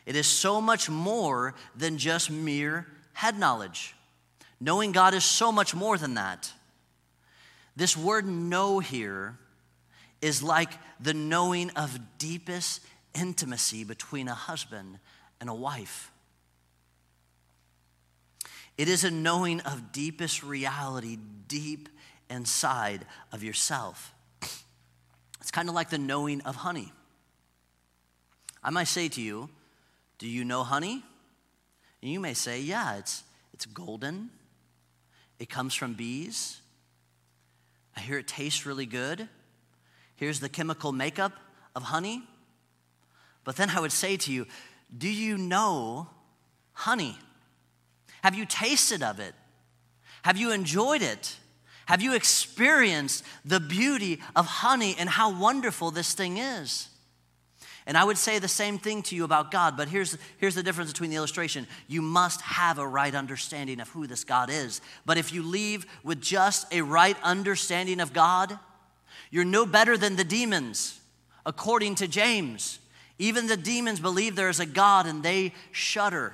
It 0.04 0.14
is 0.14 0.26
so 0.26 0.60
much 0.60 0.88
more 0.88 1.54
than 1.74 1.98
just 1.98 2.30
mere 2.30 2.86
head 3.12 3.38
knowledge. 3.38 3.94
Knowing 4.60 4.92
God 4.92 5.14
is 5.14 5.24
so 5.24 5.50
much 5.50 5.74
more 5.74 5.98
than 5.98 6.14
that. 6.14 6.52
This 7.74 7.96
word 7.96 8.26
know 8.26 8.78
here 8.78 9.38
is 10.22 10.42
like 10.42 10.70
the 10.98 11.12
knowing 11.12 11.70
of 11.70 11.98
deepest 12.18 12.80
intimacy 13.14 13.84
between 13.84 14.28
a 14.28 14.34
husband 14.34 14.98
and 15.40 15.50
a 15.50 15.54
wife. 15.54 16.10
It 18.78 18.88
is 18.88 19.04
a 19.04 19.10
knowing 19.10 19.60
of 19.60 19.92
deepest 19.92 20.42
reality 20.42 21.18
deep 21.48 21.88
inside 22.30 23.06
of 23.32 23.42
yourself. 23.42 24.12
It's 25.40 25.50
kind 25.50 25.68
of 25.68 25.74
like 25.74 25.90
the 25.90 25.98
knowing 25.98 26.40
of 26.42 26.56
honey. 26.56 26.92
I 28.62 28.70
might 28.70 28.88
say 28.88 29.08
to 29.08 29.20
you, 29.20 29.48
Do 30.18 30.28
you 30.28 30.44
know 30.44 30.64
honey? 30.64 31.04
And 32.02 32.10
you 32.10 32.18
may 32.18 32.34
say, 32.34 32.60
Yeah, 32.60 32.96
it's, 32.96 33.22
it's 33.54 33.64
golden, 33.66 34.30
it 35.38 35.48
comes 35.48 35.74
from 35.74 35.94
bees. 35.94 36.60
I 37.96 38.00
hear 38.00 38.18
it 38.18 38.26
tastes 38.26 38.66
really 38.66 38.86
good. 38.86 39.28
Here's 40.16 40.40
the 40.40 40.48
chemical 40.48 40.92
makeup 40.92 41.32
of 41.74 41.84
honey. 41.84 42.22
But 43.44 43.56
then 43.56 43.70
I 43.70 43.80
would 43.80 43.92
say 43.92 44.16
to 44.16 44.32
you, 44.32 44.46
Do 44.96 45.08
you 45.08 45.38
know 45.38 46.08
honey? 46.72 47.16
Have 48.22 48.34
you 48.34 48.44
tasted 48.46 49.02
of 49.02 49.20
it? 49.20 49.34
Have 50.24 50.36
you 50.36 50.50
enjoyed 50.50 51.02
it? 51.02 51.36
Have 51.87 52.03
you 52.03 52.14
experienced 52.14 53.24
the 53.45 53.61
beauty 53.61 54.20
of 54.34 54.47
honey 54.47 54.95
and 54.99 55.09
how 55.09 55.39
wonderful 55.39 55.91
this 55.91 56.14
thing 56.14 56.37
is? 56.39 56.89
And 57.87 57.97
I 57.97 58.03
would 58.03 58.18
say 58.18 58.41
the 58.41 58.49
same 58.49 58.78
thing 58.78 59.03
to 59.05 59.14
you 59.14 59.22
about 59.22 59.53
God, 59.53 59.76
but 59.76 59.89
here's, 59.89 60.18
here's 60.39 60.57
the 60.57 60.62
difference 60.64 60.91
between 60.91 61.11
the 61.11 61.16
illustration. 61.16 61.68
You 61.87 62.03
must 62.03 62.41
have 62.41 62.78
a 62.78 62.87
right 62.87 63.14
understanding 63.14 63.80
of 63.80 63.89
who 63.91 64.09
this 64.09 64.24
God 64.24 64.51
is. 64.51 64.80
But 65.05 65.18
if 65.18 65.32
you 65.32 65.45
leave 65.45 65.87
with 66.03 66.20
just 66.20 66.72
a 66.74 66.82
right 66.82 67.16
understanding 67.22 68.01
of 68.01 68.12
God, 68.12 68.59
you're 69.30 69.45
no 69.45 69.64
better 69.64 69.97
than 69.97 70.16
the 70.16 70.24
demons, 70.24 70.99
according 71.45 71.95
to 71.97 72.09
James. 72.09 72.80
Even 73.20 73.47
the 73.47 73.57
demons 73.57 74.01
believe 74.01 74.34
there 74.34 74.49
is 74.49 74.59
a 74.59 74.66
God 74.66 75.07
and 75.07 75.22
they 75.22 75.53
shudder. 75.70 76.32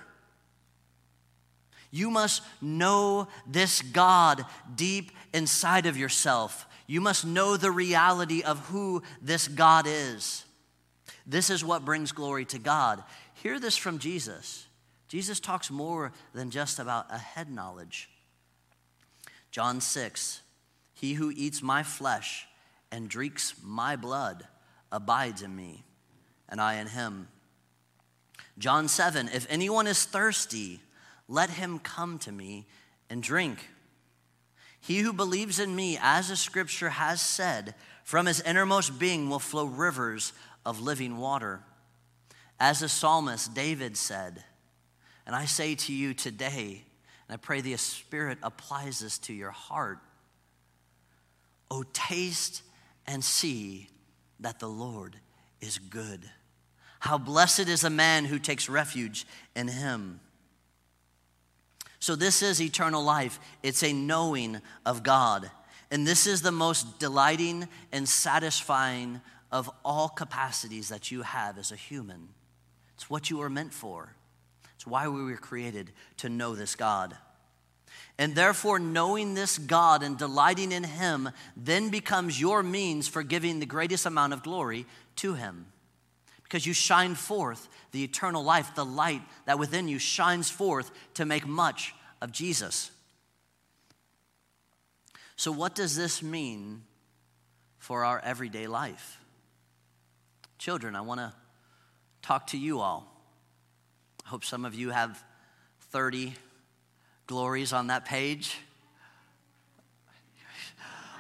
You 1.91 2.09
must 2.09 2.43
know 2.63 3.29
this 3.47 3.83
God 3.83 4.47
deep 4.75 5.13
inside 5.33 5.87
of 5.87 5.97
yourself. 5.97 6.67
You 6.87 7.01
must 7.01 7.25
know 7.25 7.57
the 7.57 7.71
reality 7.71 8.43
of 8.43 8.59
who 8.67 9.03
this 9.21 9.49
God 9.49 9.87
is. 9.89 10.45
This 11.27 11.51
is 11.51 11.65
what 11.65 11.85
brings 11.85 12.13
glory 12.13 12.45
to 12.47 12.59
God. 12.59 13.03
Hear 13.35 13.59
this 13.59 13.77
from 13.77 13.99
Jesus. 13.99 14.67
Jesus 15.09 15.41
talks 15.41 15.71
more 15.71 16.13
than 16.33 16.51
just 16.51 16.79
about 16.79 17.07
a 17.11 17.19
head 17.19 17.51
knowledge. 17.51 18.09
John 19.51 19.81
6 19.81 20.41
He 20.95 21.15
who 21.15 21.31
eats 21.31 21.63
my 21.63 21.83
flesh 21.83 22.47
and 22.91 23.09
drinks 23.09 23.55
my 23.63 23.97
blood 23.97 24.47
abides 24.91 25.43
in 25.43 25.55
me, 25.55 25.85
and 26.49 26.61
I 26.61 26.75
in 26.75 26.87
him. 26.87 27.29
John 28.59 28.89
7 28.89 29.29
If 29.33 29.47
anyone 29.49 29.87
is 29.87 30.05
thirsty, 30.05 30.81
let 31.29 31.51
him 31.51 31.79
come 31.79 32.19
to 32.21 32.33
me 32.33 32.67
and 33.09 33.23
drink. 33.23 33.69
He 34.83 34.99
who 34.99 35.13
believes 35.13 35.61
in 35.61 35.75
me, 35.75 35.97
as 36.01 36.29
the 36.29 36.37
scripture 36.37 36.91
has 36.91 37.21
said, 37.21 37.77
from 38.03 38.27
his 38.27 38.41
innermost 38.41 38.99
being 38.99 39.31
will 39.31 39.39
flow 39.39 39.65
rivers 39.65 40.33
of 40.67 40.81
living 40.81 41.19
water. 41.19 41.61
As 42.59 42.81
the 42.81 42.89
psalmist 42.89 43.55
David 43.55 43.97
said, 43.97 44.43
and 45.25 45.37
I 45.37 45.45
say 45.45 45.77
to 45.77 45.93
you 45.93 46.15
today, 46.15 46.83
and 47.29 47.35
I 47.35 47.37
pray 47.37 47.61
the 47.61 47.77
Spirit 47.77 48.39
applies 48.43 48.99
this 48.99 49.19
to 49.21 49.33
your 49.33 49.53
heart. 49.53 50.01
Oh, 51.71 51.85
taste 51.93 52.63
and 53.07 53.23
see 53.23 53.89
that 54.41 54.59
the 54.59 54.69
Lord 54.69 55.17
is 55.61 55.79
good. 55.79 56.29
How 56.99 57.19
blessed 57.19 57.69
is 57.69 57.85
a 57.85 57.91
man 57.91 58.25
who 58.25 58.41
takes 58.41 58.69
refuge 58.69 59.29
in 59.55 59.69
him. 59.69 60.19
So, 62.03 62.17
this 62.17 62.43
is 62.43 62.61
eternal 62.61 63.01
life. 63.01 63.39
It's 63.63 63.85
a 63.85 63.93
knowing 63.93 64.61
of 64.85 65.05
God. 65.05 65.49
And 65.89 66.05
this 66.05 66.27
is 66.27 66.43
the 66.43 66.51
most 66.51 66.99
delighting 66.99 67.69
and 67.93 68.09
satisfying 68.09 69.21
of 69.53 69.71
all 69.85 70.09
capacities 70.09 70.89
that 70.89 71.13
you 71.13 71.23
have 71.23 71.59
as 71.59 71.71
a 71.71 71.77
human. 71.77 72.31
It's 72.97 73.09
what 73.09 73.31
you 73.31 73.37
were 73.37 73.49
meant 73.49 73.73
for. 73.73 74.17
It's 74.75 74.85
why 74.85 75.07
we 75.07 75.23
were 75.23 75.37
created 75.37 75.93
to 76.17 76.29
know 76.29 76.57
this 76.57 76.75
God. 76.75 77.17
And 78.19 78.35
therefore, 78.35 78.81
knowing 78.81 79.35
this 79.35 79.57
God 79.57 80.03
and 80.03 80.19
delighting 80.19 80.73
in 80.73 80.83
Him 80.83 81.31
then 81.57 81.89
becomes 81.89 82.41
your 82.41 82.65
means 82.65 83.07
for 83.07 83.23
giving 83.23 83.61
the 83.61 83.65
greatest 83.65 84.07
amount 84.07 84.33
of 84.33 84.43
glory 84.43 84.87
to 85.17 85.35
Him. 85.35 85.67
Because 86.53 86.67
you 86.67 86.75
shine 86.75 87.15
forth 87.15 87.67
the 87.93 88.05
eternal 88.05 88.45
life, 88.45 88.75
the 88.75 88.85
light 88.85 89.23
that 89.47 89.59
within 89.59 89.89
you 89.89 89.99
shines 89.99 90.51
forth 90.51 90.91
to 91.15 91.25
make 91.25 91.47
much 91.47 91.95
of 92.21 92.31
Jesus. 92.31 92.91
So, 95.35 95.51
what 95.51 95.75
does 95.75 95.97
this 95.97 96.23
mean 96.23 96.83
for 97.79 98.05
our 98.05 98.21
everyday 98.23 98.67
life? 98.67 99.19
Children, 100.59 100.95
I 100.95 101.01
want 101.01 101.21
to 101.21 101.33
talk 102.21 102.49
to 102.49 102.59
you 102.59 102.81
all. 102.81 103.11
I 104.27 104.29
hope 104.29 104.45
some 104.45 104.67
of 104.67 104.75
you 104.75 104.91
have 104.91 105.25
30 105.91 106.35
glories 107.27 107.73
on 107.73 107.87
that 107.87 108.05
page. 108.05 108.59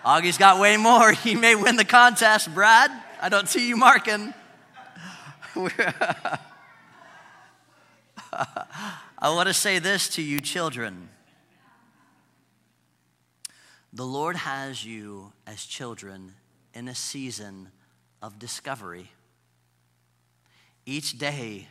Augie's 0.05 0.37
got 0.37 0.61
way 0.61 0.76
more. 0.76 1.12
He 1.24 1.35
may 1.35 1.55
win 1.55 1.76
the 1.76 1.87
contest, 1.87 2.53
Brad. 2.53 2.91
I 3.18 3.30
don't 3.30 3.49
see 3.49 3.66
you 3.66 3.78
marking. 3.78 4.35
I 5.59 6.38
want 9.24 9.48
to 9.48 9.55
say 9.55 9.78
this 9.78 10.09
to 10.11 10.22
you, 10.22 10.40
children. 10.40 11.11
The 13.92 14.07
Lord 14.07 14.36
has 14.36 14.84
you 14.84 15.32
as 15.46 15.64
children 15.64 16.32
in 16.72 16.88
a 16.88 16.94
season 16.94 17.68
of 18.22 18.38
discovery. 18.38 19.11
Each 20.86 21.18
day, 21.18 21.68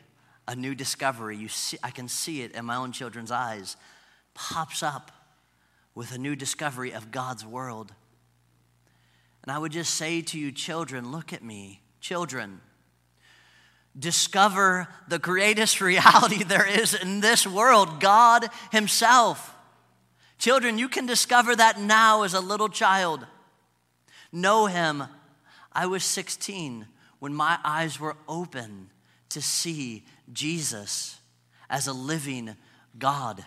a 0.47 0.55
new 0.55 0.75
discovery, 0.75 1.38
you 1.38 1.47
see, 1.47 1.77
I 1.82 1.89
can 1.89 2.07
see 2.07 2.43
it 2.43 2.51
in 2.51 2.65
my 2.65 2.75
own 2.75 2.91
children's 2.91 3.32
eyes, 3.32 3.77
pops 4.36 4.84
up 4.84 5.11
with 5.95 6.11
a 6.11 6.19
new 6.19 6.36
discovery 6.36 6.91
of 6.91 7.11
God's 7.11 7.43
world. 7.45 7.93
And 9.41 9.51
I 9.51 9.57
would 9.57 9.71
just 9.71 9.95
say 9.95 10.21
to 10.21 10.38
you, 10.38 10.51
children, 10.51 11.11
look 11.11 11.34
at 11.34 11.43
me. 11.43 11.82
Children, 11.99 12.61
discover 13.97 14.87
the 15.07 15.19
greatest 15.19 15.81
reality 15.81 16.43
there 16.43 16.67
is 16.67 16.93
in 16.93 17.19
this 17.19 17.45
world 17.45 17.99
God 17.99 18.47
Himself. 18.71 19.55
Children, 20.37 20.77
you 20.77 20.89
can 20.89 21.05
discover 21.05 21.55
that 21.55 21.79
now 21.79 22.23
as 22.23 22.33
a 22.33 22.39
little 22.39 22.69
child. 22.69 23.25
Know 24.31 24.65
Him. 24.65 25.03
I 25.71 25.85
was 25.85 26.03
16 26.03 26.87
when 27.19 27.33
my 27.33 27.59
eyes 27.63 27.99
were 27.99 28.17
open 28.27 28.89
to 29.29 29.41
see 29.41 30.03
Jesus 30.33 31.19
as 31.69 31.87
a 31.87 31.93
living 31.93 32.55
God. 32.97 33.45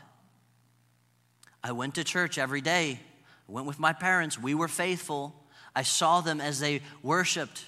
I 1.63 1.73
went 1.73 1.97
to 1.97 2.05
church 2.05 2.39
every 2.39 2.61
day. 2.61 3.01
I 3.49 3.53
went 3.53 3.67
with 3.67 3.79
my 3.79 3.93
parents. 3.93 4.39
We 4.39 4.55
were 4.55 4.69
faithful. 4.69 5.35
I 5.75 5.83
saw 5.83 6.21
them 6.21 6.41
as 6.41 6.61
they 6.61 6.83
worshiped 7.03 7.65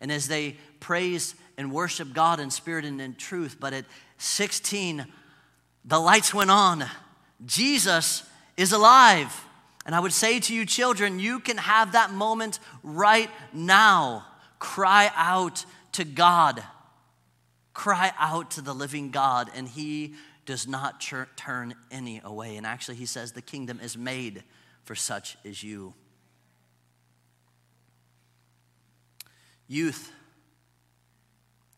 and 0.00 0.12
as 0.12 0.28
they 0.28 0.56
praised 0.80 1.34
and 1.58 1.72
worship 1.72 2.12
God 2.12 2.40
in 2.40 2.50
spirit 2.50 2.84
and 2.84 3.00
in 3.00 3.14
truth. 3.14 3.56
But 3.58 3.72
at 3.72 3.84
16, 4.18 5.06
the 5.84 5.98
lights 5.98 6.34
went 6.34 6.50
on. 6.50 6.84
Jesus 7.44 8.22
is 8.56 8.72
alive. 8.72 9.44
And 9.84 9.94
I 9.94 10.00
would 10.00 10.12
say 10.12 10.40
to 10.40 10.54
you, 10.54 10.66
children, 10.66 11.18
you 11.18 11.38
can 11.38 11.58
have 11.58 11.92
that 11.92 12.10
moment 12.10 12.58
right 12.82 13.30
now. 13.52 14.26
Cry 14.58 15.10
out 15.14 15.64
to 15.92 16.04
God. 16.04 16.62
Cry 17.72 18.12
out 18.18 18.52
to 18.52 18.62
the 18.62 18.74
living 18.74 19.10
God, 19.10 19.50
and 19.54 19.68
He 19.68 20.14
does 20.44 20.66
not 20.66 21.00
turn 21.36 21.74
any 21.90 22.20
away. 22.24 22.56
And 22.56 22.66
actually, 22.66 22.96
He 22.96 23.06
says 23.06 23.32
the 23.32 23.42
kingdom 23.42 23.78
is 23.82 23.96
made 23.96 24.42
for 24.82 24.94
such 24.94 25.36
as 25.44 25.62
you. 25.62 25.94
Youth, 29.68 30.12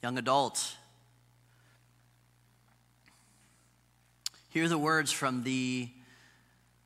young 0.02 0.18
adults, 0.18 0.76
hear 4.50 4.68
the 4.68 4.78
words 4.78 5.12
from 5.12 5.42
the, 5.42 5.88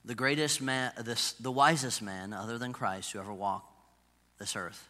the 0.05 0.15
greatest 0.15 0.61
man, 0.61 0.93
the, 0.97 1.21
the 1.41 1.51
wisest 1.51 2.03
man 2.03 2.33
other 2.33 2.59
than 2.59 2.73
Christ 2.73 3.13
who 3.13 3.19
ever 3.19 3.33
walked 3.33 3.73
this 4.39 4.57
earth. 4.57 4.89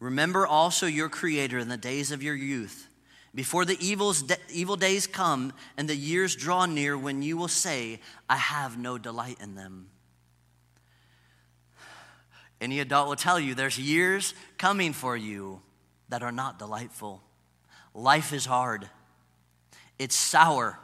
Remember 0.00 0.46
also 0.46 0.86
your 0.86 1.08
Creator 1.08 1.58
in 1.58 1.68
the 1.68 1.76
days 1.76 2.12
of 2.12 2.22
your 2.22 2.34
youth, 2.36 2.88
before 3.34 3.64
the 3.64 3.76
evils, 3.84 4.24
evil 4.50 4.76
days 4.76 5.06
come 5.06 5.52
and 5.76 5.88
the 5.88 5.94
years 5.94 6.34
draw 6.34 6.66
near 6.66 6.96
when 6.96 7.22
you 7.22 7.36
will 7.36 7.48
say, 7.48 8.00
I 8.28 8.36
have 8.36 8.78
no 8.78 8.96
delight 8.96 9.38
in 9.40 9.54
them. 9.54 9.90
Any 12.60 12.80
adult 12.80 13.08
will 13.08 13.16
tell 13.16 13.38
you 13.38 13.54
there's 13.54 13.78
years 13.78 14.34
coming 14.56 14.92
for 14.92 15.16
you 15.16 15.60
that 16.08 16.22
are 16.22 16.32
not 16.32 16.58
delightful. 16.58 17.22
Life 17.94 18.32
is 18.32 18.46
hard, 18.46 18.88
it's 19.98 20.14
sour. 20.14 20.78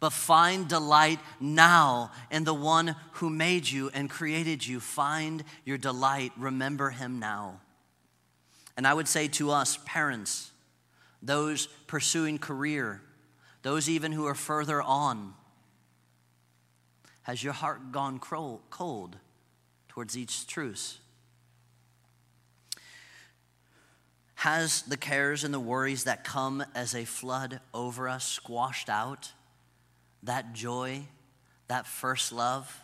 But 0.00 0.14
find 0.14 0.66
delight 0.66 1.20
now 1.40 2.10
in 2.30 2.44
the 2.44 2.54
one 2.54 2.96
who 3.12 3.28
made 3.28 3.68
you 3.68 3.90
and 3.92 4.08
created 4.08 4.66
you. 4.66 4.80
Find 4.80 5.44
your 5.66 5.76
delight. 5.76 6.32
Remember 6.38 6.88
him 6.88 7.18
now. 7.18 7.60
And 8.78 8.86
I 8.86 8.94
would 8.94 9.06
say 9.06 9.28
to 9.28 9.50
us, 9.50 9.78
parents, 9.84 10.52
those 11.20 11.66
pursuing 11.86 12.38
career, 12.38 13.02
those 13.60 13.90
even 13.90 14.10
who 14.10 14.26
are 14.26 14.34
further 14.34 14.80
on, 14.80 15.34
has 17.24 17.44
your 17.44 17.52
heart 17.52 17.92
gone 17.92 18.18
cold? 18.18 19.16
towards 19.90 20.16
each 20.16 20.46
truce? 20.46 20.99
Has 24.40 24.80
the 24.80 24.96
cares 24.96 25.44
and 25.44 25.52
the 25.52 25.60
worries 25.60 26.04
that 26.04 26.24
come 26.24 26.64
as 26.74 26.94
a 26.94 27.04
flood 27.04 27.60
over 27.74 28.08
us 28.08 28.24
squashed 28.24 28.88
out 28.88 29.32
that 30.22 30.54
joy, 30.54 31.02
that 31.68 31.86
first 31.86 32.32
love 32.32 32.80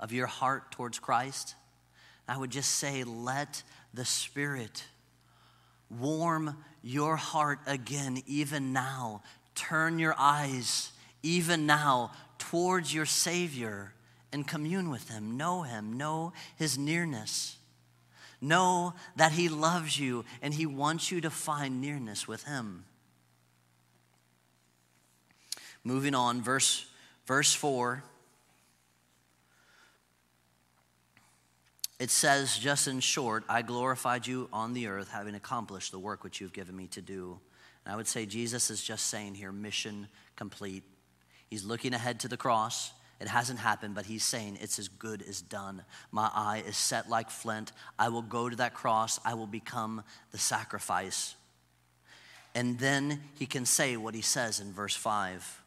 of 0.00 0.14
your 0.14 0.26
heart 0.26 0.72
towards 0.72 0.98
Christ? 0.98 1.56
I 2.26 2.38
would 2.38 2.48
just 2.48 2.72
say, 2.72 3.04
let 3.04 3.62
the 3.92 4.06
Spirit 4.06 4.82
warm 5.90 6.56
your 6.82 7.16
heart 7.16 7.58
again, 7.66 8.22
even 8.26 8.72
now. 8.72 9.22
Turn 9.54 9.98
your 9.98 10.14
eyes, 10.18 10.92
even 11.22 11.66
now, 11.66 12.12
towards 12.38 12.94
your 12.94 13.04
Savior 13.04 13.92
and 14.32 14.48
commune 14.48 14.88
with 14.88 15.10
Him. 15.10 15.36
Know 15.36 15.64
Him, 15.64 15.98
know 15.98 16.32
His 16.56 16.78
nearness. 16.78 17.57
Know 18.40 18.94
that 19.16 19.32
He 19.32 19.48
loves 19.48 19.98
you 19.98 20.24
and 20.42 20.54
He 20.54 20.66
wants 20.66 21.10
you 21.10 21.20
to 21.20 21.30
find 21.30 21.80
nearness 21.80 22.28
with 22.28 22.44
Him. 22.44 22.84
Moving 25.84 26.14
on, 26.14 26.42
verse, 26.42 26.86
verse 27.26 27.54
4. 27.54 28.02
It 31.98 32.10
says, 32.10 32.56
just 32.56 32.86
in 32.86 33.00
short, 33.00 33.42
I 33.48 33.62
glorified 33.62 34.26
you 34.26 34.48
on 34.52 34.72
the 34.72 34.86
earth, 34.86 35.10
having 35.10 35.34
accomplished 35.34 35.90
the 35.90 35.98
work 35.98 36.22
which 36.22 36.40
you've 36.40 36.52
given 36.52 36.76
me 36.76 36.86
to 36.88 37.02
do. 37.02 37.40
And 37.84 37.92
I 37.92 37.96
would 37.96 38.06
say 38.06 38.24
Jesus 38.24 38.70
is 38.70 38.82
just 38.82 39.06
saying 39.06 39.34
here, 39.34 39.50
mission 39.50 40.06
complete. 40.36 40.84
He's 41.48 41.64
looking 41.64 41.94
ahead 41.94 42.20
to 42.20 42.28
the 42.28 42.36
cross. 42.36 42.92
It 43.20 43.28
hasn't 43.28 43.58
happened, 43.58 43.94
but 43.94 44.06
he's 44.06 44.22
saying 44.22 44.58
it's 44.60 44.78
as 44.78 44.88
good 44.88 45.22
as 45.28 45.40
done. 45.40 45.82
My 46.12 46.30
eye 46.32 46.62
is 46.66 46.76
set 46.76 47.08
like 47.08 47.30
flint. 47.30 47.72
I 47.98 48.10
will 48.10 48.22
go 48.22 48.48
to 48.48 48.56
that 48.56 48.74
cross. 48.74 49.18
I 49.24 49.34
will 49.34 49.46
become 49.46 50.04
the 50.30 50.38
sacrifice. 50.38 51.34
And 52.54 52.78
then 52.78 53.20
he 53.34 53.46
can 53.46 53.66
say 53.66 53.96
what 53.96 54.14
he 54.14 54.22
says 54.22 54.60
in 54.60 54.72
verse 54.72 54.94
5. 54.94 55.62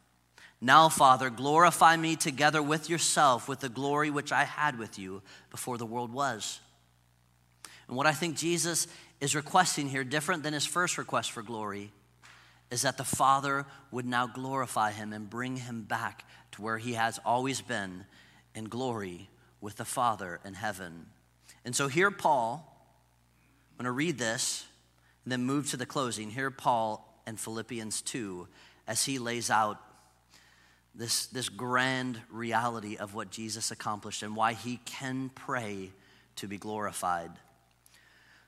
Now, 0.60 0.88
Father, 0.88 1.28
glorify 1.28 1.96
me 1.96 2.16
together 2.16 2.62
with 2.62 2.88
yourself 2.88 3.48
with 3.48 3.60
the 3.60 3.68
glory 3.68 4.10
which 4.10 4.32
I 4.32 4.44
had 4.44 4.78
with 4.78 4.98
you 4.98 5.20
before 5.50 5.76
the 5.76 5.86
world 5.86 6.12
was. 6.12 6.60
And 7.88 7.96
what 7.96 8.06
I 8.06 8.12
think 8.12 8.36
Jesus 8.36 8.86
is 9.20 9.34
requesting 9.34 9.88
here, 9.88 10.04
different 10.04 10.42
than 10.42 10.54
his 10.54 10.64
first 10.64 10.98
request 10.98 11.32
for 11.32 11.42
glory, 11.42 11.92
is 12.70 12.82
that 12.82 12.96
the 12.96 13.04
Father 13.04 13.66
would 13.90 14.06
now 14.06 14.26
glorify 14.26 14.92
him 14.92 15.12
and 15.12 15.28
bring 15.28 15.56
him 15.56 15.82
back 15.82 16.24
to 16.52 16.62
where 16.62 16.78
he 16.78 16.94
has 16.94 17.18
always 17.24 17.60
been 17.60 18.04
in 18.54 18.64
glory 18.64 19.28
with 19.60 19.76
the 19.76 19.84
Father 19.84 20.40
in 20.44 20.54
heaven. 20.54 21.06
And 21.64 21.74
so 21.74 21.88
here, 21.88 22.10
Paul, 22.10 22.68
I'm 23.70 23.84
going 23.84 23.84
to 23.84 23.92
read 23.92 24.18
this 24.18 24.66
and 25.24 25.32
then 25.32 25.44
move 25.44 25.70
to 25.70 25.76
the 25.76 25.86
closing. 25.86 26.30
Here, 26.30 26.50
Paul 26.50 27.08
in 27.26 27.36
Philippians 27.36 28.02
2, 28.02 28.48
as 28.86 29.04
he 29.04 29.18
lays 29.18 29.50
out 29.50 29.78
this, 30.94 31.26
this 31.26 31.48
grand 31.48 32.20
reality 32.30 32.96
of 32.96 33.14
what 33.14 33.30
Jesus 33.30 33.70
accomplished 33.70 34.22
and 34.22 34.36
why 34.36 34.52
he 34.52 34.80
can 34.84 35.30
pray 35.34 35.90
to 36.36 36.46
be 36.46 36.58
glorified. 36.58 37.30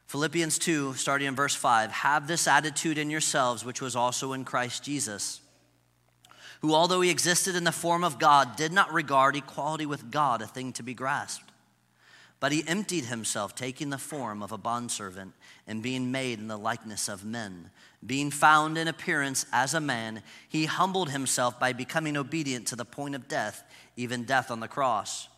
Philippians 0.07 0.59
2, 0.59 0.95
starting 0.95 1.29
in 1.29 1.35
verse 1.35 1.55
5 1.55 1.91
Have 1.91 2.27
this 2.27 2.47
attitude 2.47 2.99
in 2.99 3.11
yourselves, 3.11 3.65
which 3.65 3.81
was 3.81 3.97
also 3.97 4.33
in 4.33 4.45
Christ 4.45 4.85
Jesus, 4.85 5.41
who, 6.65 6.73
although 6.73 7.03
he 7.03 7.11
existed 7.11 7.55
in 7.55 7.65
the 7.65 7.71
form 7.71 8.03
of 8.03 8.19
God, 8.19 8.57
did 8.57 8.73
not 8.73 8.91
regard 8.91 9.37
equality 9.37 9.85
with 9.85 10.11
God 10.11 10.41
a 10.41 10.47
thing 10.47 10.73
to 10.73 10.83
be 10.83 10.95
grasped. 10.95 11.53
But 12.41 12.53
he 12.53 12.67
emptied 12.67 13.05
himself, 13.05 13.55
taking 13.55 13.91
the 13.91 13.99
form 13.99 14.43
of 14.43 14.51
a 14.51 14.57
bondservant 14.57 15.35
and 15.67 15.83
being 15.83 16.11
made 16.11 16.39
in 16.39 16.49
the 16.49 16.57
likeness 16.57 17.07
of 17.07 17.23
men. 17.23 17.69
Being 18.07 18.31
found 18.31 18.79
in 18.79 18.89
appearance 18.89 19.45
as 19.53 19.75
a 19.75 19.81
man, 19.81 20.23
he 20.49 20.65
humbled 20.65 21.11
himself 21.11 21.61
by 21.61 21.75
becoming 21.75 22.17
obedient 22.17 22.67
to 22.69 22.77
the 22.77 22.87
point 22.87 23.15
of 23.15 23.29
death, 23.29 23.62
even 23.99 24.25
death 24.25 24.51
on 24.51 24.61
the 24.61 24.67
cross. 24.67 25.29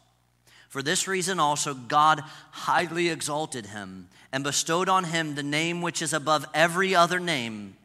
For 0.69 0.81
this 0.81 1.09
reason 1.09 1.41
also, 1.41 1.75
God 1.75 2.23
highly 2.53 3.09
exalted 3.09 3.67
him 3.67 4.11
and 4.31 4.45
bestowed 4.45 4.89
on 4.89 5.03
him 5.03 5.35
the 5.35 5.43
name 5.43 5.83
which 5.83 6.03
is 6.03 6.13
above 6.13 6.47
every 6.55 6.95
other 6.95 7.19
name, 7.19 7.77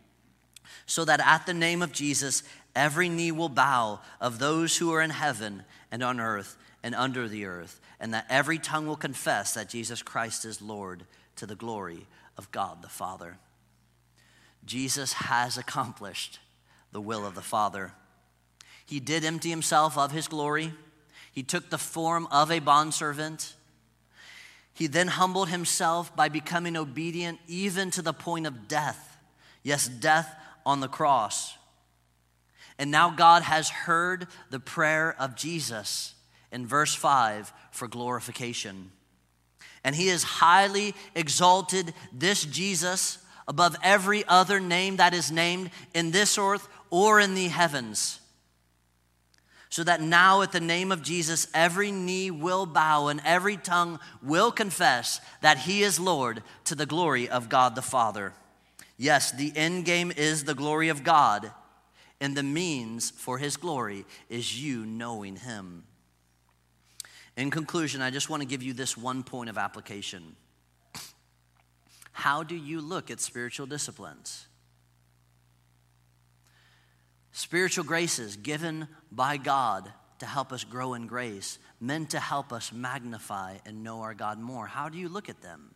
so 0.85 1.05
that 1.05 1.21
at 1.25 1.45
the 1.45 1.53
name 1.53 1.81
of 1.81 1.93
Jesus 1.93 2.43
every 2.75 3.09
knee 3.09 3.31
will 3.31 3.49
bow 3.49 3.99
of 4.19 4.39
those 4.39 4.77
who 4.77 4.93
are 4.93 5.01
in 5.01 5.09
heaven 5.09 5.63
and 5.91 6.03
on 6.03 6.19
earth 6.19 6.57
and 6.83 6.95
under 6.95 7.27
the 7.27 7.45
earth, 7.45 7.79
and 7.99 8.13
that 8.13 8.25
every 8.29 8.57
tongue 8.57 8.87
will 8.87 8.95
confess 8.95 9.53
that 9.53 9.69
Jesus 9.69 10.01
Christ 10.01 10.45
is 10.45 10.61
Lord 10.61 11.05
to 11.35 11.45
the 11.45 11.55
glory 11.55 12.07
of 12.37 12.51
God 12.51 12.81
the 12.81 12.89
Father. 12.89 13.37
Jesus 14.65 15.13
has 15.13 15.57
accomplished 15.57 16.39
the 16.91 17.01
will 17.01 17.25
of 17.25 17.35
the 17.35 17.41
Father. 17.41 17.93
He 18.85 18.99
did 18.99 19.23
empty 19.23 19.49
himself 19.49 19.97
of 19.97 20.11
his 20.11 20.27
glory. 20.27 20.73
He 21.31 21.43
took 21.43 21.69
the 21.69 21.77
form 21.77 22.27
of 22.31 22.51
a 22.51 22.59
bondservant. 22.59 23.53
He 24.73 24.87
then 24.87 25.07
humbled 25.07 25.49
himself 25.49 26.15
by 26.15 26.29
becoming 26.29 26.75
obedient 26.75 27.39
even 27.47 27.91
to 27.91 28.01
the 28.01 28.13
point 28.13 28.47
of 28.47 28.67
death. 28.67 29.17
Yes, 29.63 29.87
death 29.87 30.35
on 30.65 30.79
the 30.79 30.87
cross. 30.87 31.55
And 32.81 32.89
now 32.89 33.11
God 33.11 33.43
has 33.43 33.69
heard 33.69 34.25
the 34.49 34.59
prayer 34.59 35.15
of 35.19 35.35
Jesus 35.35 36.15
in 36.51 36.65
verse 36.65 36.95
5 36.95 37.53
for 37.69 37.87
glorification. 37.87 38.91
And 39.83 39.95
he 39.95 40.07
has 40.07 40.23
highly 40.23 40.95
exalted 41.13 41.93
this 42.11 42.43
Jesus 42.43 43.19
above 43.47 43.75
every 43.83 44.23
other 44.27 44.59
name 44.59 44.97
that 44.97 45.13
is 45.13 45.31
named 45.31 45.69
in 45.93 46.09
this 46.09 46.39
earth 46.39 46.67
or 46.89 47.19
in 47.19 47.35
the 47.35 47.49
heavens 47.49 48.19
so 49.69 49.83
that 49.83 50.01
now 50.01 50.41
at 50.41 50.51
the 50.51 50.59
name 50.59 50.91
of 50.91 51.03
Jesus, 51.03 51.47
every 51.53 51.91
knee 51.91 52.31
will 52.31 52.65
bow 52.65 53.09
and 53.09 53.21
every 53.23 53.57
tongue 53.57 53.99
will 54.23 54.51
confess 54.51 55.21
that 55.41 55.59
he 55.59 55.83
is 55.83 55.99
Lord 55.99 56.41
to 56.65 56.73
the 56.73 56.87
glory 56.87 57.29
of 57.29 57.47
God 57.47 57.75
the 57.75 57.83
Father. 57.83 58.33
Yes, 58.97 59.31
the 59.31 59.53
end 59.55 59.85
game 59.85 60.11
is 60.17 60.45
the 60.45 60.55
glory 60.55 60.89
of 60.89 61.03
God, 61.03 61.51
and 62.21 62.37
the 62.37 62.43
means 62.43 63.11
for 63.11 63.37
his 63.37 63.57
glory 63.57 64.05
is 64.29 64.63
you 64.63 64.85
knowing 64.85 65.35
him. 65.35 65.83
In 67.35 67.51
conclusion, 67.51 68.01
I 68.01 68.11
just 68.11 68.29
want 68.29 68.41
to 68.41 68.47
give 68.47 68.63
you 68.63 68.71
this 68.71 68.95
one 68.95 69.23
point 69.23 69.49
of 69.49 69.57
application. 69.57 70.37
How 72.13 72.43
do 72.43 72.55
you 72.55 72.79
look 72.79 73.11
at 73.11 73.19
spiritual 73.19 73.65
disciplines? 73.65 74.45
spiritual 77.31 77.83
graces 77.83 78.35
given 78.35 78.87
by 79.11 79.37
God 79.37 79.91
to 80.19 80.25
help 80.25 80.51
us 80.51 80.63
grow 80.63 80.93
in 80.93 81.07
grace, 81.07 81.57
meant 81.79 82.11
to 82.11 82.19
help 82.19 82.53
us 82.53 82.71
magnify 82.71 83.57
and 83.65 83.83
know 83.83 84.01
our 84.01 84.13
God 84.13 84.39
more. 84.39 84.67
How 84.67 84.89
do 84.89 84.97
you 84.97 85.09
look 85.09 85.29
at 85.29 85.41
them? 85.41 85.73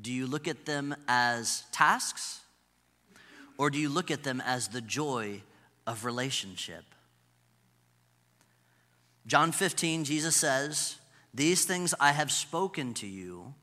Do 0.00 0.12
you 0.12 0.26
look 0.26 0.46
at 0.48 0.66
them 0.66 0.94
as 1.08 1.64
tasks? 1.72 2.40
Or 3.56 3.70
do 3.70 3.78
you 3.78 3.88
look 3.88 4.10
at 4.10 4.22
them 4.22 4.42
as 4.44 4.68
the 4.68 4.80
joy 4.80 5.42
of 5.86 6.04
relationship? 6.04 6.84
John 9.26 9.52
15, 9.52 10.04
Jesus 10.04 10.36
says, 10.36 10.96
These 11.34 11.64
things 11.64 11.94
I 12.00 12.12
have 12.12 12.32
spoken 12.32 12.94
to 12.94 13.06
you, 13.06 13.54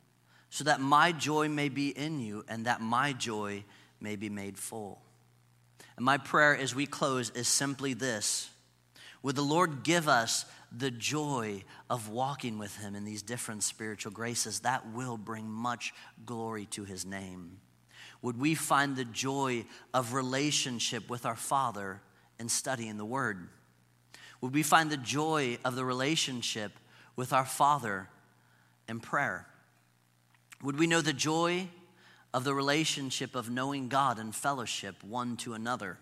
so 0.49 0.63
that 0.63 0.79
my 0.79 1.11
joy 1.11 1.49
may 1.49 1.69
be 1.69 1.89
in 1.89 2.19
you 2.19 2.45
and 2.47 2.65
that 2.65 2.81
my 2.81 3.13
joy 3.13 3.63
may 3.99 4.15
be 4.15 4.29
made 4.29 4.57
full. 4.57 5.01
And 5.97 6.05
my 6.05 6.17
prayer 6.17 6.55
as 6.55 6.73
we 6.73 6.85
close 6.85 7.31
is 7.31 7.47
simply 7.47 7.93
this 7.93 8.49
Would 9.23 9.35
the 9.35 9.41
Lord 9.41 9.83
give 9.83 10.07
us 10.07 10.45
the 10.75 10.91
joy 10.91 11.63
of 11.89 12.09
walking 12.09 12.57
with 12.57 12.77
Him 12.77 12.95
in 12.95 13.03
these 13.03 13.21
different 13.21 13.63
spiritual 13.63 14.11
graces? 14.11 14.61
That 14.61 14.93
will 14.93 15.17
bring 15.17 15.49
much 15.49 15.93
glory 16.25 16.65
to 16.67 16.83
His 16.85 17.05
name. 17.05 17.59
Would 18.21 18.39
we 18.39 18.55
find 18.55 18.95
the 18.95 19.05
joy 19.05 19.65
of 19.93 20.13
relationship 20.13 21.09
with 21.09 21.25
our 21.25 21.35
Father 21.35 22.01
in 22.39 22.49
studying 22.49 22.97
the 22.97 23.05
Word? 23.05 23.49
Would 24.41 24.53
we 24.53 24.63
find 24.63 24.89
the 24.89 24.97
joy 24.97 25.57
of 25.65 25.75
the 25.75 25.85
relationship 25.85 26.71
with 27.15 27.33
our 27.33 27.45
Father 27.45 28.07
in 28.87 28.99
prayer? 28.99 29.47
Would 30.63 30.79
we 30.79 30.87
know 30.87 31.01
the 31.01 31.13
joy 31.13 31.67
of 32.33 32.43
the 32.43 32.53
relationship 32.53 33.35
of 33.35 33.49
knowing 33.49 33.89
God 33.89 34.19
and 34.19 34.35
fellowship 34.35 35.03
one 35.03 35.37
to 35.37 35.53
another? 35.53 35.97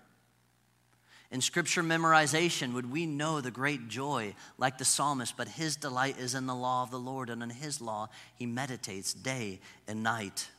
In 1.32 1.42
scripture 1.42 1.84
memorization, 1.84 2.74
would 2.74 2.92
we 2.92 3.06
know 3.06 3.42
the 3.42 3.52
great 3.52 3.88
joy 3.88 4.36
like 4.58 4.78
the 4.78 4.86
psalmist, 4.86 5.36
but 5.36 5.48
his 5.48 5.76
delight 5.76 6.18
is 6.20 6.36
in 6.36 6.46
the 6.46 6.56
law 6.56 6.84
of 6.84 6.92
the 6.92 7.00
Lord, 7.00 7.30
and 7.30 7.42
in 7.42 7.50
his 7.50 7.82
law 7.82 8.10
he 8.36 8.46
meditates 8.46 9.14
day 9.14 9.60
and 9.88 10.04
night? 10.04 10.50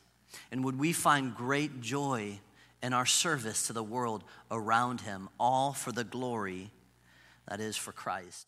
And 0.50 0.64
would 0.64 0.78
we 0.78 0.92
find 0.92 1.34
great 1.34 1.80
joy 1.80 2.40
in 2.86 2.92
our 2.92 3.04
service 3.04 3.66
to 3.66 3.72
the 3.72 3.82
world 3.82 4.22
around 4.48 5.00
him, 5.00 5.28
all 5.40 5.72
for 5.72 5.90
the 5.90 6.04
glory 6.04 6.70
that 7.48 7.58
is 7.58 7.76
for 7.76 7.90
Christ. 7.90 8.46